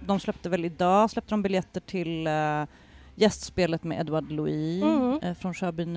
de 0.07 0.21
släppte 0.21 0.49
väl 0.49 0.65
idag, 0.65 1.11
släppte 1.11 1.31
de 1.31 1.43
biljetter 1.43 1.81
till 1.81 2.27
eh, 2.27 2.33
gästspelet 3.23 3.85
med 3.85 4.01
Edouard 4.01 4.33
Louis 4.33 4.83
Mm. 4.83 5.19
eh, 5.23 5.35
från 5.35 5.55
Sjöbyn, 5.55 5.97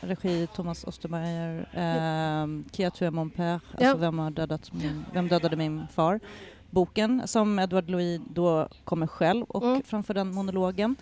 regi 0.00 0.46
Thomas 0.54 0.84
Ostermeier, 0.84 1.68
eh, 1.72 2.72
Kia 2.72 2.90
tu 2.90 3.04
es 3.06 3.12
mon 3.12 3.30
père, 3.30 3.60
alltså 3.70 3.84
Ja. 3.84 3.96
vem, 3.96 4.18
har 4.18 4.30
dödat 4.30 4.72
min, 4.72 5.04
vem 5.14 5.28
dödade 5.28 5.56
min 5.56 5.86
far? 5.92 6.20
Boken 6.70 7.22
som 7.26 7.58
Edouard 7.58 7.90
Louis 7.90 8.20
då 8.30 8.68
kommer 8.84 9.06
själv 9.06 9.44
och 9.44 9.62
Mm. 9.64 9.82
framför 9.82 10.14
den 10.14 10.34
monologen. 10.34 10.96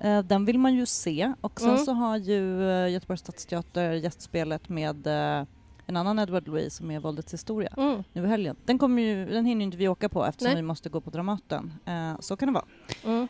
Eh, 0.00 0.18
den 0.22 0.44
vill 0.44 0.58
man 0.58 0.74
ju 0.74 0.86
se 0.86 1.32
och 1.40 1.60
sen 1.60 1.70
Mm. 1.70 1.84
så 1.84 1.92
har 1.92 2.16
ju 2.16 2.70
eh, 2.70 2.88
Göteborgs 2.92 3.20
stadsteater 3.20 3.92
gästspelet 3.92 4.68
med 4.68 5.06
eh, 5.06 5.46
en 5.86 5.96
annan 5.96 6.18
Edward 6.18 6.48
Louis 6.48 6.74
som 6.74 6.90
är 6.90 7.00
Våldets 7.00 7.32
historia 7.32 7.74
Mm, 7.76 8.02
nu 8.12 8.24
i 8.24 8.26
helgen. 8.26 8.56
Den, 8.64 8.78
kommer 8.78 9.02
ju, 9.02 9.26
den 9.26 9.44
hinner 9.46 9.60
ju 9.60 9.64
inte 9.64 9.76
vi 9.76 9.88
åka 9.88 10.08
på 10.08 10.24
eftersom 10.26 10.52
Nej. 10.52 10.56
vi 10.62 10.66
måste 10.66 10.88
gå 10.88 11.00
på 11.00 11.10
Dramaten. 11.10 11.72
Eh, 11.86 12.20
så 12.20 12.36
kan 12.36 12.48
det 12.48 12.52
vara. 12.54 12.64
mm. 13.04 13.28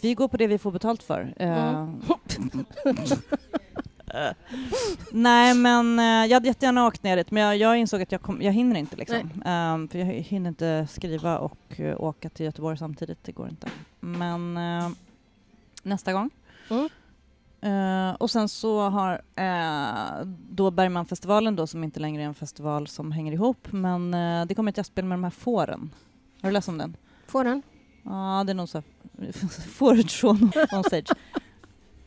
Vi 0.00 0.14
går 0.14 0.28
på 0.28 0.36
det 0.36 0.46
vi 0.46 0.58
får 0.58 0.70
betalt 0.70 1.02
för. 1.02 1.34
Mm. 1.36 2.00
Nej 5.10 5.54
men 5.54 5.98
eh, 5.98 6.04
jag 6.04 6.34
hade 6.34 6.48
jättegärna 6.48 6.86
åkt 6.86 7.02
ner 7.02 7.16
dit 7.16 7.30
men 7.30 7.42
jag, 7.42 7.56
jag 7.56 7.76
insåg 7.76 8.02
att 8.02 8.12
jag, 8.12 8.22
kom, 8.22 8.42
jag 8.42 8.52
hinner 8.52 8.76
inte 8.76 8.96
liksom. 8.96 9.42
Ehm, 9.44 9.88
för 9.88 9.98
jag 9.98 10.06
hinner 10.06 10.48
inte 10.48 10.86
skriva 10.90 11.38
och 11.38 11.80
eh, 11.80 12.00
åka 12.00 12.28
till 12.28 12.46
Göteborg 12.46 12.78
samtidigt, 12.78 13.24
det 13.24 13.32
går 13.32 13.48
inte. 13.48 13.68
Men 14.00 14.56
eh, 14.56 14.88
nästa 15.82 16.12
gång. 16.12 16.30
Mm. 16.70 16.88
Eh, 17.64 18.14
och 18.14 18.30
sen 18.30 18.48
så 18.48 18.88
har 18.88 19.22
eh, 19.36 20.26
då 20.50 20.70
Bergmanfestivalen 20.70 21.56
då 21.56 21.66
som 21.66 21.84
inte 21.84 22.00
längre 22.00 22.22
är 22.22 22.26
en 22.26 22.34
festival 22.34 22.86
som 22.86 23.12
hänger 23.12 23.32
ihop 23.32 23.68
men 23.70 24.14
eh, 24.14 24.46
det 24.46 24.54
kommer 24.54 24.70
ett 24.72 24.76
gästspel 24.76 25.04
med 25.04 25.18
de 25.18 25.24
här 25.24 25.30
fåren. 25.30 25.90
Har 26.42 26.48
du 26.48 26.52
läst 26.52 26.68
om 26.68 26.78
den? 26.78 26.96
Får 27.26 27.44
den? 27.44 27.62
Ja, 28.02 28.42
det 28.46 28.52
är 28.52 28.54
nog 28.54 28.68
så 28.68 28.82
från 30.08 30.52
on 30.72 30.84
stage. 30.84 31.08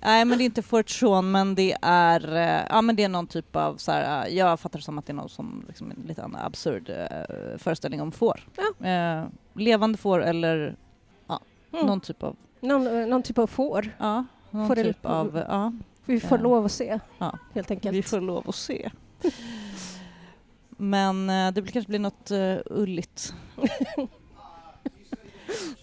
Nej, 0.02 0.26
men 0.26 0.38
det 0.38 0.44
är 0.44 0.46
inte 0.46 0.62
Fort 0.62 0.90
Sean, 0.90 1.32
men 1.32 1.56
det 1.56 1.78
är, 1.82 2.36
eh, 2.36 2.66
ja, 2.70 2.82
men 2.82 2.96
det 2.96 3.04
är 3.04 3.10
någon 3.10 3.28
typ 3.28 3.56
av 3.56 3.78
så 3.78 3.92
här, 3.92 4.26
eh, 4.28 4.36
jag 4.36 4.60
fattar 4.60 4.80
det 4.80 4.84
som 4.86 4.98
att 4.98 5.06
det 5.06 5.12
är 5.12 5.16
någon 5.16 5.30
som 5.30 5.64
liksom, 5.68 5.92
en 5.92 6.04
lite 6.08 6.30
absurd 6.34 6.90
eh, 6.90 7.58
föreställning 7.58 8.02
om 8.02 8.12
får. 8.12 8.48
Ja. 8.80 8.88
Eh, 8.88 9.26
levande 9.54 9.98
får 9.98 10.24
eller 10.24 10.76
ja, 11.28 11.40
Mm. 11.74 11.86
någon 11.86 12.00
typ 12.02 12.24
av, 12.24 12.36
Någon, 12.60 12.88
eh, 12.88 13.08
någon 13.08 13.24
typ 13.24 13.38
av 13.38 13.48
får. 13.48 13.96
ja, 13.98 14.26
någon 14.52 14.68
Får 14.68 14.76
det- 14.76 14.84
typ 14.84 15.06
av, 15.06 15.44
ja, 15.50 15.74
Vi 16.06 16.20
får 16.20 16.38
lov 16.38 16.66
att 16.66 16.72
se, 16.72 17.00
Ja. 17.18 17.38
helt 17.54 17.72
enkelt. 17.72 17.96
vi 17.96 18.04
får 18.04 18.22
lov 18.22 18.50
att 18.50 18.56
se. 18.56 18.90
Men 20.78 21.30
eh, 21.30 21.52
det 21.54 21.62
kanske 21.72 21.90
blir 21.90 22.00
något 22.00 22.32
uh, 22.32 22.58
ulligt. 22.66 23.34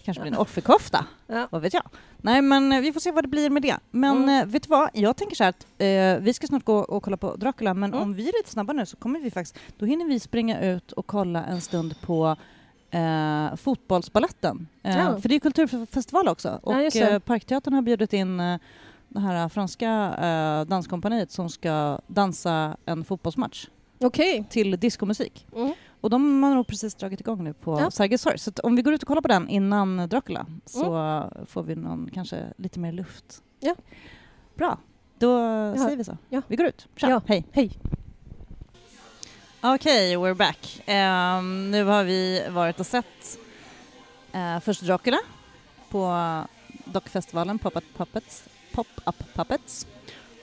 kanske 0.05 0.21
blir 0.21 0.31
en 0.31 0.37
offerkofta. 0.37 1.05
Ja. 1.27 1.47
Vad 1.51 1.61
vet 1.61 1.73
jag? 1.73 1.83
Nej, 2.17 2.41
men 2.41 2.71
eh, 2.71 2.81
vi 2.81 2.93
får 2.93 2.99
se 2.99 3.11
vad 3.11 3.23
det 3.23 3.27
blir 3.27 3.49
med 3.49 3.61
det. 3.61 3.75
Men 3.91 4.17
Mm. 4.17 4.39
eh, 4.41 4.45
vet 4.45 4.63
du 4.63 4.69
vad? 4.69 4.89
Jag 4.93 5.15
tänker 5.17 5.35
så 5.35 5.43
här 5.43 5.49
att 5.49 5.65
eh, 5.77 6.23
vi 6.23 6.33
ska 6.33 6.47
snart 6.47 6.63
gå 6.65 6.77
och 6.77 7.03
kolla 7.03 7.17
på 7.17 7.35
Dracula, 7.35 7.73
men 7.73 7.89
Mm. 7.93 8.03
om 8.03 8.13
vi 8.13 8.29
är 8.29 8.33
lite 8.39 8.49
snabba 8.49 8.73
nu 8.73 8.85
så 8.85 8.97
kommer 8.97 9.19
vi 9.19 9.31
faktiskt, 9.31 9.59
då 9.77 9.85
hinner 9.85 10.05
vi 10.05 10.19
springa 10.19 10.61
ut 10.61 10.91
och 10.91 11.07
kolla 11.07 11.45
en 11.45 11.61
stund 11.61 12.01
på 12.01 12.35
eh, 12.91 13.55
fotbollsbaletten. 13.55 14.67
Eh, 14.83 14.97
Ja. 14.97 15.21
För 15.21 15.29
det 15.29 15.35
är 15.35 15.39
kulturfestival 15.39 16.27
också. 16.27 16.59
Och 16.63 16.73
det. 16.73 16.95
eh, 17.01 17.19
Parkteatern 17.19 17.73
har 17.73 17.81
bjudit 17.81 18.13
in 18.13 18.39
eh, 18.39 18.57
det 19.09 19.19
här 19.19 19.49
franska 19.49 19.89
danskompaniet 20.67 21.31
som 21.31 21.49
ska 21.49 21.99
dansa 22.07 22.77
en 22.85 23.03
fotbollsmatch 23.05 23.67
Okej. 23.99 24.45
till 24.49 24.79
diskomusik. 24.79 25.47
Mm. 25.55 25.73
Och 26.05 26.11
de 26.11 26.43
har 26.43 26.55
nog 26.55 26.67
precis 26.67 26.95
dragit 26.95 27.19
igång 27.19 27.43
nu 27.43 27.53
på 27.53 27.79
Ja. 27.79 27.91
Sergels 27.91 28.21
torg. 28.23 28.39
Så 28.39 28.51
om 28.63 28.75
vi 28.75 28.81
går 28.81 28.93
ut 28.93 29.01
och 29.03 29.07
kollar 29.07 29.21
på 29.21 29.27
den 29.27 29.49
innan 29.49 30.09
Dracula 30.09 30.45
så 30.65 30.93
Mm. 30.95 31.45
får 31.45 31.63
vi 31.63 31.75
någon, 31.75 32.09
kanske 32.13 32.53
lite 32.57 32.79
mer 32.79 32.91
luft. 32.91 33.41
Ja. 33.59 33.75
Bra, 34.55 34.77
då 35.19 35.27
säger 35.77 35.97
vi 35.97 36.03
så. 36.03 36.17
Ja. 36.29 36.41
Vi 36.47 36.55
går 36.55 36.67
ut. 36.67 36.87
Tja, 36.95 37.09
Ja. 37.09 37.21
hej. 37.27 37.45
Hej. 37.51 37.71
Okej, 39.61 40.17
we're 40.17 40.33
back. 40.33 40.81
Ehm, 40.85 41.71
nu 41.71 41.83
har 41.83 42.03
vi 42.03 42.47
varit 42.49 42.79
och 42.79 42.85
sett 42.85 43.39
uh, 44.35 44.59
först 44.59 44.81
Dracula 44.81 45.17
på 45.89 46.15
Dockfestivalen, 46.85 47.59
Pop-Up 47.59 47.83
Puppets, 47.97 48.43
Pop-Up 48.73 49.33
Puppets 49.33 49.87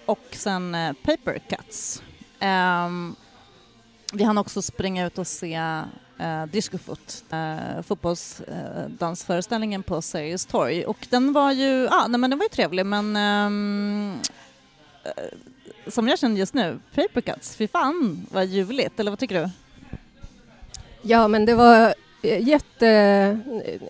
och 0.07 0.27
sen 0.33 0.75
uh, 0.75 0.93
Paper 0.93 1.39
Cuts. 1.39 2.03
Ehm, 2.41 3.17
vi 4.13 4.25
hann 4.25 4.39
också 4.39 4.63
springa 4.63 5.07
ut 5.07 5.19
och 5.19 5.27
se 5.27 5.55
eh, 6.19 6.47
Discofoot, 6.47 7.25
eh, 7.31 7.83
fotbollsdansföreställningen 7.83 9.83
på 9.83 10.03
Sergels 10.03 10.47
torg 10.47 10.85
och 10.85 11.07
den 11.11 11.33
var 11.33 11.53
ju, 11.53 11.89
ah, 11.91 12.07
nej, 12.09 12.21
men 12.21 12.31
den 12.31 12.39
var 12.39 12.45
ju 12.45 12.49
trevlig 12.49 12.87
men 12.87 13.17
ehm, 13.17 14.19
eh, 15.05 15.11
som 15.87 16.09
jag 16.09 16.19
känner 16.19 16.37
just 16.37 16.55
nu, 16.55 16.79
Paper 16.95 17.21
Cuts, 17.21 17.57
fy 17.57 17.69
fan 17.69 18.27
vad 18.31 18.47
ljuvligt, 18.47 19.01
eller 19.01 19.11
vad 19.11 19.19
tycker 19.19 19.43
du? 19.43 19.51
Ja, 21.03 21.29
men 21.29 21.47
det 21.47 21.55
var 21.55 21.95
eh, 22.23 22.49
jätte... 22.49 22.89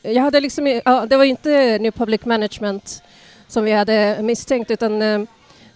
Eh, 0.02 0.12
jag 0.12 0.22
hade 0.22 0.40
liksom... 0.40 0.80
Ja, 0.84 1.06
det 1.06 1.16
var 1.16 1.24
ju 1.24 1.30
inte 1.30 1.78
New 1.78 1.90
Public 1.90 2.24
Management 2.24 3.02
som 3.48 3.64
vi 3.64 3.72
hade 3.72 4.18
misstänkt, 4.22 4.70
utan 4.70 5.02
eh, 5.02 5.22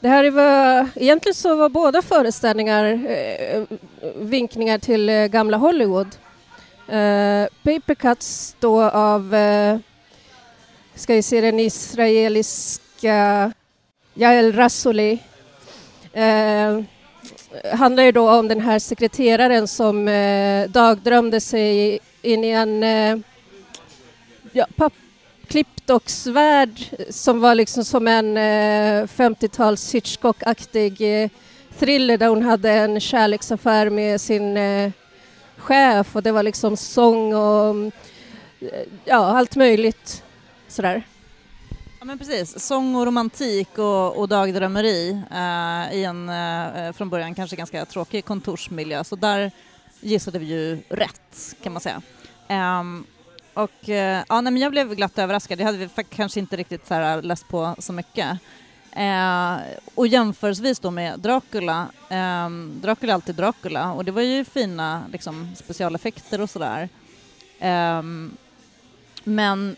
det 0.00 0.08
här 0.08 0.30
var... 0.30 0.88
Egentligen 0.94 1.34
så 1.34 1.54
var 1.56 1.68
båda 1.68 2.02
föreställningar 2.02 2.84
eh, 2.84 3.62
vinkningar 4.16 4.78
till 4.78 5.08
eh, 5.08 5.26
gamla 5.26 5.56
Hollywood. 5.56 6.16
Eh, 6.88 7.46
Paper 7.62 7.94
Cuts 7.94 8.56
då 8.60 8.82
av... 8.82 9.34
Eh, 9.34 9.78
ska 10.94 11.14
vi 11.14 11.22
se 11.22 11.40
den 11.40 11.60
israeliska 11.60 13.52
Jael 14.14 14.52
Rasouli. 14.52 15.18
Eh, 16.12 16.80
handlar 17.72 18.02
ju 18.02 18.12
då 18.12 18.30
om 18.30 18.48
den 18.48 18.60
här 18.60 18.78
sekreteraren 18.78 19.68
som 19.68 20.08
eh, 20.08 20.68
dagdrömde 20.68 21.40
sig 21.40 21.98
in 22.22 22.44
i 22.44 22.50
en 22.50 22.82
eh, 22.82 23.18
ja, 24.52 24.66
pappklippdocksvärld 25.46 26.80
som 27.10 27.40
var 27.40 27.54
liksom 27.54 27.84
som 27.84 28.08
en 28.08 28.36
eh, 28.36 29.06
50-tals 29.06 29.94
Hitchcock-aktig 29.94 31.22
eh, 31.22 31.30
thriller 31.78 32.18
där 32.18 32.28
hon 32.28 32.42
hade 32.42 32.70
en 32.70 33.00
kärleksaffär 33.00 33.90
med 33.90 34.20
sin 34.20 34.56
eh, 34.56 34.92
chef 35.56 36.16
och 36.16 36.22
det 36.22 36.32
var 36.32 36.42
liksom 36.42 36.76
sång 36.76 37.34
och 37.34 37.70
mm, 37.70 37.92
eh, 38.60 38.68
ja, 39.04 39.38
allt 39.38 39.56
möjligt 39.56 40.22
sådär. 40.68 41.02
Ja 41.98 42.04
men 42.04 42.18
precis, 42.18 42.66
sång 42.66 42.96
och 42.96 43.06
romantik 43.06 43.78
och, 43.78 44.18
och 44.18 44.28
dagdrömmeri 44.28 45.10
eh, 45.30 45.96
i 45.96 46.04
en 46.04 46.28
eh, 46.28 46.86
eh 46.86 46.92
från 46.92 47.10
början 47.10 47.34
kanske 47.34 47.56
ganska 47.56 47.84
tråkig 47.84 48.24
kontorsmiljö 48.24 49.04
så 49.04 49.16
där 49.16 49.50
gissade 50.00 50.38
vi 50.38 50.46
ju 50.46 50.78
rätt 50.88 51.56
kan 51.62 51.72
man 51.72 51.82
säga. 51.82 52.02
Ehm, 52.48 53.04
och 53.56 53.88
eh, 53.88 54.24
ja, 54.28 54.40
nej, 54.40 54.52
men 54.52 54.62
jag 54.62 54.72
blev 54.72 54.94
glatt 54.94 55.18
överraskad, 55.18 55.60
jag 55.60 55.66
hade 55.66 55.78
vi 55.78 55.88
kanske 56.10 56.40
inte 56.40 56.56
riktigt 56.56 56.86
så 56.86 56.94
här, 56.94 57.22
läst 57.22 57.48
på 57.48 57.74
så 57.78 57.92
mycket. 57.92 58.38
Eh, 58.92 59.56
och 59.94 60.06
jämförelsevis 60.06 60.78
då 60.78 60.90
med 60.90 61.20
Dracula, 61.20 61.88
eh, 62.08 62.50
Dracula 62.80 63.12
är 63.12 63.14
alltid 63.14 63.34
Dracula 63.34 63.92
och 63.92 64.04
det 64.04 64.12
var 64.12 64.22
ju 64.22 64.44
fina 64.44 65.02
liksom, 65.12 65.52
specialeffekter 65.56 66.40
och 66.40 66.50
sådär. 66.50 66.88
Eh, 67.58 68.02
men, 69.24 69.76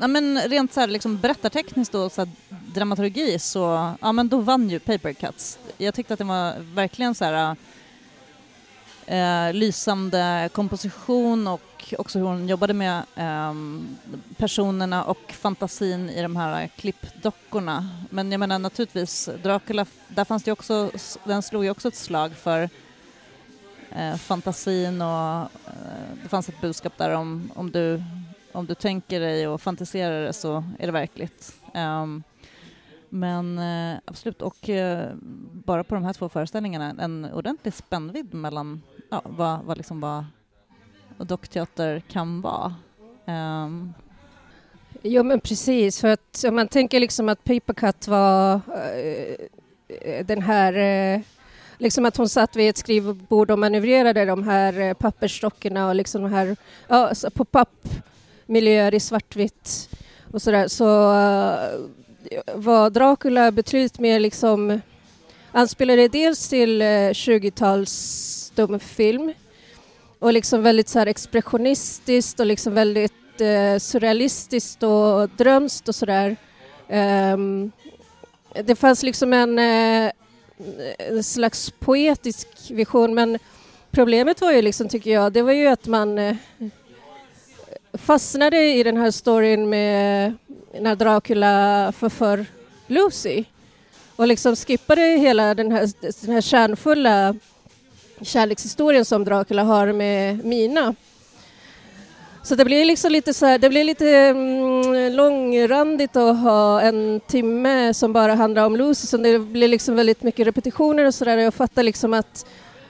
ja, 0.00 0.06
men 0.06 0.40
rent 0.40 0.72
så 0.72 0.80
här, 0.80 0.86
liksom 0.86 1.18
berättartekniskt 1.18 1.94
och 1.94 2.12
så 2.12 2.20
här, 2.20 2.30
dramaturgi 2.74 3.38
så 3.38 3.92
ja, 4.00 4.12
men 4.12 4.28
då 4.28 4.40
vann 4.40 4.70
ju 4.70 4.78
Paper 4.78 5.12
Cuts. 5.12 5.58
Jag 5.78 5.94
tyckte 5.94 6.14
att 6.14 6.18
det 6.18 6.24
var 6.24 6.54
verkligen 6.74 7.14
så 7.14 7.24
här 7.24 7.56
eh, 9.06 9.52
lysande 9.52 10.48
komposition 10.52 11.46
och 11.46 11.94
också 11.98 12.18
hur 12.18 12.26
hon 12.26 12.48
jobbade 12.48 12.74
med 12.74 13.02
eh, 13.14 13.54
personerna 14.36 15.04
och 15.04 15.32
fantasin 15.32 16.10
i 16.10 16.22
de 16.22 16.36
här 16.36 16.68
klippdockorna. 16.76 17.88
Men 18.10 18.32
jag 18.32 18.38
menar 18.38 18.58
naturligtvis, 18.58 19.28
Dracula, 19.42 19.86
där 20.08 20.24
fanns 20.24 20.42
det 20.42 20.52
också, 20.52 20.90
den 21.24 21.42
slog 21.42 21.64
ju 21.64 21.70
också 21.70 21.88
ett 21.88 21.96
slag 21.96 22.32
för 22.32 22.68
eh, 23.90 24.16
fantasin 24.16 25.02
och 25.02 25.40
eh, 25.40 25.48
det 26.22 26.28
fanns 26.28 26.48
ett 26.48 26.60
budskap 26.60 26.92
där 26.98 27.10
om, 27.10 27.50
om 27.54 27.70
du 27.70 28.02
om 28.54 28.66
du 28.66 28.74
tänker 28.74 29.20
dig 29.20 29.48
och 29.48 29.60
fantiserar 29.60 30.22
det 30.22 30.32
så 30.32 30.64
är 30.78 30.86
det 30.86 30.92
verkligt. 30.92 31.54
Ehm, 31.74 32.22
men 33.08 33.58
eh, 33.58 33.98
absolut, 34.04 34.42
och 34.42 34.68
eh, 34.68 35.10
bara 35.52 35.84
på 35.84 35.94
de 35.94 36.04
här 36.04 36.12
två 36.12 36.28
föreställningarna 36.28 36.94
en 36.98 37.24
ordentlig 37.24 37.74
spännvidd 37.74 38.34
mellan 38.34 38.82
ja, 39.10 39.22
vad, 39.24 39.64
vad, 39.64 39.76
liksom 39.76 40.00
vad 40.00 40.24
dockteater 41.18 42.00
kan 42.00 42.40
vara. 42.40 42.74
Um. 43.26 43.94
Jo 45.02 45.22
men 45.22 45.40
precis, 45.40 46.00
för 46.00 46.08
att 46.08 46.44
om 46.48 46.54
man 46.54 46.68
tänker 46.68 47.00
liksom 47.00 47.28
att 47.28 47.44
Papercut 47.44 48.08
var 48.08 48.60
eh, 49.88 50.26
den 50.26 50.42
här, 50.42 50.72
eh, 50.74 51.20
liksom 51.78 52.04
att 52.04 52.16
hon 52.16 52.28
satt 52.28 52.56
vid 52.56 52.70
ett 52.70 52.78
skrivbord 52.78 53.50
och 53.50 53.58
manövrerade 53.58 54.24
de 54.24 54.42
här 54.42 54.80
eh, 54.80 54.94
pappersstockarna 54.94 55.88
och 55.88 55.94
liksom 55.94 56.22
de 56.22 56.32
här 56.32 56.56
ja, 56.88 57.12
på 57.34 57.44
pappmiljöer 57.44 58.94
i 58.94 59.00
svartvitt 59.00 59.88
och 60.32 60.42
sådär, 60.42 60.68
så 60.68 61.12
eh, 61.12 62.44
var 62.54 62.90
Dracula 62.90 63.50
betydligt 63.50 63.98
mer 63.98 64.20
liksom 64.20 64.80
anspelade 65.52 66.08
dels 66.08 66.48
till 66.48 66.82
eh, 66.82 66.86
20-tals 66.86 68.43
stumfilm 68.54 69.32
och 70.18 70.32
liksom 70.32 70.62
väldigt 70.62 70.88
så 70.88 70.98
här 70.98 71.06
expressionistiskt 71.06 72.40
och 72.40 72.46
liksom 72.46 72.74
väldigt 72.74 73.40
eh, 73.40 73.78
surrealistiskt 73.78 74.82
och 74.82 75.28
drömskt 75.28 75.88
och 75.88 75.94
sådär. 75.94 76.36
Um, 76.88 77.72
det 78.64 78.74
fanns 78.74 79.02
liksom 79.02 79.32
en, 79.32 79.58
eh, 79.58 80.12
en 80.98 81.24
slags 81.24 81.70
poetisk 81.70 82.48
vision 82.70 83.14
men 83.14 83.38
problemet 83.90 84.40
var 84.40 84.52
ju 84.52 84.62
liksom, 84.62 84.88
tycker 84.88 85.10
jag, 85.10 85.32
det 85.32 85.42
var 85.42 85.52
ju 85.52 85.66
att 85.66 85.86
man 85.86 86.18
eh, 86.18 86.36
fastnade 87.92 88.74
i 88.74 88.82
den 88.82 88.96
här 88.96 89.10
storyn 89.10 89.68
med 89.68 90.34
när 90.80 90.96
Dracula 90.96 91.92
förför 91.92 92.46
Lucy. 92.86 93.44
och 94.16 94.28
liksom 94.28 94.56
skippade 94.56 95.02
hela 95.02 95.54
den 95.54 95.72
här, 95.72 95.90
den 96.26 96.34
här 96.34 96.40
kärnfulla 96.40 97.34
kärlekshistorien 98.22 99.04
som 99.04 99.24
Dracula 99.24 99.62
har 99.62 99.92
med 99.92 100.44
Mina. 100.44 100.94
Så 102.42 102.54
det 102.54 102.64
blir 102.64 102.84
liksom 102.84 103.12
lite 103.12 103.34
så 103.34 103.46
här, 103.46 103.58
det 103.58 103.68
blir 103.68 103.84
lite 103.84 104.08
mm, 104.10 105.12
långrandigt 105.12 106.16
att 106.16 106.38
ha 106.38 106.80
en 106.80 107.20
timme 107.20 107.94
som 107.94 108.12
bara 108.12 108.34
handlar 108.34 108.66
om 108.66 108.76
Lucy, 108.76 109.06
så 109.06 109.16
det 109.16 109.38
blir 109.38 109.68
liksom 109.68 109.96
väldigt 109.96 110.22
mycket 110.22 110.46
repetitioner 110.46 111.04
och 111.04 111.14
sådär. 111.14 111.38
Jag 111.38 111.54
fattar 111.54 111.82
liksom 111.82 112.14
att 112.14 112.46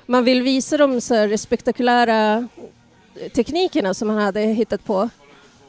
man 0.06 0.24
vill 0.24 0.42
visa 0.42 0.76
de 0.76 1.00
så 1.00 1.14
här 1.14 1.36
spektakulära 1.36 2.48
teknikerna 3.34 3.94
som 3.94 4.08
han 4.08 4.18
hade 4.18 4.40
hittat 4.40 4.84
på. 4.84 5.08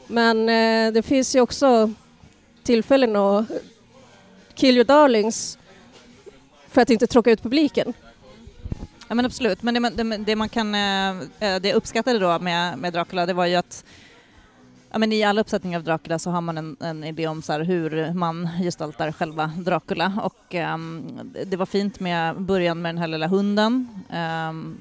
Men 0.08 0.50
eh, 0.50 0.94
det 0.94 1.04
finns 1.04 1.36
ju 1.36 1.42
också 1.42 1.92
tillfällen 2.64 3.16
att 3.16 3.46
kill 4.54 4.76
your 4.76 4.86
darlings 4.86 5.58
för 6.70 6.82
att 6.82 6.90
inte 6.90 7.08
tråka 7.08 7.32
ut 7.32 7.44
publiken. 7.44 7.94
Ja 9.08 9.16
men 9.16 9.26
absolut, 9.26 9.64
men 9.64 9.74
det, 9.74 9.90
det, 9.90 10.18
det 10.18 10.36
man 10.36 10.50
kan, 10.50 10.76
eh, 10.76 11.10
eh, 11.10 11.62
det 11.62 11.68
jag 11.68 11.76
uppskattade 11.76 12.20
då 12.20 12.40
med, 12.40 12.78
med 12.78 12.94
Dracula 12.94 13.26
det 13.26 13.34
var 13.34 13.46
ju 13.46 13.56
att 13.56 13.86
ja, 14.92 14.98
men 14.98 15.12
i 15.14 15.24
alla 15.24 15.42
uppsättningar 15.42 15.80
av 15.80 15.84
Dracula 15.84 16.20
så 16.20 16.30
har 16.30 16.42
man 16.42 16.58
en, 16.58 16.78
en 16.80 17.04
idé 17.04 17.28
om 17.28 17.42
så 17.42 17.54
här, 17.54 17.60
hur 17.60 18.14
man 18.14 18.50
gestaltar 18.64 19.12
själva 19.12 19.52
Dracula. 19.58 20.14
Och 20.24 20.56
um, 20.56 21.34
det 21.46 21.58
var 21.58 21.66
fint 21.66 22.00
med 22.00 22.42
början 22.42 22.82
med 22.82 22.90
den 22.90 22.98
här 22.98 23.08
lilla 23.08 23.28
hunden 23.28 23.90
um, 24.50 24.78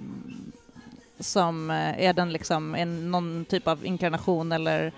som 1.20 1.70
eh, 1.70 2.04
är 2.04 2.12
den 2.12 2.32
liksom 2.32 2.74
en, 2.74 3.10
någon 3.10 3.44
typ 3.44 3.68
av 3.68 3.86
inkarnation 3.86 4.52
eller 4.52 4.92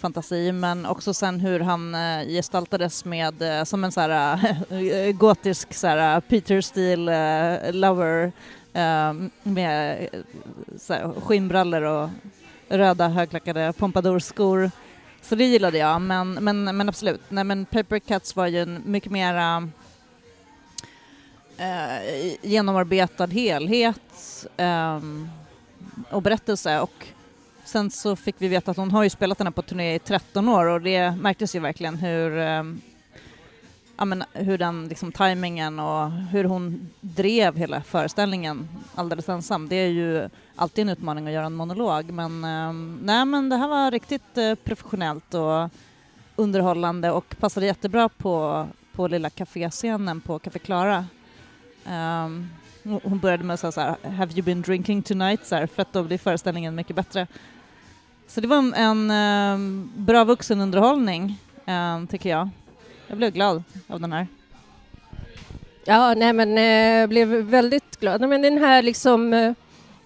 fantasi 0.00 0.52
men 0.52 0.86
också 0.86 1.14
sen 1.14 1.40
hur 1.40 1.60
han 1.60 1.94
uh, 1.94 2.26
gestaltades 2.28 3.04
med 3.04 3.42
uh, 3.42 3.64
som 3.64 3.84
en 3.84 3.92
så 3.92 4.00
här 4.00 4.38
eh, 4.70 5.12
gotisk 5.16 5.74
så 5.74 5.86
här 5.86 6.20
Peter 6.20 6.60
Steele 6.60 7.72
lover 7.72 8.32
med 9.42 10.08
så 10.78 10.92
här, 10.92 11.20
skinnbrallor 11.20 11.82
och 11.82 12.08
röda 12.68 13.08
högklackade 13.08 13.72
pompadourskor. 13.72 14.70
Så 15.22 15.34
det 15.34 15.44
gillade 15.44 15.78
jag, 15.78 16.02
men, 16.02 16.32
men, 16.32 16.76
men 16.76 16.88
absolut. 16.88 17.20
Nej, 17.28 17.44
men 17.44 17.64
Paper 17.64 17.98
Cuts 17.98 18.36
var 18.36 18.46
ju 18.46 18.62
en 18.62 18.82
mycket 18.84 19.12
mera 19.12 19.68
genomarbetad 22.42 23.26
helhet 23.26 24.46
och 26.10 26.22
berättelse 26.22 26.80
och 26.80 27.06
sen 27.66 27.90
så 27.90 28.16
fick 28.16 28.34
vi 28.38 28.48
veta 28.48 28.70
att 28.70 28.76
hon 28.76 28.90
har 28.90 29.02
ju 29.02 29.10
spelat 29.10 29.38
den 29.38 29.46
här 29.46 29.52
på 29.52 29.62
turné 29.62 29.94
i 29.94 29.98
13 29.98 30.48
år 30.48 30.66
och 30.66 30.80
det 30.80 31.10
märktes 31.10 31.56
ju 31.56 31.60
verkligen 31.60 31.96
hur 31.96 32.38
ehm, 32.38 32.80
ja, 33.96 34.04
men, 34.04 34.24
hur 34.32 34.58
den 34.58 34.88
liksom, 34.88 35.12
tajmingen 35.12 35.78
och 35.78 36.10
hur 36.10 36.44
hon 36.44 36.90
drev 37.00 37.56
hela 37.56 37.82
föreställningen 37.82 38.68
alldeles 38.94 39.28
ensam. 39.28 39.68
Det 39.68 39.76
är 39.76 39.88
ju 39.88 40.28
alltid 40.56 40.82
en 40.82 40.88
utmaning 40.88 41.26
att 41.26 41.32
göra 41.32 41.46
en 41.46 41.54
monolog 41.54 42.10
men, 42.10 42.44
eh, 42.44 42.72
nej, 43.02 43.24
men 43.24 43.48
det 43.48 43.56
här 43.56 43.68
var 43.68 43.90
riktigt 43.90 44.38
eh, 44.38 44.54
professionellt 44.54 45.34
och 45.34 45.70
underhållande 46.36 47.10
och 47.10 47.36
passade 47.40 47.66
jättebra 47.66 48.08
på, 48.08 48.66
på 48.92 49.08
lilla 49.08 49.30
kaféscenen 49.30 50.20
på 50.20 50.38
Café 50.38 50.58
Klara. 50.58 51.06
Um, 51.84 51.92
ehm, 51.92 52.48
hon 53.02 53.18
började 53.18 53.44
med 53.44 53.54
att 53.54 53.60
säga 53.60 53.72
så 53.72 53.80
här, 53.80 53.96
”Have 54.02 54.32
you 54.32 54.42
been 54.42 54.62
drinking 54.62 55.02
tonight?” 55.02 55.46
så 55.46 55.54
här, 55.54 55.66
för 55.66 55.82
att 55.82 55.92
då 55.92 56.02
blir 56.02 56.18
föreställningen 56.18 56.74
mycket 56.74 56.96
bättre. 56.96 57.26
Så 58.26 58.40
det 58.40 58.48
var 58.48 58.58
en, 58.58 58.74
en 58.74 59.10
um, 59.54 59.92
bra 59.96 60.24
vuxenunderhållning, 60.24 61.38
um, 61.66 62.06
tycker 62.06 62.30
jag. 62.30 62.48
Jag 63.08 63.18
blev 63.18 63.32
glad 63.32 63.62
av 63.88 64.00
den 64.00 64.12
här. 64.12 64.26
Ja, 65.84 66.14
nej 66.14 66.32
men 66.32 66.56
jag 66.56 67.02
eh, 67.02 67.06
blev 67.06 67.28
väldigt 67.28 68.00
glad. 68.00 68.28
Men 68.28 68.42
den 68.42 68.58
här 68.58 68.82
liksom 68.82 69.32
eh, 69.32 69.52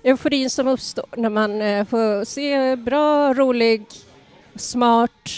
euforin 0.02 0.50
som 0.50 0.68
uppstår 0.68 1.06
när 1.16 1.30
man 1.30 1.62
eh, 1.62 1.84
får 1.84 2.24
se 2.24 2.76
bra, 2.76 3.34
rolig, 3.34 3.86
smart 4.54 5.28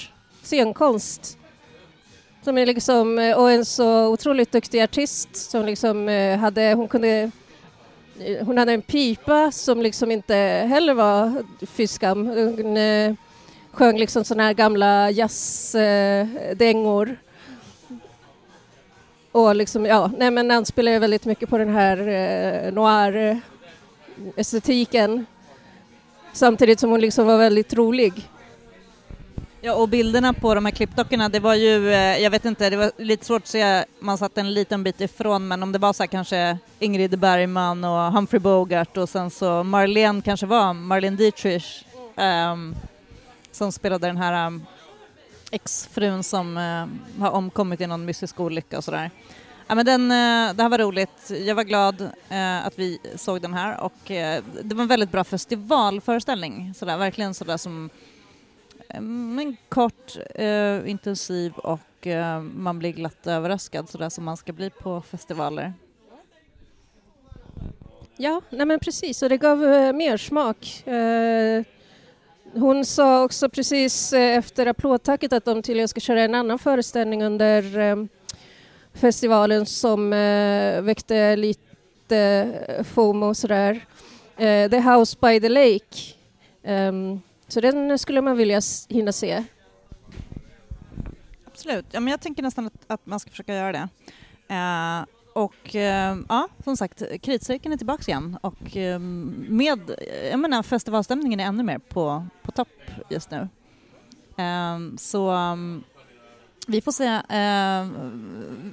scenkonst. 0.43 1.39
Som 2.45 2.59
är 2.59 2.67
liksom, 2.67 3.19
eh, 3.19 3.37
och 3.37 3.51
en 3.51 3.65
så 3.65 4.09
otroligt 4.09 4.53
duktig 4.53 4.83
artist 4.83 5.37
som 5.37 5.67
liksom 5.67 6.09
hade, 6.41 6.75
hon 6.75 6.89
kunde 6.89 7.31
hon 8.41 8.59
hade 8.59 8.73
en 8.73 8.83
pipa 8.83 9.53
som 9.53 9.83
liksom 9.83 10.11
inte 10.11 10.35
heller 10.69 10.95
var 10.95 11.45
fyskam. 11.67 12.27
Hon 12.27 12.77
eh, 12.77 13.15
sjöng 13.71 13.99
liksom 13.99 14.25
sådana 14.25 14.43
här 14.43 14.53
gamla 14.53 15.11
jazzdängor. 15.11 17.17
Och 19.33 19.57
liksom, 19.57 19.87
ja, 19.87 20.11
nej 20.19 20.31
men 20.31 20.51
han 20.51 20.67
spelar 20.67 20.99
väldigt 20.99 21.25
mycket 21.25 21.49
på 21.49 21.59
den 21.59 21.69
här 21.69 21.99
eh, 21.99 22.73
noir-estetiken 22.73 25.27
samtidigt 26.33 26.81
som 26.81 26.91
hon 26.91 27.01
liksom 27.01 27.27
var 27.27 27.39
väldigt 27.39 27.75
rolig. 27.75 28.29
Ja, 29.65 29.75
och 29.75 29.89
bilderna 29.89 30.33
på 30.33 30.55
de 30.55 30.65
här 30.65 30.73
klippdockorna, 30.73 31.29
det 31.29 31.41
var 31.41 31.55
ju, 31.55 31.93
eh, 31.93 32.19
jag 32.19 32.31
vet 32.31 32.45
inte, 32.45 32.71
det 32.71 32.77
var 32.77 32.93
lite 32.97 33.25
svårt 33.25 33.43
att 33.43 33.49
se, 33.49 33.85
man 34.01 34.19
satt 34.19 34.39
en 34.39 34.55
liten 34.55 34.85
bit 34.85 35.01
ifrån, 35.01 35.49
men 35.49 35.63
om 35.63 35.73
det 35.73 35.79
var 35.79 35.93
så 35.93 36.03
här 36.03 36.09
kanske 36.09 36.59
Ingrid 36.79 37.19
Bergman 37.19 37.85
och 37.85 38.13
Humphrey 38.13 38.41
Bogart 38.41 38.97
och 38.97 39.09
sen 39.09 39.31
så 39.31 39.63
Marlene 39.63 40.23
kanske 40.23 40.47
var 40.47 40.73
Marlene 40.73 41.17
Dietrich 41.17 41.85
um, 42.17 42.75
som 43.53 43.73
spelade 43.73 44.07
den 44.07 44.17
här 44.17 44.47
um, 44.47 44.67
exfrun 45.51 46.23
som 46.23 46.57
uh, 46.57 47.23
har 47.23 47.31
omkommit 47.31 47.81
i 47.81 47.87
någon 47.87 48.05
mystisk 48.05 48.41
olycka 48.41 48.79
och 48.79 48.85
sådär. 48.85 49.11
Ja, 49.67 49.75
men 49.75 49.87
den, 49.87 50.03
uh, 50.03 50.57
det 50.57 50.63
här 50.63 50.69
var 50.69 50.79
roligt. 50.79 51.31
Jag 51.47 51.55
var 51.55 51.65
glad 51.65 52.01
uh, 52.01 52.67
att 52.67 52.79
vi 52.79 52.99
såg 53.17 53.41
den 53.41 53.55
här 53.55 53.81
och 53.81 53.93
det 54.63 54.75
var 54.75 54.83
en 54.83 54.89
väldigt 54.89 55.13
bra 55.13 55.25
festivalföreställning. 55.25 56.75
Sådär, 56.75 56.97
verkligen 56.97 57.35
sådär 57.35 57.57
som 57.57 57.91
Mm, 58.95 59.35
men 59.35 59.57
kort, 59.69 60.17
eh, 60.35 60.91
intensiv 60.91 61.53
och 61.53 62.07
eh, 62.07 62.41
man 62.41 62.79
blir 62.79 62.93
glatt 62.93 63.27
överraskad 63.27 63.89
sådär 63.89 64.09
som 64.09 64.25
man 64.25 64.37
ska 64.37 64.53
bli 64.53 64.71
på 64.71 65.01
festivaler. 65.01 65.73
Ja, 68.17 68.41
nej 68.51 68.67
men 68.67 68.79
precis, 68.79 69.23
och 69.23 69.29
det 69.29 69.37
gav 69.37 69.65
eh, 69.65 69.93
mer 69.93 70.17
smak. 70.17 70.85
Hon 72.55 72.85
sa 72.85 73.25
också 73.25 73.49
precis 73.49 74.13
eh, 74.13 74.37
efter 74.39 74.67
applådtacket 74.67 75.33
att 75.33 75.45
de 75.45 75.63
tydligen 75.63 75.89
ska 75.89 76.01
köra 76.01 76.23
en 76.23 76.35
annan 76.35 76.59
föreställning 76.59 77.23
under 77.25 77.79
eh, 77.79 77.97
festivalen 78.95 79.67
som 79.67 80.13
eh, 80.13 80.83
väckte 80.83 81.37
lite 81.37 82.85
FOMO 82.85 83.27
och 83.27 83.37
sådär. 83.37 83.87
The 84.69 84.81
House 84.81 85.17
by 85.21 85.41
the 85.41 85.49
Lake. 85.49 85.97
Ehm, 86.63 87.21
så 87.53 87.61
den 87.61 87.99
skulle 87.99 88.21
man 88.21 88.37
vilja 88.37 88.61
hinna 88.89 89.13
se. 89.13 89.45
Absolut. 91.47 91.87
Ja, 91.91 92.01
men 92.01 92.11
jag 92.11 92.21
tänker 92.21 92.43
nästan 92.43 92.67
att, 92.67 92.85
att 92.87 93.07
man 93.07 93.21
ska 93.21 93.31
försöka 93.31 93.55
göra 93.55 93.73
det. 93.73 93.89
Eh, 94.55 95.05
och 95.35 95.77
eh, 95.77 96.17
ja, 96.29 96.49
som 96.65 96.77
sagt, 96.77 97.03
kritcirkeln 97.23 97.73
är 97.73 97.77
tillbaka 97.77 98.03
igen 98.07 98.39
och 98.41 98.77
eh, 98.77 98.99
med, 98.99 99.91
jag 100.31 100.39
menar 100.41 100.63
festivalstämningen 100.63 101.41
är 101.41 101.45
ännu 101.45 101.63
mer 101.63 101.79
på, 101.79 102.27
på 102.43 102.53
topp 102.53 102.69
just 103.11 103.31
nu. 103.31 103.49
Eh, 104.37 104.79
så 104.97 105.31
um, 105.33 105.85
vi 106.67 106.81
får 106.81 106.93
se, 106.93 107.21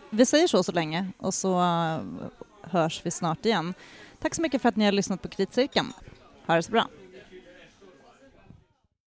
vi 0.10 0.26
säger 0.26 0.48
så 0.48 0.64
så 0.64 0.72
länge 0.72 1.08
och 1.18 1.34
så 1.34 1.60
hörs 2.62 3.02
vi 3.04 3.12
snart 3.12 3.46
igen. 3.46 3.74
Tack 4.20 4.36
så 4.36 4.42
mycket 4.42 4.62
för 4.62 4.70
att 4.70 4.76
ni 4.76 4.86
har 4.86 4.92
lyssnat 4.92 5.22
på 5.22 5.28
Kritcirkeln. 5.28 5.94
Ha 6.48 6.56
det 6.56 6.64
så 6.64 6.72
bra. 6.72 6.88